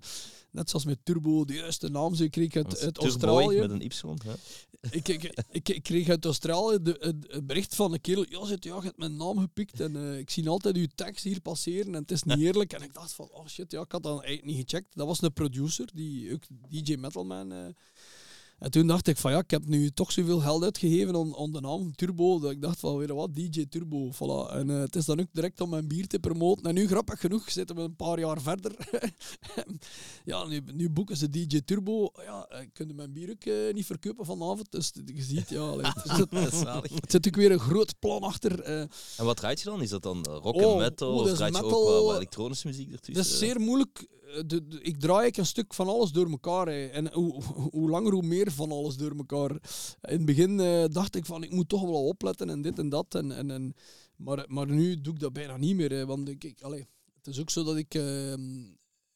[0.51, 2.15] net zoals met Turbo, de juiste naam.
[2.15, 3.59] Zo, ik kreeg Dat uit, Australië.
[3.59, 3.89] met een Y.
[4.23, 4.33] Hè?
[4.91, 8.25] Ik, ik, ik, ik kreeg uit Australië de, het, het bericht van een kerel.
[8.29, 9.79] Ja, zit, ja, je hebt mijn naam gepikt.
[9.79, 11.95] En ik zie altijd uw tekst hier passeren.
[11.95, 12.73] En het is niet eerlijk.
[12.73, 14.95] En ik dacht van, oh shit, ja, ik had dat eigenlijk niet gecheckt.
[14.95, 17.53] Dat was een producer, die ook DJ Metalman.
[18.61, 21.51] En toen dacht ik van ja, ik heb nu toch zoveel geld uitgegeven aan, aan
[21.51, 22.39] de naam Turbo.
[22.39, 24.11] Dat ik dacht van weer wat, DJ Turbo.
[24.13, 24.53] Voilà.
[24.53, 26.63] En eh, het is dan ook direct om mijn bier te promoten.
[26.65, 28.71] En nu, grappig genoeg, zitten we een paar jaar verder.
[30.25, 32.11] ja, nu, nu boeken ze DJ Turbo.
[32.25, 34.71] Ja, eh, kunnen mijn bier ook eh, niet verkopen vanavond.
[34.71, 38.21] Dus je ziet, ja, allee, er zit, Dat er zit ook weer een groot plan
[38.21, 38.59] achter.
[38.61, 38.79] eh.
[39.17, 39.81] En wat draait je dan?
[39.81, 41.09] Is dat dan rock Oh, en metal?
[41.13, 41.85] oeh, dat of draait je ook metal.
[41.85, 43.23] wel wat elektronische muziek ertussen?
[43.23, 44.07] Het is zeer moeilijk.
[44.45, 46.67] De- de- ik draai ik een stuk van alles door elkaar.
[46.67, 46.85] hè.
[46.87, 49.51] En hoe, hoe langer, hoe meer van alles door elkaar.
[50.01, 52.89] In het begin eh, dacht ik van, ik moet toch wel opletten en dit en
[52.89, 53.15] dat.
[53.15, 53.73] En, en, en,
[54.15, 55.91] maar, maar nu doe ik dat bijna niet meer.
[55.91, 56.05] hè.
[56.05, 57.93] Want ik, ik, allee, het is ook zo dat ik...
[57.93, 58.59] ehm,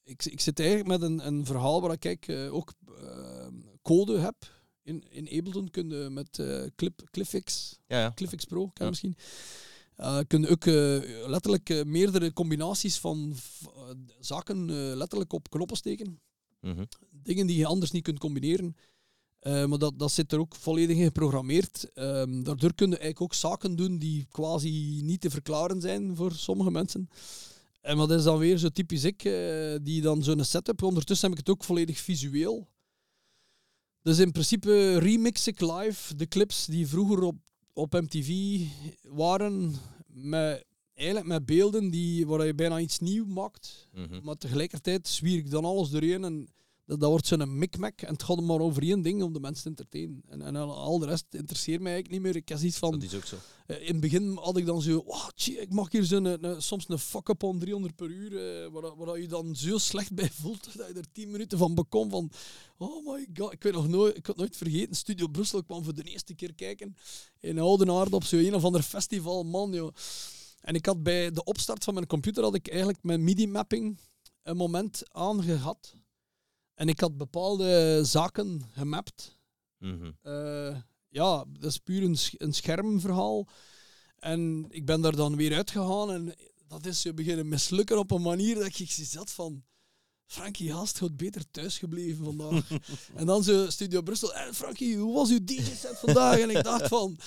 [0.04, 4.36] ik, ik zit eigenlijk met een, een verhaal waar ik eh, ook ehm, code heb.
[4.84, 8.14] In, in Ableton kun je met eh, Clip, Cliffix Ja,
[8.48, 8.90] Pro, Ja.
[8.90, 9.16] misschien.
[9.98, 13.36] Uh, kun ook eh, letterlijk eh, meerdere combinaties van
[14.20, 14.66] zaken
[14.96, 16.20] letterlijk op knoppen steken.
[16.62, 16.86] Mhm.
[17.12, 18.76] Dingen die je anders niet kunt combineren.
[19.42, 21.92] Maar dat, dat zit er ook volledig in geprogrammeerd.
[21.94, 26.32] Ehm, daardoor kun je eigenlijk ook zaken doen die quasi niet te verklaren zijn voor
[26.32, 27.10] sommige mensen.
[27.82, 29.22] En dat is dan weer zo typisch ik,
[29.84, 30.84] die dan zo'n setup.
[30.84, 32.68] Ondertussen heb ik het ook volledig visueel.
[34.02, 37.36] Dus in principe remix ik live de clips die vroeger op,
[37.76, 38.60] op MTV
[39.02, 39.76] waren,
[40.08, 43.88] met, eigenlijk met beelden die, waar je bijna iets nieuw maakt.
[43.94, 44.20] Mhm.
[44.24, 46.48] Maar tegelijkertijd zwier ik dan alles doorheen en
[46.86, 48.02] dat, dat wordt zo'n mikmak.
[48.02, 50.22] En het gaat maar over één ding om de mensen te entertainen.
[50.28, 52.42] En, en al, de rest interesseert mij eigenlijk niet meer.
[52.42, 52.92] Ik heb iets van...
[52.92, 53.36] Dat is ook zo.
[53.68, 56.44] Eh, in het begin had ik dan zo, wow, tjie, ik mag hier zo'n, een-
[56.46, 60.30] een- soms een fuck-up on 300 per uur, eh, waar, je dan zo slecht bij
[60.42, 62.32] voelt, dat je er 10 minuten van bekomt van,
[62.78, 65.84] oh my god, ik weet nog nooit, ik had nooit vergeten, Studio Brussel, ik kwam
[65.84, 66.96] voor de eerste keer kijken
[67.40, 69.94] in Oudenaarde op zo'n een of ander festival, man, joh.
[70.62, 74.00] En ik had bij de opstart van mijn computer, had ik eigenlijk mijn MIDI-mapping
[74.44, 75.94] een moment aangehad.
[76.76, 79.38] En ik had bepaalde zaken gemapt.
[79.78, 80.12] Mhm.
[80.22, 80.78] Eh,
[81.10, 83.48] ja, dat is puur een, een schermverhaal.
[84.16, 86.36] En ik ben daar dan weer uitgegaan en
[86.68, 89.64] dat is beginnen mislukken op een manier dat ik zat van...
[90.26, 92.70] Frankie Haast gaat beter thuis gebleven vandaag.
[93.16, 94.36] en dan zo Studio Brussel.
[94.36, 96.40] En Frankie, hoe was uw DJ-set vandaag?
[96.40, 97.18] En ik dacht van...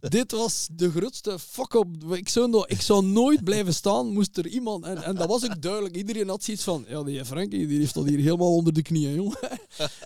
[0.00, 2.04] Dit was de grootste fuck-up.
[2.12, 4.84] Ik zou, no- ik zou nooit blijven staan, moest er iemand...
[4.84, 5.96] En, en dat was ook duidelijk.
[5.96, 6.84] Iedereen had zoiets van...
[6.88, 9.38] Ja, die Frankie die heeft dat hier helemaal onder de knieën, jongen.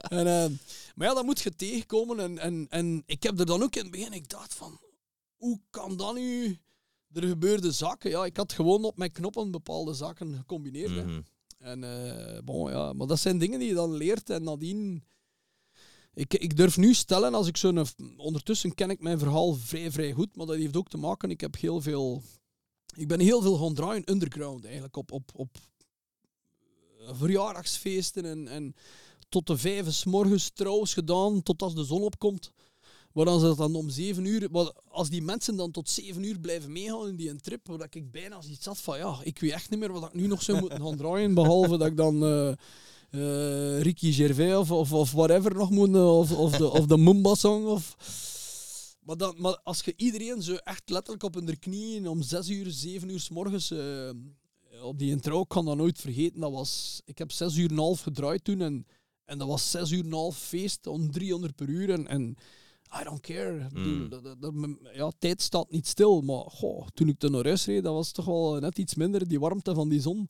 [0.02, 0.50] en, eh,
[0.94, 2.20] maar ja, dat moet je tegenkomen.
[2.20, 4.12] En, en, en ik heb er dan ook in het begin...
[4.12, 4.80] Ik dacht van...
[5.36, 6.58] Hoe kan dat nu...
[7.12, 8.10] Er gebeurde zaken.
[8.10, 10.90] Ja, ik had gewoon op mijn knoppen bepaalde zaken gecombineerd.
[10.90, 11.20] Mhm.
[11.58, 15.04] En eh, bon, ja, maar dat zijn dingen die je dan leert en nadien.
[16.14, 17.86] Ik, ik durf nu stellen, als ik zo'n.
[18.16, 21.30] Ondertussen ken ik mijn verhaal vrij, vrij goed, maar dat heeft ook te maken.
[21.30, 22.22] Ik heb heel veel.
[22.96, 25.56] Ik ben heel veel gaan draaien underground eigenlijk op, op, op
[26.98, 28.74] eh, verjaardagsfeesten en, en
[29.28, 32.52] tot de vijf 's morgens trouwens gedaan, tot als de zon opkomt.
[33.12, 34.48] Maar dan ze dan om zeven uur,
[34.88, 38.10] als die mensen dan tot zeven uur blijven meegaan in die een trip, waar ik
[38.10, 40.60] bijna zoiets had van ja, ik weet echt niet meer wat ik nu nog zou
[40.60, 42.54] moeten gaan draaien, behalve dat ik dan eh eh,
[43.82, 47.34] Ricky Gervais of, of, of whatever nog moet, eh, of, of de, of de Mumba
[47.34, 47.66] song.
[47.66, 47.96] Of...
[49.04, 52.70] Maar, dan, maar als je iedereen zo echt letterlijk op hun knieën om 6 uur,
[52.70, 54.10] 7 uur s morgens eh,
[54.82, 56.40] op die intro, ik kan dat nooit vergeten.
[56.40, 58.86] Dat was, ik heb 6 uur en een half gedraaid toen en,
[59.24, 61.90] en dat was 6 uur en een half feest om 300 per uur.
[61.90, 62.36] En, en
[63.00, 63.58] I don't care.
[63.58, 64.08] Ik bedoel, Mm.
[64.08, 67.44] dat, dat- dat- m- ja, tijd staat niet stil, maar goh, toen ik toen naar
[67.44, 70.28] huis reed, dat was toch wel net iets minder, die warmte van die zon.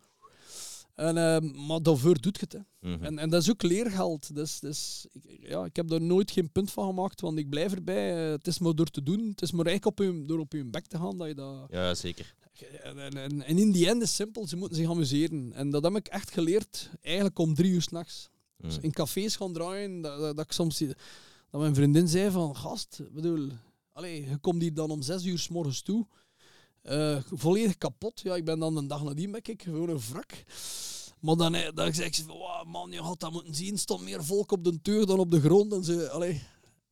[0.95, 2.53] En, eh, maar daarvoor doet je het.
[2.53, 2.90] Hè.
[2.90, 3.05] Mhm.
[3.05, 4.34] En, en dat is ook leergeld.
[4.34, 7.72] Dus, dus, ik, ja, ik heb daar nooit geen punt van gemaakt, want ik blijf
[7.72, 8.24] erbij.
[8.26, 9.28] Eh, het is maar door te doen.
[9.28, 11.66] Het is maar eigenlijk op je, door op je bek te gaan dat je dat...
[11.70, 12.34] Ja, zeker.
[12.82, 15.53] En, en, en, en in die end is simpel, ze moeten zich amuseren.
[15.53, 18.28] En dat heb ik echt geleerd, eigenlijk om drie uur s'nachts.
[18.57, 18.68] Mm.
[18.68, 20.78] Dus in cafés gaan draaien, dat, dat, dat ik soms...
[21.51, 23.49] Dat mijn vriendin zei van, gast, bedoel...
[23.93, 26.07] Allee, je komt hier dan om zes uur s morgens toe.
[26.83, 28.20] Eh, volledig kapot.
[28.20, 30.45] Ja, ik ben dan een dag nadien ben ik gewoon een wrak.
[31.20, 33.78] Maar dan, eh, dan zeg ik van, "Wow, man, je had dat moeten zien.
[33.78, 35.72] Stond meer volk op de deur dan op de grond.
[35.72, 36.43] En ze, allee.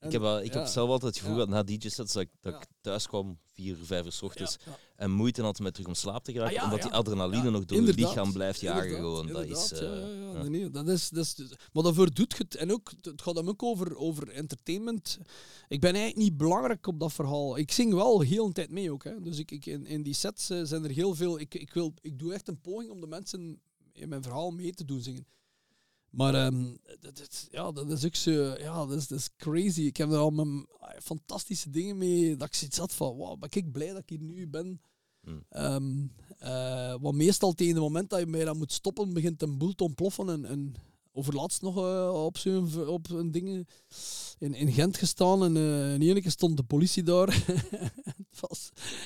[0.00, 1.44] Ik heb, wel- ik heb zelf altijd het gevoel Ja.
[1.46, 2.58] dat na DJ-sets dat, ik, dat Ja.
[2.60, 4.56] ik thuis kwam, vier vijf uur s ochtends,
[4.96, 7.82] en moeite had met terug om slaap te geraken, Ah, omdat die adrenaline nog door
[7.82, 8.84] je lichaam blijft jagen.
[8.84, 9.26] Inderdaad, Gewoon.
[9.26, 10.40] Dat is, inderdaad, eh.
[10.40, 11.36] Nee, nee, dat is, dat is,
[11.72, 12.54] maar daarvoor doet je het.
[12.54, 15.18] En ook, het gaat hem ook over, over entertainment.
[15.68, 17.56] Ik ben eigenlijk niet belangrijk op dat verhaal.
[17.58, 19.04] Ik zing wel heel een tijd mee ook.
[19.04, 19.20] Hè.
[19.22, 21.40] Dus ik, ik, in, in die sets eh, zijn er heel veel...
[21.40, 23.60] Ik, ik, wil, ik doe echt een poging om de mensen
[23.92, 25.26] in mijn verhaal mee te doen zingen.
[26.10, 26.64] Maar ehm,
[27.00, 28.30] dat, dat- ja, dat is ook zo...
[28.58, 29.82] Ja, dat is, dat is crazy.
[29.82, 32.36] Ik heb er al mijn, ah, fantastische dingen mee...
[32.36, 33.16] Dat ik zoiets had van...
[33.16, 34.80] Wauw, ben ik blij dat ik hier nu ben.
[35.20, 35.44] Hmm.
[35.48, 36.06] Ehm,
[36.38, 39.74] eh, want meestal tegen het moment dat je mij dan moet stoppen, begint een boel
[39.74, 40.28] te ontploffen.
[40.28, 40.74] En, en
[41.12, 43.68] overlaatst nog eh, op zo'n op een ding
[44.38, 45.44] in, in Gent gestaan.
[45.44, 47.28] En eh in ene keer stond de politie daar.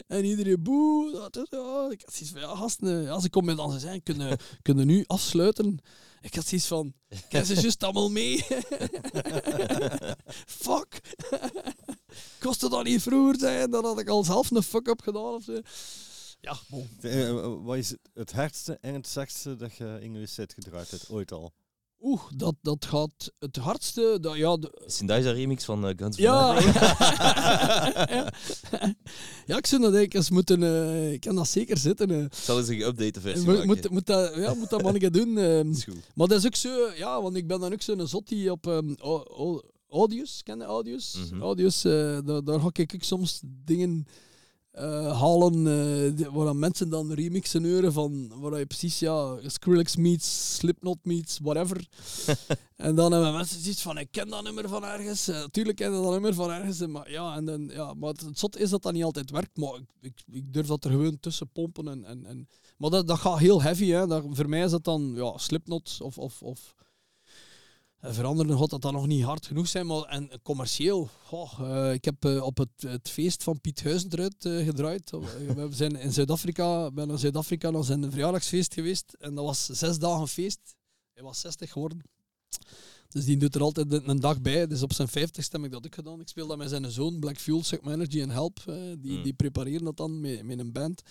[0.06, 1.12] En iedereen boe.
[1.12, 4.02] Dat is, ja, ik had zoiets van, ja, gasten, eh, ja, ze komen dan zijn,
[4.02, 5.78] kunnen, kunnen nu afsluiten.
[6.24, 6.94] Ik had zoiets van,
[7.28, 8.44] kijk ze juist allemaal mee.
[10.64, 11.00] Fuck.
[12.38, 15.60] Kostte dat niet vroeger zijn, dan had ik al zelf een fuck-up gedaan of zo.
[16.40, 16.56] Ja.
[17.00, 21.10] Eh, eh, wat is het- hardste en het zachtste dat je je set gedraaid hebt,
[21.10, 21.52] ooit al?
[22.06, 24.18] Oeh, dat, dat gaat het hardste.
[24.20, 24.82] Dat, ja, de-
[25.32, 26.54] remix van eh, Guns N' ja.
[26.54, 26.74] Roses?
[26.74, 28.32] ja.
[29.46, 30.62] ja, ik zou dat denk ik eens moeten.
[30.62, 32.10] eh, ik kan dat zeker zitten.
[32.10, 32.22] eh.
[32.22, 33.66] Ik zal eens een geüpdate versie maken.
[33.66, 35.38] moet, moet dat, ja, moet dat keer doen.
[35.38, 35.70] ehm.
[35.76, 36.10] is goed.
[36.14, 38.66] maar dat is ook zo, ja, want ik ben dan ook zo'n zot die op
[38.66, 41.16] ehm, au- au- Audius, ken je Audius?
[41.40, 44.06] Audius, eh, daar, daar ga ik ook soms dingen
[44.74, 49.36] eh, halen eh, die- waar dan mensen dan remixen horen van waar je precies, ja,
[49.46, 51.88] Skrillex meets, Slipknot meets, whatever.
[52.76, 55.28] en dan hebben mensen zoiets van, ik ken dat nummer van ergens.
[55.28, 56.80] Eh, tuurlijk ken ik dat nummer van ergens.
[56.80, 59.30] eh, Maar, ja, en dan, ja, maar het, het zot is dat dat niet altijd
[59.30, 61.88] werkt, maar ik, ik, ik durf dat er gewoon tussen pompen.
[61.88, 62.48] En, en, en,
[62.78, 63.86] maar dat, dat gaat heel heavy.
[63.90, 64.06] Hè.
[64.06, 66.18] Dat, voor mij is dat dan ja, Slipknot of...
[66.18, 66.74] of, of
[68.04, 71.08] eh, voor anderen gaat dat dan nog niet hard genoeg zijn, maar en commercieel.
[71.24, 75.12] goh, eh, ik heb eh, op het, het feest van Piet Huizendruid eh gedraaid.
[75.12, 75.20] Eh,
[75.54, 79.12] We zijn in Zuid-Afrika, ik ben naar Zuid-Afrika naar zijn verjaardagsfeest geweest.
[79.18, 80.60] En dat was zes dagen feest.
[81.12, 82.02] Hij was 60 geworden.
[83.08, 84.66] Dus die doet er altijd een dag bij.
[84.66, 86.20] Dus op zijn 50 heb ik dat ook gedaan.
[86.20, 88.62] Ik speel dat met zijn zoon, Black Fuel, Suck Energy en Help.
[88.98, 89.22] die, Mm.
[89.22, 91.02] die prepareren dat dan met, met een band.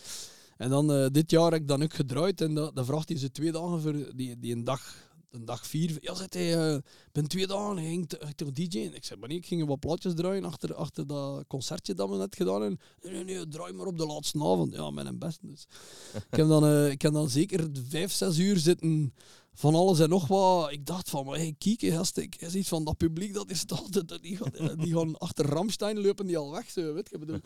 [0.57, 2.41] En dan dit jaar heb ik dan ook gedraaid.
[2.41, 5.11] En dat, dan vraagt hij ze twee dagen voor die, die een dag.
[5.33, 5.97] Een dag vier.
[5.99, 6.81] Ja, zegt hij, eh,
[7.11, 8.95] ben twee dagen, hij ging ging toch DJ'en?
[8.95, 12.15] Ik zei, maar nee, ik ging wat plaatjes draaien achter, achter dat concertje dat we
[12.15, 12.79] net gedaan hebben.
[13.01, 14.73] Nee, nee, nee, draai maar op de laatste avond.
[14.73, 15.39] Ja, met een best.
[15.41, 15.67] Dus.
[16.31, 19.13] ik, heb dan, eh, ik heb dan zeker vijf, zes uur zitten
[19.53, 20.71] van alles en nog wat.
[20.71, 23.63] Ik dacht van, maar hey, kijk, gast, ik is iets van dat publiek dat is
[23.81, 27.17] altijd, die gaan, eh, die gaan achter Ramstein lopen die al weg, zo, weet je,
[27.17, 27.39] bedoel.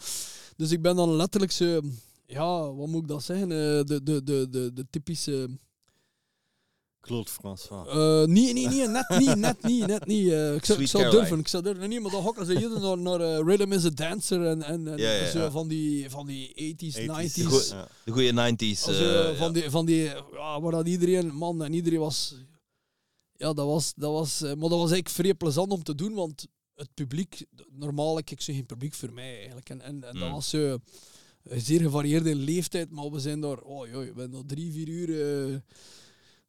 [0.55, 1.81] Dus ik ben dan letterlijk zo,
[2.25, 5.49] ja, wat moet ik dat zeggen, de, de, de, de, de typische...
[7.07, 7.87] Claude François.
[7.87, 10.29] Eh, nee, nee, nee, net niet, net niet, net niet.
[10.31, 11.89] Eh, ik zou, ik durven, ik zou durven.
[11.89, 14.87] Nee, maar dan hokken ze hier naar, naar eh, Rhythm is a Dancer en, en,
[14.87, 15.51] en Ja, ja, zo ja.
[15.51, 17.43] van die, van die 80s, 90s.
[18.03, 18.83] De goede 90s.
[18.85, 20.03] Als, eh, eh, van, die, van die,
[20.33, 22.35] ja, waar dat iedereen, man, en iedereen was,
[23.37, 26.13] ja, dat was, dat was, eh, maar dat was eigenlijk vrij plezant om te doen,
[26.13, 30.27] want het publiek, normaal ik zo geen publiek voor mij eigenlijk, en, en, en dat
[30.27, 30.31] Mm.
[30.31, 30.77] was zo,
[31.43, 34.87] eh, zeer gevarieerde leeftijd, maar we zijn daar, oh joh, we zijn daar drie, vier
[34.87, 35.09] uur,
[35.51, 35.55] eh,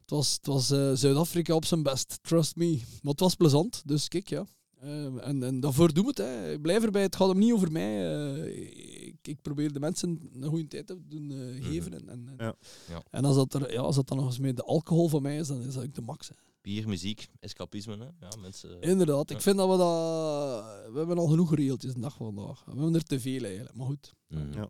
[0.08, 3.82] het was, het was eh, Zuid-Afrika op zijn best, trust me, maar het was plezant,
[3.86, 4.46] dus kijk, ja.
[4.80, 6.18] Eh, en, en daarvoor doen we het.
[6.18, 6.52] Hè.
[6.52, 7.02] Ik blijf erbij.
[7.02, 8.16] Het gaat hem niet over mij.
[8.44, 11.92] Eh, ik, ik probeer de mensen een goede tijd te doen eh, geven.
[11.94, 12.54] En, en, en- Ja.
[12.88, 13.02] Ja.
[13.10, 15.36] en als dat, er, ja, als dat dan nog eens met de alcohol van mij
[15.38, 16.28] is, dan is dat ook de max.
[16.28, 16.34] Hè.
[16.60, 17.96] Bier, muziek, escapisme.
[17.96, 18.04] Hè?
[18.26, 19.30] Ja, mensen, Inderdaad.
[19.30, 20.92] Ik vind dat we dat...
[20.92, 22.64] We hebben al genoeg reeltjes de dag van vandaag.
[22.64, 23.74] We hebben er te veel eigenlijk.
[23.76, 24.14] Maar goed.
[24.28, 24.52] Mm.
[24.52, 24.68] Ja.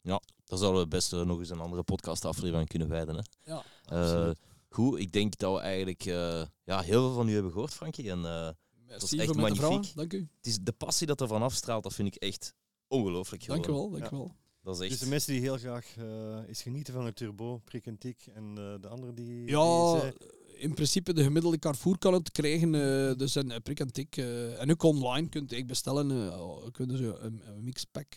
[0.00, 3.14] Ja, daar zouden we best nog eens een andere podcastaflevering aan kunnen wijden.
[3.14, 3.22] Hè?
[3.52, 4.30] Ja, Eh,
[4.76, 8.10] goed, ik denk dat we eigenlijk eh, ja, heel veel van u hebben gehoord, Frankie.
[8.10, 8.54] En eh, is
[8.86, 9.92] Merci echt voor met de magnifiek.
[9.92, 9.96] vragen.
[9.96, 10.28] Dank u.
[10.36, 12.54] Het is de passie dat ervan afstraalt, dat vind ik echt
[12.88, 13.46] ongelooflijk.
[13.46, 13.90] Dank u wel.
[13.90, 14.34] Dank u wel.
[14.62, 15.00] Dat is Dus echt...
[15.00, 18.44] de mensen die heel graag eh eens genieten van het turbo, prik en tik en
[18.48, 19.48] eh, de andere die...
[19.50, 20.12] Ja,
[20.56, 22.74] in principe de gemiddelde Carrefour kan het krijgen.
[22.74, 24.16] eh, dus een prik en tik.
[24.16, 26.32] eh, en ook online kunt je bestellen.
[26.32, 28.16] eh kunnen ze een, een mixpack.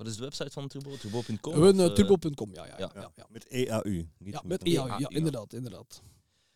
[0.00, 0.96] Eh Wat is de website van Turbo?
[0.96, 1.52] Turbo.com?
[1.52, 2.66] Gewoon of, eh, eh, turbo.com, ja.
[2.66, 3.26] Ja, ja, ja.
[3.28, 4.08] Met EAU.
[4.18, 5.08] Niet Ja, met EAU, ja, ja.
[5.08, 6.02] inderdaad, inderdaad.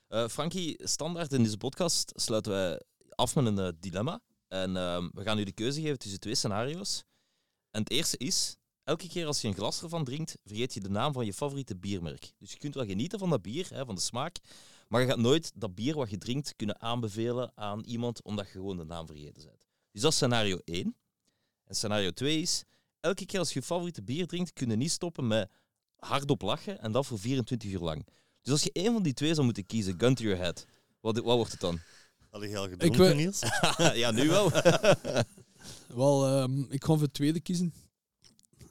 [0.09, 2.81] Eh, Frankie, standaard in deze podcast sluiten wij
[3.15, 4.21] af met een eh, dilemma.
[4.49, 7.05] En ehm, we gaan u de keuze geven tussen twee scenario's.
[7.71, 10.91] En het eerste is, elke keer als je een glas ervan drinkt, vergeet je de
[10.91, 12.33] naam van je favoriete biermerk.
[12.39, 14.37] Dus je kunt wel genieten van dat bier, hè, van de smaak,
[14.89, 18.53] maar je gaat nooit dat bier wat je drinkt kunnen aanbevelen aan iemand omdat je
[18.53, 19.65] gewoon de naam vergeten bent.
[19.91, 20.97] Dus dat is scenario 1.
[21.65, 22.65] En scenario 2 is,
[23.05, 25.51] elke keer als je je favoriete bier drinkt, kun je niet stoppen met
[25.97, 28.07] hardop lachen en dat voor 24 uur lang.
[28.43, 30.67] Dus als je één van die twee zou moeten kiezen, gun to your head,
[31.01, 31.81] wat, wat wordt het dan?
[32.31, 33.41] Had je al Ik gedronken, Niels?
[34.03, 34.51] ja, nu wel.
[35.95, 37.75] Wel, ehm, ik ga voor het tweede kiezen.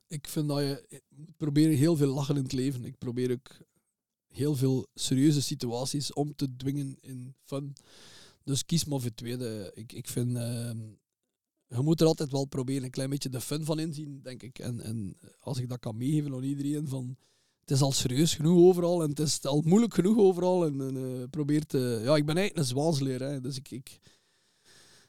[0.08, 2.86] Ik vind dat je moet proberen heel veel lachen in het leven.
[2.86, 3.50] Ik probeer ook
[4.28, 7.76] heel veel serieuze situaties om te dwingen in fun.
[8.44, 9.72] Dus kies maar voor het tweede.
[9.74, 10.80] Ik, ik vind, ehm,
[11.76, 14.60] je moet er altijd wel proberen een klein beetje de fun van inzien, denk ik.
[14.60, 17.18] En, en als ik dat kan meegeven aan iedereen, van
[17.60, 20.66] het is al serieus genoeg overal en het is al moeilijk genoeg overal.
[20.66, 21.30] En, en
[21.68, 22.02] te...
[22.04, 23.72] Ja, ik ben eigenlijk een zwaansleer, dus ik...
[23.72, 24.00] ik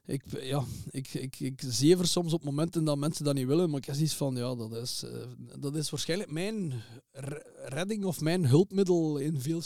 [0.07, 3.78] ik, ja, ik, ik, ik zever soms op momenten dat mensen dat niet willen, maar
[3.78, 5.27] ik heb zoiets van, ja, dat is, eh,
[5.59, 9.62] dat is waarschijnlijk mijn re- redding of mijn hulpmiddel in veel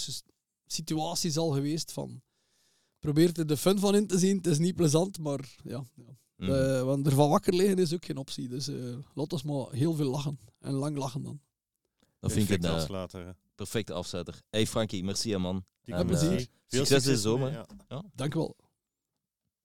[0.66, 1.92] situaties al geweest.
[1.92, 2.22] Van,
[2.98, 5.84] probeer er de fun van in te zien, het is niet plezant, maar ja.
[5.94, 6.18] ja.
[6.38, 6.50] Mhm.
[6.52, 9.94] Eh, want ervan wakker liggen is ook geen optie, dus eh laat ons maar heel
[9.94, 10.38] veel lachen.
[10.58, 11.40] En lang lachen dan.
[12.20, 13.30] dat vind ik een eh, hè.
[13.54, 14.40] perfecte afzetter.
[14.50, 15.64] Hey Frankie, merci man.
[15.84, 16.30] Die En, plezier.
[16.38, 17.66] eh, Veel succes deze mee, zomer.
[17.88, 18.02] ja.
[18.14, 18.56] Dank u wel.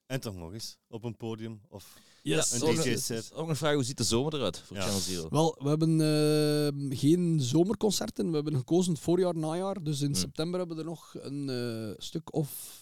[0.06, 2.52] En toch nog eens, op een podium of Yes.
[2.52, 3.34] een DJ-set.
[3.34, 4.84] ook een vraag, hoe ziet de zomer eruit voor Ja.
[4.84, 5.30] Channel Zero?
[5.30, 8.30] Wel, we hebben eh, geen zomerconcerten.
[8.30, 9.84] We hebben gekozen voorjaar, najaar.
[9.84, 10.16] Dus in Hmm.
[10.16, 12.82] september hebben we er nog een eh, stuk of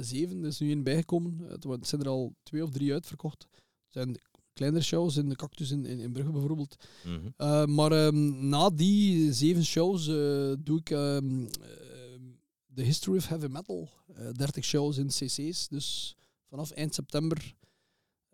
[0.00, 0.40] zeven.
[0.42, 1.38] Er is nu één bijgekomen.
[1.48, 3.46] Het het zijn er al twee of drie uitverkocht.
[3.52, 3.58] Er
[3.88, 4.20] zijn
[4.52, 6.76] kleinere shows in de Cactus in, in, in Brugge bijvoorbeeld.
[7.04, 7.28] Mhm.
[7.36, 12.22] Eh, maar ehm, na die zeven shows eh, doe ik ehm, ehm,
[12.66, 13.88] de History of Heavy Metal.
[14.14, 15.68] eh 30 shows in cc's.
[15.68, 16.16] Dus
[16.48, 17.54] vanaf eind september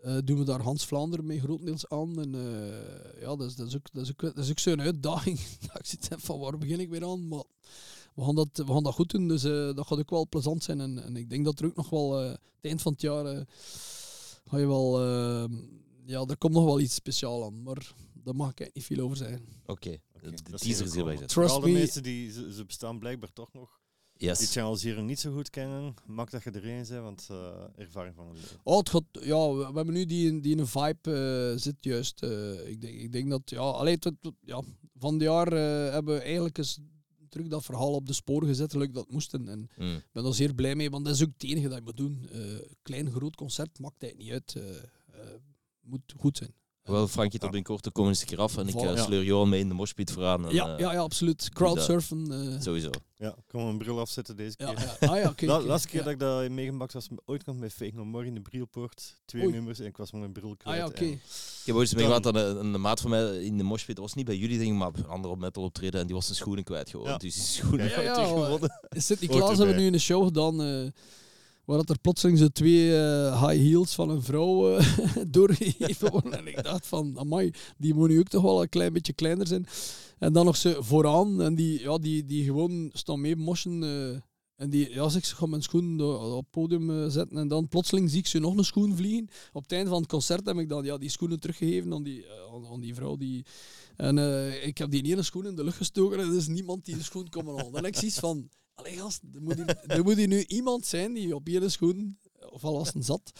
[0.07, 2.21] eh, doen we daar Hans Vlaanderen mee grotendeels aan.
[2.21, 4.81] En eh, ja, dat is, dat is ook, dat is ook, dat is ook zo'n
[4.81, 5.39] uitdaging.
[5.61, 7.29] dat ik zit van waar begin ik weer aan?
[7.29, 7.45] Maar
[8.17, 9.29] we gaan dat, we gaan dat goed doen.
[9.29, 10.81] Dus eh, dat gaat ook wel plezant zijn.
[10.81, 13.27] En, en ik denk dat er ook nog wel eh, het eind van het jaar
[13.27, 13.41] eh,
[14.49, 15.01] ga je wel.
[15.01, 15.45] eh,
[16.05, 17.63] ja, er komt nog wel iets speciaals aan.
[17.63, 19.41] Maar daar mag ik eigenlijk niet veel over zeggen.
[19.67, 21.27] Oké, Oké, de dat teaser is we hierbij.
[21.27, 21.73] Trust de me.
[21.73, 23.81] mensen die, ze, ze bestaan blijkbaar toch nog,
[24.13, 24.53] die Yes.
[24.53, 28.15] Channel Zero niet zo goed kennen, maak dat je er een bent, want eh, ervaring
[28.15, 28.59] van het leven.
[28.63, 31.77] Oh, het gaat, ja, we, we hebben nu die, die in een vibe eh, zit
[31.81, 32.23] juist.
[32.23, 34.63] eh, ik, denk, ik denk dat, ja, allee, tot, tot- ja,
[34.99, 36.79] van het jaar eh, hebben we eigenlijk eens
[37.37, 39.49] terug dat verhaal op de sporen gezet, gelijk dat moesten.
[39.49, 39.95] En Mm.
[39.95, 41.97] ik ben daar zeer blij mee, want dat is ook het enige dat je moet
[41.97, 42.29] doen.
[42.33, 42.41] Eh,
[42.83, 44.65] klein, groot concert maakt eigenlijk niet uit.
[44.65, 45.23] eh,
[45.81, 46.55] moet goed zijn.
[46.87, 49.03] Wel, Frankie, tot binnenkort dan komen we eens een keer af en ik eh, Ja.
[49.05, 50.47] sleur Johan mee in de moshpit vooraan.
[50.49, 51.49] En, Ja, eh, ja, ja, absoluut.
[51.53, 52.33] Crowdsurfen.
[52.55, 52.91] eh, Sowieso.
[53.19, 54.67] Ja, kom een bril afzetten deze keer.
[54.67, 55.07] ja, ja.
[55.09, 55.23] Ah, ja.
[55.47, 55.67] La- oké.
[55.67, 56.05] laatste keer Ja.
[56.05, 59.17] dat ik dat meegemaakt was, ooit kwam met Fake No More in de Brilpoort.
[59.25, 59.53] Twee Oei.
[59.53, 60.79] nummers en ik was mijn bril Ah kwijt.
[60.79, 61.05] ja, oké.
[61.05, 61.21] en- Ik
[61.65, 64.05] heb ooit eens Dan- meegemaakt dat een, een maat van mij in de moshpit, dat
[64.05, 66.25] was niet bij jullie denk ik, maar op een andere metal optreden en die was
[66.25, 67.07] zijn schoenen kwijt gewoon.
[67.07, 67.17] Ja.
[67.17, 68.81] Dus die schoenen Ja, ja, teruggevonden.
[68.89, 70.87] Sydney Hoort Klaas hebben we nu een show gedaan eh,
[71.67, 74.97] waar dat er plotseling zo twee eh, high heels van een vrouw eh,
[75.29, 76.39] doorgegeven worden.
[76.39, 79.47] En ik dacht van, amai, die moet nu ook toch wel een klein beetje kleiner
[79.47, 79.67] zijn.
[80.19, 83.83] En dan nog ze vooraan en die, ja, die, die gewoon staan mee moschen.
[83.83, 84.21] eh,
[84.57, 87.39] en die, ja, ze gaan mijn schoen op het podium zetten.
[87.39, 89.29] En dan plotseling zie ik ze nog een schoen vliegen.
[89.53, 92.25] Op het einde van het concert heb ik dan ja, die schoenen teruggegeven aan die,
[92.73, 93.17] aan, die vrouw.
[93.17, 93.45] Die,
[93.97, 94.19] en
[94.67, 97.03] ik heb die ene schoen in de lucht gestoken en er is niemand die de
[97.03, 97.75] schoen komt halen.
[97.75, 101.35] Heb ik zoiets van, allee gast, er moet, hier, er moet nu iemand zijn die
[101.35, 102.19] op ene schoen,
[102.51, 103.33] of al was een zat,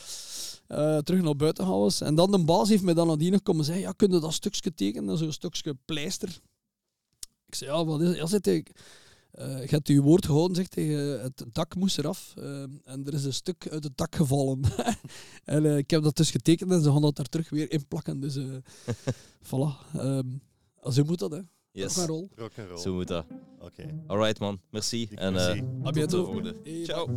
[0.67, 2.07] eh, terug naar buiten gaan.
[2.09, 4.33] En dan de baas heeft mij dan nadien nog komen zeggen, ja, kun je dat
[4.33, 6.41] stukje tekenen, zo'n stukje pleister?
[7.47, 8.45] Ik zei, ja, wat is het?
[8.45, 8.65] Ja, hij,
[9.37, 13.15] eh, je hebt woord gehouden, zegt hij, eh, het dak moest eraf eh, en er
[13.15, 14.61] is een stuk uit het dak gevallen.
[15.45, 18.21] en ik heb dat dus getekend en ze gaan dat er terug weer in plakken.
[18.21, 18.39] Dus
[19.49, 19.93] voilà.
[19.93, 20.29] Ehm,
[20.91, 21.41] zo moet dat, hè.
[21.77, 22.29] Yes, rol.
[22.37, 22.79] Rock and roll.
[22.79, 23.27] zo moet dat.
[23.61, 23.83] Oké.
[24.07, 25.09] Alright man, merci.
[25.15, 25.63] En eh merci.
[25.87, 26.57] A tot de volgende.
[26.65, 27.09] Hey, Ciao.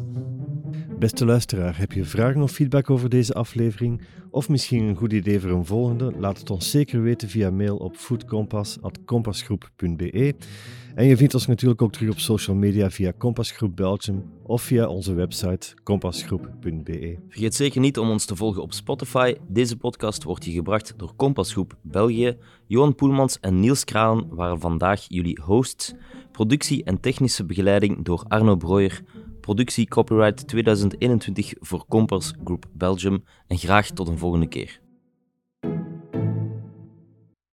[0.99, 4.01] Beste luisteraar, heb je vragen of feedback over deze aflevering?
[4.29, 6.11] Of misschien een goed idee voor een volgende?
[6.17, 10.35] Laat het ons zeker weten via mail op foodcompass.compassgroep.be.
[10.99, 14.87] En je vindt ons natuurlijk ook terug op social media via Compassgroep Belgium of via
[14.87, 17.17] onze website compassgroep.be.
[17.29, 19.35] Vergeet zeker niet om ons te volgen op Spotify.
[19.47, 22.37] Deze podcast wordt je gebracht door Compassgroep België.
[22.67, 25.93] Johan Poelmans en Niels Kralen waren vandaag jullie hosts.
[26.31, 29.01] Productie en technische begeleiding door Arno Breuer.
[29.41, 33.23] Productie Copyright 2021 voor Compass Group Belgium.
[33.47, 34.79] En graag tot een volgende keer.